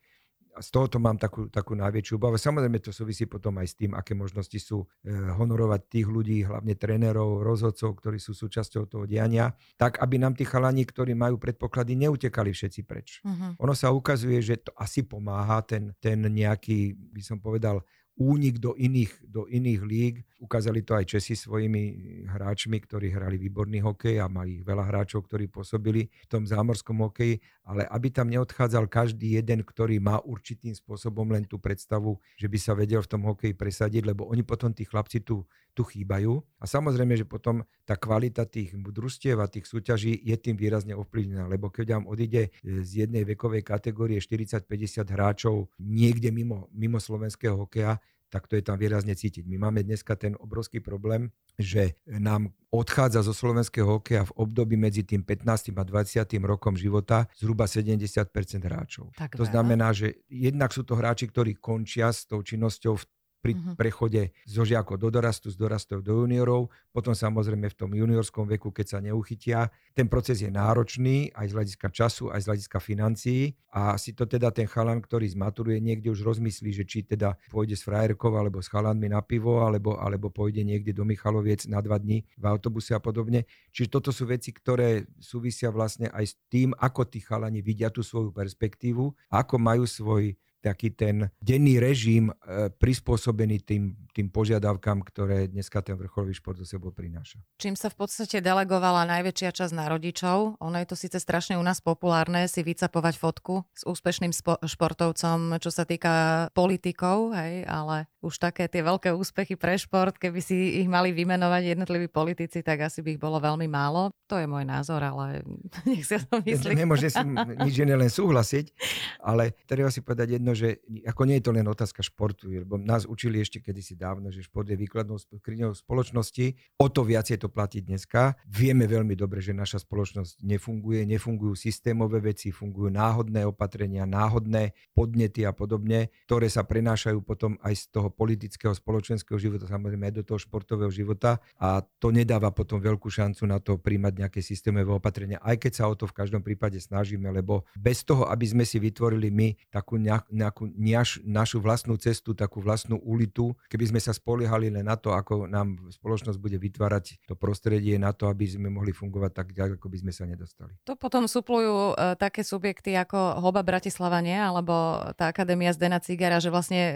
z 0.61 0.69
tohoto 0.71 1.03
mám 1.03 1.19
takú, 1.19 1.51
takú 1.51 1.75
najväčšiu 1.75 2.15
obavu. 2.15 2.39
Samozrejme 2.39 2.79
to 2.79 2.95
súvisí 2.95 3.27
potom 3.27 3.59
aj 3.59 3.67
s 3.71 3.75
tým, 3.75 3.97
aké 3.99 4.15
možnosti 4.15 4.55
sú 4.63 4.87
e, 5.03 5.11
honorovať 5.11 5.81
tých 5.91 6.07
ľudí, 6.07 6.47
hlavne 6.47 6.79
trénerov, 6.79 7.43
rozhodcov, 7.43 7.99
ktorí 7.99 8.23
sú 8.23 8.37
súčasťou 8.37 8.87
toho 8.87 9.05
diania, 9.09 9.51
tak 9.75 9.99
aby 9.99 10.21
nám 10.23 10.39
tí 10.39 10.47
chalani, 10.47 10.87
ktorí 10.87 11.19
majú 11.19 11.43
predpoklady, 11.43 11.99
neutekali 12.07 12.55
všetci 12.55 12.81
preč. 12.87 13.19
Uh-huh. 13.27 13.59
Ono 13.59 13.75
sa 13.75 13.91
ukazuje, 13.91 14.39
že 14.39 14.63
to 14.63 14.71
asi 14.79 15.03
pomáha 15.03 15.65
ten, 15.67 15.91
ten 15.99 16.23
nejaký, 16.23 16.95
by 16.95 17.23
som 17.25 17.43
povedal, 17.43 17.83
únik 18.15 18.63
do 18.63 18.79
iných, 18.79 19.27
do 19.27 19.51
iných 19.51 19.81
líg. 19.83 20.15
Ukázali 20.39 20.87
to 20.87 20.95
aj 20.95 21.09
Česi 21.11 21.35
svojimi 21.35 21.83
hráčmi, 22.31 22.79
ktorí 22.79 23.11
hrali 23.11 23.35
výborný 23.35 23.83
hokej 23.83 24.23
a 24.23 24.31
mali 24.31 24.63
veľa 24.63 24.87
hráčov, 24.87 25.27
ktorí 25.27 25.51
pôsobili 25.51 26.07
v 26.07 26.27
tom 26.31 26.47
zámorskom 26.47 27.03
hokeji, 27.03 27.43
ale 27.67 27.83
aby 27.91 28.15
tam 28.15 28.31
neodchádzal 28.31 28.87
každý 28.87 29.41
jeden, 29.41 29.67
ktorý 29.67 29.99
má 29.99 30.23
určitým 30.23 30.77
spôsobom 30.77 31.27
len 31.33 31.43
tú 31.49 31.59
predstavu, 31.59 32.21
že 32.39 32.47
by 32.47 32.59
sa 32.61 32.79
vedel 32.79 33.03
v 33.03 33.11
tom 33.11 33.23
hokeji 33.27 33.57
presadiť, 33.57 34.07
lebo 34.07 34.31
oni 34.31 34.47
potom 34.47 34.71
tí 34.71 34.87
chlapci 34.87 35.25
tu, 35.25 35.43
tu 35.75 35.83
chýbajú. 35.83 36.39
A 36.63 36.71
samozrejme, 36.71 37.19
že 37.19 37.27
potom 37.27 37.67
tá 37.83 37.99
kvalita 37.99 38.47
tých 38.47 38.77
družstiev 38.79 39.43
a 39.43 39.51
tých 39.51 39.67
súťaží 39.67 40.15
je 40.23 40.37
tým 40.39 40.55
výrazne 40.55 40.95
ovplyvnená, 40.95 41.51
lebo 41.51 41.73
keď 41.73 41.99
vám 41.99 42.07
odíde 42.07 42.55
z 42.63 42.91
jednej 43.09 43.27
vekovej 43.27 43.67
kategórie 43.67 44.23
40-50 44.23 45.03
hráčov 45.09 45.73
niekde 45.81 46.31
mimo, 46.31 46.71
mimo 46.71 47.03
slovenského 47.03 47.59
hokeja, 47.59 47.99
tak 48.35 48.51
to 48.51 48.59
je 48.59 48.67
tam 48.67 48.75
výrazne 48.75 49.15
cítiť. 49.15 49.47
My 49.47 49.71
máme 49.71 49.87
dneska 49.87 50.19
ten 50.19 50.35
obrovský 50.35 50.83
problém, 50.83 51.31
že 51.55 51.95
nám 52.11 52.51
odchádza 52.75 53.23
zo 53.23 53.31
slovenského 53.31 53.87
hokeja 53.87 54.27
v 54.27 54.35
období 54.35 54.75
medzi 54.75 55.07
tým 55.07 55.23
15. 55.23 55.71
a 55.71 55.83
20. 55.87 56.27
rokom 56.43 56.75
života 56.75 57.31
zhruba 57.39 57.71
70% 57.71 58.27
hráčov. 58.59 59.15
Tak 59.15 59.39
to 59.39 59.47
veľa. 59.47 59.53
znamená, 59.55 59.95
že 59.95 60.19
jednak 60.27 60.75
sú 60.75 60.83
to 60.83 60.99
hráči, 60.99 61.31
ktorí 61.31 61.55
končia 61.63 62.11
s 62.11 62.27
tou 62.27 62.43
činnosťou 62.43 62.99
v 62.99 63.07
pri 63.45 63.53
uh-huh. 63.53 63.77
prechode 63.77 64.33
zo 64.49 64.65
žiakov 64.65 64.97
do 64.97 65.13
dorastu, 65.13 65.53
z 65.53 65.61
dorastov 65.61 66.01
do 66.01 66.25
juniorov, 66.25 66.73
potom 66.97 67.13
samozrejme 67.13 67.69
v 67.69 67.77
tom 67.77 67.93
juniorskom 67.93 68.49
veku, 68.49 68.73
keď 68.73 68.97
sa 68.97 68.99
neuchytia. 69.05 69.69
Ten 69.93 70.09
proces 70.09 70.41
je 70.41 70.49
náročný 70.49 71.29
aj 71.37 71.53
z 71.53 71.55
hľadiska 71.61 71.93
času, 71.93 72.33
aj 72.33 72.41
z 72.41 72.47
hľadiska 72.49 72.79
financií 72.81 73.53
a 73.69 74.01
si 74.01 74.17
to 74.17 74.25
teda 74.25 74.49
ten 74.49 74.65
chalan, 74.65 75.05
ktorý 75.05 75.29
zmaturuje, 75.29 75.77
niekde 75.85 76.09
už 76.09 76.25
rozmyslí, 76.25 76.73
že 76.73 76.89
či 76.89 77.05
teda 77.05 77.37
pôjde 77.53 77.77
s 77.77 77.85
frajerkou 77.85 78.33
alebo 78.33 78.65
s 78.65 78.73
chalanmi 78.73 79.13
na 79.13 79.21
pivo, 79.21 79.61
alebo, 79.61 80.01
alebo 80.01 80.33
pôjde 80.33 80.65
niekde 80.65 80.97
do 80.97 81.05
Michaloviec 81.05 81.69
na 81.69 81.85
dva 81.85 82.01
dní 82.01 82.25
v 82.41 82.45
autobuse 82.49 82.97
a 82.97 83.03
podobne. 83.03 83.45
Čiže 83.77 83.93
toto 83.93 84.09
sú 84.09 84.25
veci, 84.25 84.57
ktoré 84.57 85.05
súvisia 85.21 85.69
vlastne 85.69 86.09
aj 86.15 86.25
s 86.25 86.35
tým, 86.49 86.73
ako 86.81 87.05
tí 87.05 87.21
chalani 87.21 87.61
vidia 87.61 87.93
tú 87.93 88.01
svoju 88.01 88.33
perspektívu, 88.33 89.13
ako 89.29 89.55
majú 89.61 89.85
svoj 89.85 90.39
taký 90.65 90.97
ten 90.97 91.29
denný 91.45 91.77
režim 91.77 92.33
e, 92.33 92.73
prispôsobený 92.73 93.61
tým, 93.61 93.93
tým 94.17 94.33
požiadavkám, 94.33 95.05
ktoré 95.05 95.53
dneska 95.53 95.85
ten 95.85 96.01
vrcholový 96.01 96.33
šport 96.33 96.57
zo 96.57 96.65
sebou 96.65 96.89
prináša. 96.89 97.45
Čím 97.61 97.77
sa 97.77 97.93
v 97.93 98.01
podstate 98.01 98.41
delegovala 98.41 99.05
najväčšia 99.05 99.53
časť 99.53 99.77
na 99.77 99.93
rodičov. 99.93 100.57
Ono 100.65 100.77
je 100.81 100.89
to 100.89 100.97
síce 100.97 101.21
strašne 101.21 101.61
u 101.61 101.65
nás 101.65 101.85
populárne 101.85 102.49
si 102.49 102.65
vycapovať 102.65 103.21
fotku 103.21 103.69
s 103.77 103.85
úspešným 103.85 104.33
spo- 104.33 104.57
športovcom, 104.65 105.61
čo 105.61 105.69
sa 105.69 105.85
týka 105.85 106.49
politikov, 106.57 107.37
hej, 107.37 107.69
ale 107.69 108.09
už 108.25 108.41
také 108.41 108.65
tie 108.73 108.81
veľké 108.81 109.13
úspechy 109.13 109.61
pre 109.61 109.77
šport, 109.77 110.17
keby 110.17 110.41
si 110.41 110.81
ich 110.81 110.89
mali 110.89 111.13
vymenovať 111.13 111.77
jednotliví 111.77 112.09
politici, 112.09 112.65
tak 112.65 112.89
asi 112.89 113.05
by 113.05 113.19
ich 113.19 113.21
bolo 113.21 113.37
veľmi 113.37 113.69
málo. 113.69 114.09
To 114.33 114.41
je 114.41 114.49
môj 114.49 114.65
názor, 114.65 115.05
ale 115.05 115.45
nech 115.89 116.09
si 116.09 116.17
to 116.17 116.41
myslí. 116.41 116.73
Nemôže 116.73 117.13
si 117.13 117.21
nič 117.69 117.77
len 117.85 118.09
súhlasiť, 118.09 118.73
ale 119.21 119.53
treba 119.69 119.93
si 119.93 120.01
povedať 120.01 120.41
jedno, 120.41 120.54
že 120.55 120.81
ako 121.05 121.27
nie 121.29 121.43
je 121.43 121.45
to 121.45 121.53
len 121.53 121.67
otázka 121.67 122.01
športu, 122.01 122.49
lebo 122.49 122.79
nás 122.81 123.05
učili 123.05 123.43
ešte 123.43 123.61
kedysi 123.61 123.99
dávno, 123.99 124.31
že 124.31 124.47
šport 124.47 124.67
je 124.67 124.79
výkladnou 124.79 125.19
skriňou 125.19 125.75
spoločnosti, 125.75 126.79
o 126.81 126.87
to 126.89 127.03
viac 127.03 127.29
je 127.29 127.39
to 127.39 127.51
platí 127.51 127.83
dneska. 127.83 128.39
Vieme 128.47 128.87
veľmi 128.87 129.19
dobre, 129.19 129.43
že 129.43 129.53
naša 129.53 129.83
spoločnosť 129.83 130.47
nefunguje, 130.47 131.05
nefungujú 131.05 131.59
systémové 131.59 132.23
veci, 132.23 132.55
fungujú 132.55 132.89
náhodné 132.95 133.45
opatrenia, 133.45 134.07
náhodné 134.07 134.73
podnety 134.95 135.43
a 135.45 135.53
podobne, 135.53 136.15
ktoré 136.31 136.47
sa 136.47 136.63
prenášajú 136.63 137.21
potom 137.27 137.59
aj 137.61 137.75
z 137.75 137.85
toho 137.91 138.09
politického, 138.09 138.73
spoločenského 138.73 139.37
života, 139.37 139.67
samozrejme 139.67 140.09
aj 140.09 140.15
do 140.21 140.25
toho 140.25 140.39
športového 140.39 140.91
života 140.95 141.43
a 141.59 141.83
to 141.99 142.15
nedáva 142.15 142.55
potom 142.55 142.79
veľkú 142.79 143.11
šancu 143.11 143.43
na 143.51 143.59
to 143.59 143.77
príjmať 143.77 144.13
nejaké 144.25 144.41
systémové 144.41 144.89
opatrenia, 144.89 145.43
aj 145.43 145.59
keď 145.59 145.73
sa 145.75 145.85
o 145.91 145.95
to 145.99 146.07
v 146.07 146.17
každom 146.17 146.41
prípade 146.45 146.79
snažíme, 146.79 147.27
lebo 147.33 147.67
bez 147.75 148.07
toho, 148.07 148.29
aby 148.31 148.47
sme 148.47 148.65
si 148.69 148.79
vytvorili 148.79 149.33
my 149.33 149.49
takú 149.73 149.99
nejakú 149.99 150.31
naš, 150.75 151.21
našu 151.23 151.63
vlastnú 151.63 151.95
cestu, 152.01 152.35
takú 152.35 152.59
vlastnú 152.59 152.99
ulitu, 153.01 153.55
keby 153.71 153.95
sme 153.95 154.01
sa 154.01 154.11
spoliehali 154.11 154.73
len 154.73 154.85
na 154.85 154.99
to, 154.99 155.15
ako 155.15 155.47
nám 155.47 155.79
spoločnosť 155.93 156.39
bude 156.41 156.59
vytvárať 156.59 157.25
to 157.29 157.39
prostredie 157.39 157.97
na 158.01 158.11
to, 158.11 158.27
aby 158.27 158.49
sme 158.49 158.73
mohli 158.73 158.91
fungovať 158.91 159.31
tak, 159.33 159.47
ako 159.55 159.87
by 159.87 159.99
sme 160.01 160.13
sa 160.13 160.25
nedostali. 160.25 160.73
To 160.89 160.97
potom 160.99 161.29
suplujú 161.29 161.95
e, 161.95 162.15
také 162.17 162.43
subjekty 162.43 162.97
ako 162.97 163.41
Hoba 163.45 163.61
Bratislava, 163.61 164.19
nie? 164.25 164.37
Alebo 164.37 164.73
tá 165.15 165.31
Akadémia 165.31 165.71
Zdena 165.73 166.01
Cigara, 166.01 166.41
že 166.41 166.49
vlastne 166.49 166.81
e, 166.81 166.95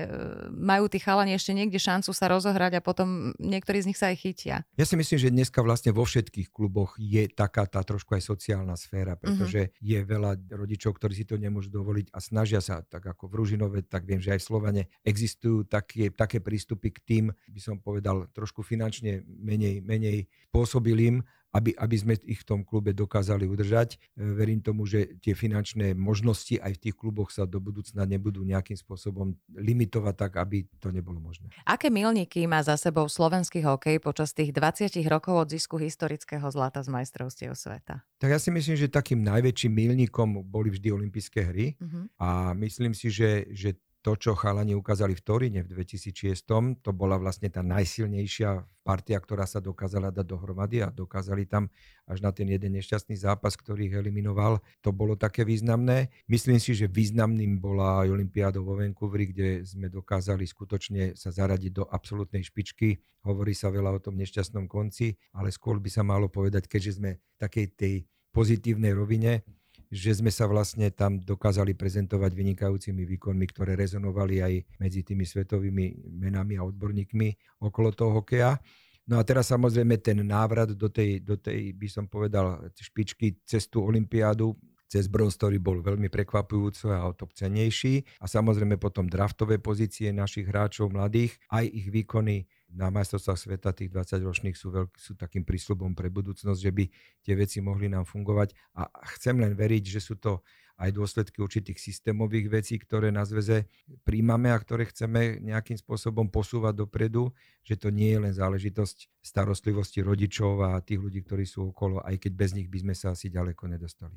majú 0.51 0.89
tí 0.91 0.99
chalani 0.99 1.37
ešte 1.37 1.53
niekde 1.53 1.77
šancu 1.79 2.11
sa 2.11 2.27
rozohrať 2.33 2.79
a 2.79 2.85
potom 2.85 3.37
niektorí 3.39 3.85
z 3.85 3.89
nich 3.93 3.99
sa 4.01 4.11
aj 4.11 4.17
chytia. 4.19 4.57
Ja 4.75 4.85
si 4.89 4.97
myslím, 4.97 5.19
že 5.19 5.29
dneska 5.35 5.61
vlastne 5.61 5.93
vo 5.93 6.05
všetkých 6.05 6.49
kluboch 6.51 6.97
je 6.97 7.29
taká 7.31 7.69
tá 7.69 7.85
trošku 7.85 8.17
aj 8.17 8.23
sociálna 8.25 8.75
sféra, 8.75 9.15
mhm. 9.15 9.21
pretože 9.21 9.61
uh-huh. 9.69 9.85
je 9.85 9.99
veľa 10.03 10.33
rodičov, 10.51 10.97
ktorí 10.97 11.13
si 11.15 11.25
to 11.29 11.37
nemôžu 11.37 11.69
dovoliť 11.69 12.11
a 12.13 12.19
snažia 12.19 12.61
sa, 12.65 12.81
tak 12.83 13.05
ako 13.05 13.28
v 13.29 13.37
Ružinove, 13.37 13.85
tak 13.85 14.09
viem, 14.09 14.19
že 14.19 14.35
aj 14.35 14.41
v 14.41 14.49
Slovane 14.49 14.83
existujú 15.05 15.69
také, 15.69 16.09
také 16.11 16.41
prístupy 16.41 16.89
k 16.91 16.99
tým, 17.05 17.25
by 17.31 17.61
som 17.61 17.77
povedal, 17.79 18.27
trošku 18.33 18.65
finančne 18.65 19.23
menej, 19.29 19.85
menej 19.85 20.27
spôsobilým 20.51 21.21
aby, 21.59 21.75
aby 21.75 21.97
sme 21.99 22.15
ich 22.23 22.47
v 22.47 22.49
tom 22.55 22.61
klube 22.63 22.95
dokázali 22.95 23.51
udržať. 23.51 23.99
E, 23.99 24.23
verím 24.23 24.63
tomu, 24.63 24.87
že 24.87 25.19
tie 25.19 25.35
finančné 25.35 25.99
možnosti 25.99 26.55
aj 26.63 26.79
v 26.79 26.83
tých 26.89 26.97
kluboch 26.97 27.35
sa 27.35 27.51
do 27.51 27.59
budúcna 27.59 28.07
nebudú 28.07 28.47
nejakým 28.47 28.79
spôsobom 28.79 29.35
limitovať 29.51 30.15
tak, 30.15 30.33
aby 30.39 30.71
to 30.79 30.95
nebolo 30.95 31.19
možné. 31.19 31.51
Aké 31.67 31.91
milníky 31.91 32.47
má 32.47 32.63
za 32.63 32.79
sebou 32.79 33.11
slovenský 33.11 33.67
hokej 33.67 33.99
počas 33.99 34.31
tých 34.31 34.55
20 34.55 34.95
rokov 35.11 35.35
od 35.35 35.49
zisku 35.51 35.75
historického 35.83 36.47
zlata 36.55 36.79
z 36.87 36.89
majstrovstiev 36.95 37.59
sveta? 37.59 38.07
Tak 38.23 38.31
ja 38.31 38.39
si 38.39 38.55
myslím, 38.55 38.79
že 38.79 38.87
takým 38.87 39.27
najväčším 39.27 39.73
milníkom 39.75 40.47
boli 40.47 40.71
vždy 40.71 40.95
olympijské 40.95 41.41
hry 41.43 41.67
uh-huh. 41.75 42.07
a 42.23 42.55
myslím 42.55 42.95
si, 42.95 43.11
že, 43.11 43.51
že 43.51 43.75
to, 44.09 44.17
čo 44.17 44.33
chalani 44.33 44.73
ukázali 44.73 45.13
v 45.13 45.21
Toríne 45.21 45.61
v 45.61 45.85
2006, 45.85 46.49
to 46.81 46.91
bola 46.97 47.21
vlastne 47.21 47.53
tá 47.53 47.61
najsilnejšia 47.61 48.65
partia, 48.81 49.21
ktorá 49.21 49.45
sa 49.45 49.61
dokázala 49.61 50.09
dať 50.09 50.25
dohromady 50.25 50.81
a 50.81 50.89
dokázali 50.89 51.45
tam 51.45 51.69
až 52.09 52.25
na 52.25 52.33
ten 52.33 52.49
jeden 52.49 52.73
nešťastný 52.81 53.21
zápas, 53.21 53.53
ktorý 53.53 53.93
ich 53.93 53.97
eliminoval. 54.01 54.65
To 54.81 54.97
bolo 54.97 55.13
také 55.13 55.45
významné. 55.45 56.09
Myslím 56.25 56.57
si, 56.57 56.73
že 56.73 56.89
významným 56.89 57.61
bola 57.61 58.01
aj 58.01 58.17
Olympiáda 58.17 58.65
vo 58.65 58.81
Vancouveri, 58.81 59.29
kde 59.29 59.49
sme 59.69 59.93
dokázali 59.93 60.49
skutočne 60.49 61.13
sa 61.13 61.29
zaradiť 61.29 61.77
do 61.77 61.85
absolútnej 61.85 62.41
špičky. 62.41 62.97
Hovorí 63.29 63.53
sa 63.53 63.69
veľa 63.69 63.93
o 63.93 64.01
tom 64.01 64.17
nešťastnom 64.17 64.73
konci, 64.73 65.21
ale 65.37 65.53
skôr 65.53 65.77
by 65.85 65.93
sa 65.93 66.01
malo 66.01 66.33
povedať, 66.33 66.65
keďže 66.65 66.97
sme 66.97 67.21
v 67.21 67.37
takej 67.37 67.67
tej 67.77 67.95
pozitívnej 68.33 68.97
rovine, 68.97 69.45
že 69.89 70.21
sme 70.21 70.29
sa 70.29 70.45
vlastne 70.45 70.93
tam 70.93 71.17
dokázali 71.17 71.73
prezentovať 71.73 72.33
vynikajúcimi 72.37 73.09
výkonmi, 73.17 73.45
ktoré 73.49 73.73
rezonovali 73.73 74.45
aj 74.45 74.55
medzi 74.77 75.01
tými 75.01 75.25
svetovými 75.25 76.13
menami 76.13 76.61
a 76.61 76.67
odborníkmi 76.69 77.61
okolo 77.65 77.93
toho 77.97 78.21
hokeja. 78.21 78.61
No 79.09 79.17
a 79.17 79.25
teraz 79.25 79.49
samozrejme 79.49 79.97
ten 80.05 80.21
návrat 80.21 80.77
do 80.77 80.93
tej, 80.93 81.25
do 81.25 81.41
tej 81.41 81.73
by 81.73 81.89
som 81.89 82.05
povedal, 82.05 82.69
špičky 82.77 83.41
cez 83.49 83.65
tú 83.65 83.81
olympiádu, 83.81 84.53
cez 84.85 85.09
bronz, 85.09 85.37
ktorý 85.37 85.57
bol 85.61 85.81
veľmi 85.81 86.13
prekvapujúci 86.13 86.93
a 86.93 87.09
o 87.09 87.17
to 87.17 87.25
cenejší. 87.33 88.05
A 88.21 88.29
samozrejme 88.29 88.77
potom 88.77 89.09
draftové 89.09 89.61
pozície 89.61 90.13
našich 90.13 90.49
hráčov 90.49 90.93
mladých, 90.93 91.37
aj 91.49 91.65
ich 91.65 91.89
výkony 91.89 92.45
na 92.69 92.93
majstrovstvách 92.93 93.39
sveta 93.39 93.73
tých 93.73 93.89
20 93.89 94.29
ročných 94.29 94.57
sú, 94.57 94.69
veľk, 94.69 94.93
sú 95.01 95.17
takým 95.17 95.43
prísľubom 95.43 95.97
pre 95.97 96.13
budúcnosť, 96.13 96.61
že 96.61 96.73
by 96.73 96.85
tie 97.25 97.35
veci 97.35 97.59
mohli 97.65 97.89
nám 97.89 98.05
fungovať. 98.05 98.53
A 98.77 98.89
chcem 99.17 99.41
len 99.41 99.57
veriť, 99.57 99.99
že 99.99 100.01
sú 100.05 100.21
to 100.21 100.45
aj 100.79 100.95
dôsledky 100.95 101.43
určitých 101.43 101.81
systémových 101.81 102.47
vecí, 102.55 102.79
ktoré 102.79 103.11
na 103.11 103.27
zväze 103.27 103.67
príjmame 104.07 104.55
a 104.55 104.63
ktoré 104.63 104.87
chceme 104.87 105.43
nejakým 105.43 105.75
spôsobom 105.75 106.31
posúvať 106.31 106.87
dopredu, 106.87 107.35
že 107.67 107.75
to 107.75 107.91
nie 107.91 108.15
je 108.15 108.23
len 108.23 108.35
záležitosť 108.37 109.11
starostlivosti 109.19 110.07
rodičov 110.07 110.63
a 110.63 110.79
tých 110.79 111.03
ľudí, 111.03 111.27
ktorí 111.27 111.43
sú 111.51 111.75
okolo, 111.75 111.99
aj 112.07 112.23
keď 112.23 112.33
bez 112.39 112.55
nich 112.55 112.71
by 112.71 112.79
sme 112.87 112.95
sa 112.95 113.11
asi 113.11 113.27
ďaleko 113.27 113.67
nedostali. 113.67 114.15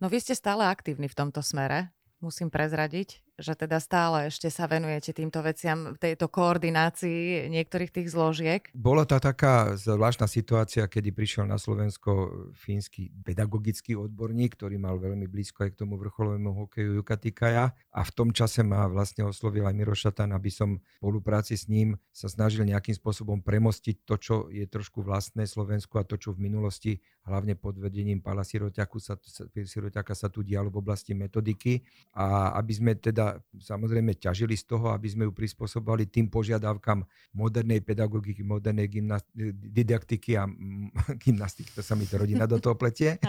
No 0.00 0.08
vy 0.08 0.24
ste 0.24 0.32
stále 0.32 0.64
aktívni 0.64 1.12
v 1.12 1.18
tomto 1.18 1.44
smere, 1.44 1.92
musím 2.24 2.48
prezradiť 2.48 3.27
že 3.38 3.54
teda 3.54 3.78
stále 3.78 4.28
ešte 4.28 4.50
sa 4.50 4.66
venujete 4.66 5.14
týmto 5.14 5.38
veciam, 5.40 5.94
tejto 5.94 6.26
koordinácii 6.26 7.46
niektorých 7.46 7.94
tých 7.94 8.10
zložiek? 8.10 8.66
Bola 8.74 9.06
tá 9.06 9.22
taká 9.22 9.78
zvláštna 9.78 10.26
situácia, 10.26 10.82
kedy 10.90 11.14
prišiel 11.14 11.46
na 11.46 11.56
Slovensko 11.56 12.50
fínsky 12.58 13.14
pedagogický 13.22 13.94
odborník, 13.94 14.58
ktorý 14.58 14.76
mal 14.82 14.98
veľmi 14.98 15.30
blízko 15.30 15.64
aj 15.64 15.78
k 15.78 15.80
tomu 15.86 15.94
vrcholovému 16.02 16.66
hokeju 16.66 16.98
Juka 16.98 17.14
Tikaja 17.14 17.70
a 17.94 18.00
v 18.02 18.10
tom 18.10 18.34
čase 18.34 18.66
ma 18.66 18.90
vlastne 18.90 19.22
oslovil 19.22 19.62
aj 19.64 19.74
Miro 19.78 19.94
Šatan, 19.94 20.34
aby 20.34 20.50
som 20.50 20.82
v 20.82 20.82
spolupráci 20.98 21.54
s 21.54 21.70
ním 21.70 21.94
sa 22.10 22.26
snažil 22.26 22.66
nejakým 22.66 22.98
spôsobom 22.98 23.38
premostiť 23.38 24.02
to, 24.02 24.14
čo 24.18 24.34
je 24.50 24.66
trošku 24.66 25.06
vlastné 25.06 25.46
Slovensku 25.46 25.94
a 25.96 26.04
to, 26.04 26.18
čo 26.18 26.34
v 26.34 26.50
minulosti 26.50 26.98
hlavne 27.28 27.54
pod 27.54 27.76
vedením 27.76 28.24
Pala 28.24 28.40
Siroťaka 28.42 28.96
sa, 28.96 29.14
Siroťaka 29.52 30.16
sa 30.16 30.32
tu 30.32 30.40
dialo 30.40 30.72
v 30.72 30.80
oblasti 30.80 31.12
metodiky 31.12 31.84
a 32.16 32.56
aby 32.56 32.72
sme 32.72 32.92
teda 32.96 33.36
samozrejme 33.60 34.16
ťažili 34.16 34.56
z 34.56 34.64
toho, 34.64 34.90
aby 34.96 35.06
sme 35.12 35.28
ju 35.28 35.32
prispôsobovali 35.36 36.08
tým 36.08 36.32
požiadavkám 36.32 37.04
modernej 37.36 37.84
pedagogiky, 37.84 38.40
modernej 38.40 38.88
gymnast- 38.88 39.28
didaktiky 39.52 40.40
a 40.40 40.48
gymnastiky. 41.24 41.70
To 41.76 41.84
sa 41.84 41.92
mi 41.92 42.08
to 42.08 42.16
rodina 42.16 42.48
do 42.48 42.56
toho 42.56 42.74
pletie. 42.74 43.20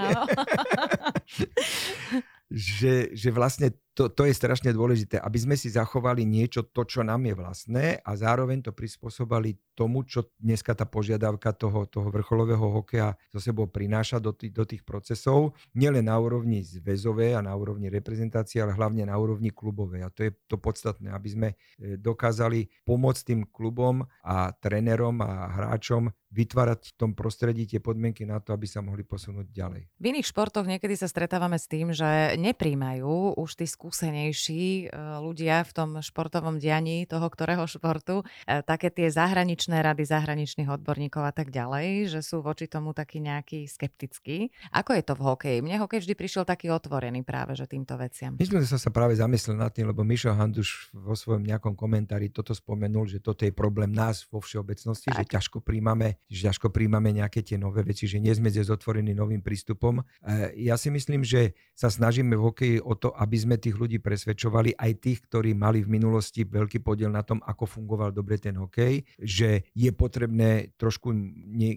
že, 2.49 3.13
že 3.13 3.29
vlastne 3.29 3.69
to, 3.99 4.07
to 4.07 4.23
je 4.23 4.31
strašne 4.31 4.71
dôležité, 4.71 5.19
aby 5.19 5.35
sme 5.35 5.59
si 5.59 5.67
zachovali 5.67 6.23
niečo, 6.23 6.63
to, 6.71 6.87
čo 6.87 7.03
nám 7.03 7.27
je 7.27 7.35
vlastné 7.35 7.99
a 7.99 8.11
zároveň 8.15 8.63
to 8.63 8.71
prispôsobali 8.71 9.59
tomu, 9.75 10.07
čo 10.07 10.31
dneska 10.39 10.71
tá 10.71 10.87
požiadavka 10.87 11.51
toho, 11.51 11.83
toho 11.83 12.07
vrcholového 12.07 12.63
hokeja 12.79 13.19
so 13.27 13.43
sebou 13.43 13.67
prináša 13.67 14.23
do, 14.23 14.31
tých, 14.31 14.55
do 14.55 14.63
tých 14.63 14.87
procesov, 14.87 15.51
nielen 15.75 16.07
na 16.07 16.15
úrovni 16.15 16.63
zväzovej 16.63 17.35
a 17.35 17.43
na 17.43 17.51
úrovni 17.51 17.91
reprezentácie, 17.91 18.63
ale 18.63 18.71
hlavne 18.71 19.03
na 19.03 19.19
úrovni 19.19 19.51
klubovej. 19.51 20.07
A 20.07 20.11
to 20.15 20.27
je 20.27 20.31
to 20.47 20.55
podstatné, 20.55 21.11
aby 21.11 21.29
sme 21.31 21.47
e, 21.51 21.55
dokázali 21.99 22.71
pomôcť 22.87 23.21
tým 23.35 23.41
klubom 23.51 24.07
a 24.23 24.55
trénerom 24.55 25.19
a 25.19 25.51
hráčom 25.59 26.07
vytvárať 26.29 26.93
v 26.93 26.95
tom 26.95 27.11
prostredí 27.17 27.65
tie 27.65 27.81
podmienky 27.81 28.21
na 28.23 28.37
to, 28.37 28.53
aby 28.53 28.69
sa 28.69 28.85
mohli 28.85 29.01
posunúť 29.01 29.49
ďalej. 29.49 29.89
V 29.97 30.05
iných 30.13 30.29
športoch 30.29 30.69
niekedy 30.69 30.93
sa 30.93 31.09
stretávame 31.09 31.57
s 31.57 31.65
tým, 31.65 31.89
že 31.89 32.37
nepríjmajú 32.37 33.33
už 33.33 33.49
tí 33.57 33.65
skúsenejší 33.89 34.85
e, 34.85 34.97
ľudia 35.17 35.65
v 35.65 35.71
tom 35.73 35.89
športovom 35.97 36.61
dianí 36.61 37.09
toho 37.09 37.25
ktorého 37.25 37.65
športu, 37.65 38.21
e, 38.45 38.61
také 38.61 38.93
tie 38.93 39.09
zahraničné 39.09 39.81
rady 39.81 40.05
zahraničných 40.05 40.69
odborníkov 40.69 41.25
a 41.25 41.33
tak 41.33 41.49
ďalej, 41.49 42.13
že 42.13 42.19
sú 42.21 42.45
voči 42.45 42.69
tomu 42.69 42.93
taký 42.93 43.17
nejaký 43.17 43.65
skeptický. 43.65 44.53
Ako 44.69 44.93
je 44.93 45.01
to 45.01 45.17
v 45.17 45.25
hokeji? 45.25 45.57
Mne 45.65 45.81
hokej 45.81 46.05
vždy 46.05 46.13
prišiel 46.13 46.45
taký 46.45 46.69
otvorený 46.69 47.25
práve, 47.25 47.57
že 47.57 47.65
týmto 47.65 47.97
veciam. 47.97 48.37
My 48.37 48.45
sme 48.45 48.61
sa 48.61 48.93
práve 48.93 49.17
zamysleli 49.17 49.57
nad 49.57 49.73
tým, 49.73 49.89
lebo 49.89 50.05
Mišo 50.05 50.37
Handuš 50.37 50.93
vo 50.93 51.17
svojom 51.17 51.41
nejakom 51.41 51.73
komentári 51.73 52.29
toto 52.29 52.53
spomenul, 52.53 53.09
že 53.09 53.17
toto 53.17 53.41
je 53.41 53.49
problém 53.49 53.89
nás 53.89 54.29
vo 54.29 54.37
všeobecnosti, 54.37 55.09
tak. 55.09 55.25
že 55.25 55.33
ťažko 55.33 55.65
príjmame 55.65 56.21
že 56.29 56.45
ťažko 56.45 56.69
príjmame 56.69 57.09
nejaké 57.09 57.41
tie 57.41 57.57
nové 57.57 57.81
veci, 57.81 58.05
že 58.05 58.21
nie 58.21 58.29
sme 58.29 58.53
otvorení 58.69 59.15
novým 59.15 59.41
prístupom. 59.41 60.03
E, 60.21 60.53
ja 60.69 60.77
si 60.77 60.93
myslím, 60.93 61.25
že 61.25 61.57
sa 61.73 61.87
snažíme 61.87 62.35
v 62.35 62.45
hokeji 62.45 62.77
o 62.83 62.93
to, 62.93 63.15
aby 63.15 63.37
sme 63.39 63.55
tých 63.55 63.78
ľudí 63.79 64.03
presvedčovali, 64.03 64.75
aj 64.75 64.91
tých, 64.99 65.19
ktorí 65.23 65.55
mali 65.55 65.79
v 65.79 65.95
minulosti 65.95 66.43
veľký 66.43 66.83
podiel 66.83 67.07
na 67.07 67.23
tom, 67.23 67.39
ako 67.39 67.63
fungoval 67.63 68.11
dobre 68.11 68.35
ten 68.35 68.59
hokej, 68.59 69.07
že 69.15 69.63
je 69.71 69.89
potrebné 69.95 70.75
trošku 70.75 71.15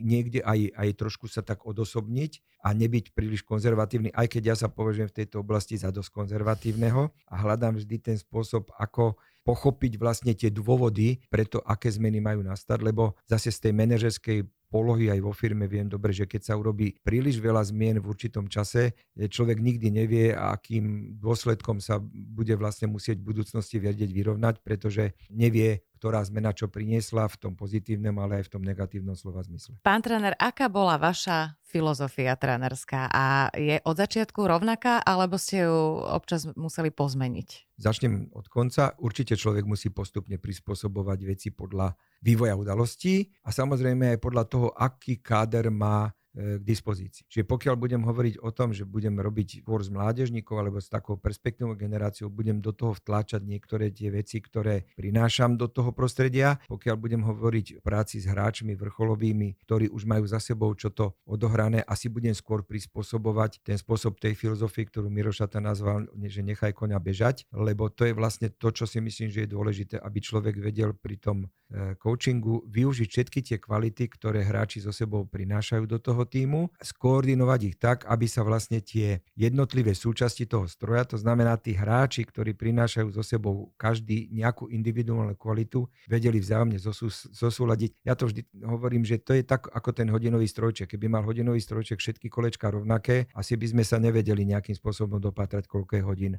niekde 0.03 0.43
aj, 0.43 0.75
aj 0.75 0.89
trošku 0.99 1.31
sa 1.31 1.47
tak 1.47 1.63
odosobniť 1.63 2.63
a 2.67 2.75
nebyť 2.75 3.15
príliš 3.15 3.47
konzervatívny, 3.47 4.11
aj 4.11 4.27
keď 4.27 4.43
ja 4.43 4.57
sa 4.59 4.67
považujem 4.67 5.11
v 5.11 5.19
tejto 5.23 5.43
oblasti 5.43 5.79
za 5.79 5.95
dosť 5.95 6.11
konzervatívneho 6.11 7.11
a 7.31 7.35
hľadám 7.39 7.79
vždy 7.79 7.97
ten 8.03 8.17
spôsob, 8.19 8.71
ako 8.75 9.15
pochopiť 9.43 9.99
vlastne 9.99 10.32
tie 10.32 10.51
dôvody 10.51 11.18
preto, 11.28 11.59
aké 11.62 11.90
zmeny 11.90 12.22
majú 12.22 12.47
nastať, 12.47 12.78
lebo 12.82 13.18
zase 13.26 13.51
z 13.51 13.59
tej 13.68 13.72
manažerskej 13.74 14.38
polohy 14.72 15.12
aj 15.12 15.20
vo 15.20 15.36
firme 15.36 15.68
viem 15.68 15.84
dobre, 15.84 16.16
že 16.16 16.24
keď 16.24 16.49
sa 16.49 16.55
urobí 16.57 16.97
príliš 17.05 17.36
veľa 17.36 17.61
zmien 17.68 18.01
v 18.01 18.09
určitom 18.09 18.49
čase, 18.49 18.97
človek 19.12 19.61
nikdy 19.61 19.93
nevie, 19.93 20.32
akým 20.32 21.12
dôsledkom 21.20 21.76
sa 21.84 22.01
bude 22.09 22.57
vlastne 22.57 22.88
musieť 22.88 23.20
v 23.20 23.36
budúcnosti 23.36 23.76
vedieť 23.76 24.09
vyrovnať, 24.09 24.64
pretože 24.64 25.12
nevie, 25.28 25.84
ktorá 26.03 26.19
zmena 26.27 26.51
čo 26.51 26.67
priniesla 26.67 27.31
v 27.31 27.39
tom 27.39 27.53
pozitívnom, 27.55 28.19
ale 28.19 28.43
aj 28.43 28.51
v 28.51 28.53
tom 28.59 28.67
negatívnom 28.67 29.15
slova 29.15 29.39
zmysle. 29.47 29.79
Pán 29.87 30.03
tréner, 30.03 30.35
aká 30.35 30.67
bola 30.67 30.99
vaša 30.99 31.55
filozofia 31.63 32.35
trénerská 32.35 33.07
a 33.07 33.55
je 33.55 33.79
od 33.87 33.95
začiatku 33.95 34.43
rovnaká, 34.43 34.99
alebo 34.99 35.39
ste 35.39 35.63
ju 35.63 36.03
občas 36.03 36.51
museli 36.59 36.91
pozmeniť? 36.91 37.79
Začnem 37.79 38.35
od 38.35 38.51
konca. 38.51 38.99
Určite 38.99 39.39
človek 39.39 39.63
musí 39.63 39.95
postupne 39.95 40.43
prispôsobovať 40.43 41.19
veci 41.23 41.55
podľa 41.55 41.95
vývoja 42.19 42.59
udalostí 42.59 43.31
a 43.47 43.55
samozrejme 43.55 44.19
aj 44.19 44.19
podľa 44.19 44.45
toho, 44.51 44.69
aký 44.75 45.23
káder 45.23 45.71
má 45.71 46.11
k 46.33 46.64
dispozícii. 46.64 47.28
Čiže 47.28 47.45
pokiaľ 47.45 47.74
budem 47.76 48.03
hovoriť 48.03 48.41
o 48.41 48.51
tom, 48.51 48.72
že 48.72 48.89
budem 48.89 49.20
robiť 49.20 49.61
skôr 49.61 49.85
s 49.85 49.93
mládežníkov 49.93 50.57
alebo 50.57 50.80
s 50.80 50.89
takou 50.89 51.20
perspektívnou 51.20 51.76
generáciou, 51.76 52.33
budem 52.33 52.64
do 52.64 52.72
toho 52.72 52.97
vtláčať 52.97 53.45
niektoré 53.45 53.93
tie 53.93 54.09
veci, 54.09 54.41
ktoré 54.41 54.89
prinášam 54.97 55.61
do 55.61 55.68
toho 55.68 55.93
prostredia. 55.93 56.57
Pokiaľ 56.72 56.97
budem 56.97 57.22
hovoriť 57.22 57.78
o 57.78 57.80
práci 57.85 58.24
s 58.24 58.26
hráčmi 58.28 58.72
vrcholovými, 58.72 59.61
ktorí 59.61 59.93
už 59.93 60.09
majú 60.09 60.24
za 60.24 60.41
sebou 60.41 60.72
čo 60.72 60.89
to 60.89 61.12
odohrané, 61.28 61.85
asi 61.85 62.09
budem 62.09 62.33
skôr 62.33 62.64
prispôsobovať 62.64 63.61
ten 63.61 63.76
spôsob 63.76 64.16
tej 64.16 64.33
filozofie, 64.33 64.89
ktorú 64.89 65.12
Mirošata 65.12 65.61
nazval, 65.61 66.09
že 66.16 66.41
nechaj 66.41 66.72
koňa 66.72 66.97
bežať, 66.97 67.45
lebo 67.53 67.93
to 67.93 68.09
je 68.09 68.16
vlastne 68.16 68.49
to, 68.49 68.72
čo 68.72 68.89
si 68.89 69.05
myslím, 69.05 69.28
že 69.28 69.45
je 69.45 69.53
dôležité, 69.53 70.01
aby 70.01 70.18
človek 70.18 70.57
vedel 70.57 70.97
pri 70.97 71.20
tom 71.20 71.45
e, 71.45 71.95
coachingu 72.01 72.64
využiť 72.66 73.09
všetky 73.09 73.39
tie 73.45 73.57
kvality, 73.61 74.09
ktoré 74.09 74.41
hráči 74.43 74.80
so 74.80 74.91
sebou 74.91 75.28
prinášajú 75.28 75.85
do 75.85 76.01
toho 76.01 76.22
toho 76.23 76.31
týmu, 76.31 76.70
skoordinovať 76.79 77.61
ich 77.66 77.77
tak, 77.83 78.07
aby 78.07 78.31
sa 78.31 78.47
vlastne 78.47 78.79
tie 78.79 79.27
jednotlivé 79.35 79.91
súčasti 79.91 80.47
toho 80.47 80.70
stroja, 80.70 81.03
to 81.03 81.18
znamená 81.18 81.59
tí 81.59 81.75
hráči, 81.75 82.23
ktorí 82.23 82.55
prinášajú 82.55 83.11
so 83.11 83.27
sebou 83.27 83.75
každý 83.75 84.31
nejakú 84.31 84.70
individuálnu 84.70 85.35
kvalitu, 85.35 85.91
vedeli 86.07 86.39
vzájomne 86.39 86.79
zosú, 86.79 87.11
zosúľadiť. 87.11 88.07
Ja 88.07 88.14
to 88.14 88.31
vždy 88.31 88.47
hovorím, 88.62 89.03
že 89.03 89.18
to 89.18 89.35
je 89.35 89.43
tak 89.43 89.66
ako 89.66 89.91
ten 89.91 90.07
hodinový 90.07 90.47
strojček. 90.47 90.95
Keby 90.95 91.11
mal 91.11 91.27
hodinový 91.27 91.59
strojček 91.59 91.99
všetky 91.99 92.31
kolečka 92.31 92.70
rovnaké, 92.70 93.27
asi 93.35 93.59
by 93.59 93.66
sme 93.75 93.83
sa 93.83 93.99
nevedeli 93.99 94.47
nejakým 94.47 94.79
spôsobom 94.79 95.18
dopatrať, 95.18 95.66
koľko 95.66 95.93
je 95.99 96.03
hodín. 96.07 96.35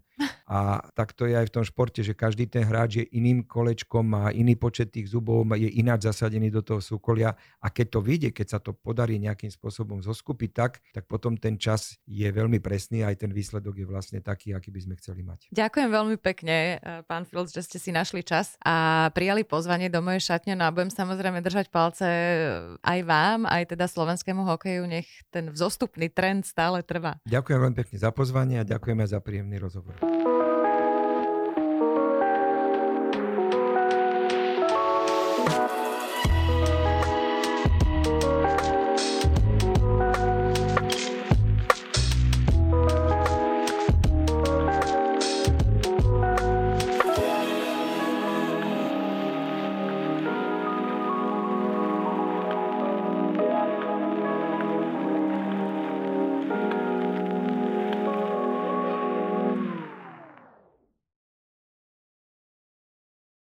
A 0.47 0.79
tak 0.95 1.17
to 1.17 1.27
je 1.27 1.35
aj 1.35 1.49
v 1.49 1.55
tom 1.59 1.65
športe, 1.65 2.05
že 2.05 2.13
každý 2.15 2.47
ten 2.47 2.63
hráč 2.63 3.03
je 3.03 3.05
iným 3.15 3.43
kolečkom, 3.43 4.05
má 4.05 4.29
iný 4.31 4.55
počet 4.55 4.93
tých 4.93 5.11
zubov, 5.11 5.43
je 5.55 5.67
ináč 5.81 6.07
zasadený 6.07 6.53
do 6.53 6.61
toho 6.61 6.79
súkolia 6.83 7.33
a 7.57 7.67
keď 7.73 7.87
to 7.97 7.99
vyjde, 8.03 8.29
keď 8.35 8.47
sa 8.47 8.59
to 8.61 8.75
podarí 8.75 9.17
nejakým 9.17 9.49
spôsobom 9.49 9.72
zoskupiť 9.73 10.51
tak, 10.53 10.79
tak 10.93 11.09
potom 11.09 11.33
ten 11.33 11.57
čas 11.57 11.97
je 12.05 12.29
veľmi 12.29 12.61
presný 12.61 13.01
a 13.01 13.09
aj 13.09 13.25
ten 13.25 13.31
výsledok 13.33 13.81
je 13.81 13.87
vlastne 13.89 14.19
taký, 14.21 14.53
aký 14.53 14.69
by 14.69 14.81
sme 14.85 14.93
chceli 15.01 15.25
mať. 15.25 15.49
Ďakujem 15.49 15.89
veľmi 15.89 16.17
pekne, 16.21 16.77
eh, 16.77 17.01
pán 17.09 17.25
Filc, 17.25 17.49
že 17.49 17.65
ste 17.65 17.77
si 17.81 17.89
našli 17.89 18.21
čas 18.21 18.55
a 18.61 19.09
prijali 19.11 19.41
pozvanie 19.41 19.89
do 19.89 19.99
mojej 19.99 20.33
šatne. 20.33 20.53
No 20.53 20.69
a 20.69 20.73
budem 20.73 20.93
samozrejme 20.93 21.41
držať 21.41 21.73
palce 21.73 22.05
eh, 22.05 22.77
aj 22.81 22.99
vám, 23.03 23.49
aj 23.49 23.73
teda 23.73 23.89
slovenskému 23.89 24.45
hokeju, 24.45 24.85
nech 24.85 25.09
ten 25.33 25.49
vzostupný 25.49 26.13
trend 26.13 26.45
stále 26.45 26.85
trvá. 26.85 27.17
Ďakujem 27.25 27.59
veľmi 27.59 27.77
pekne 27.77 27.97
za 27.97 28.13
pozvanie 28.13 28.61
a 28.61 28.67
ďakujem 28.67 28.97
aj 29.01 29.09
za 29.09 29.19
príjemný 29.19 29.57
rozhovor. 29.57 29.97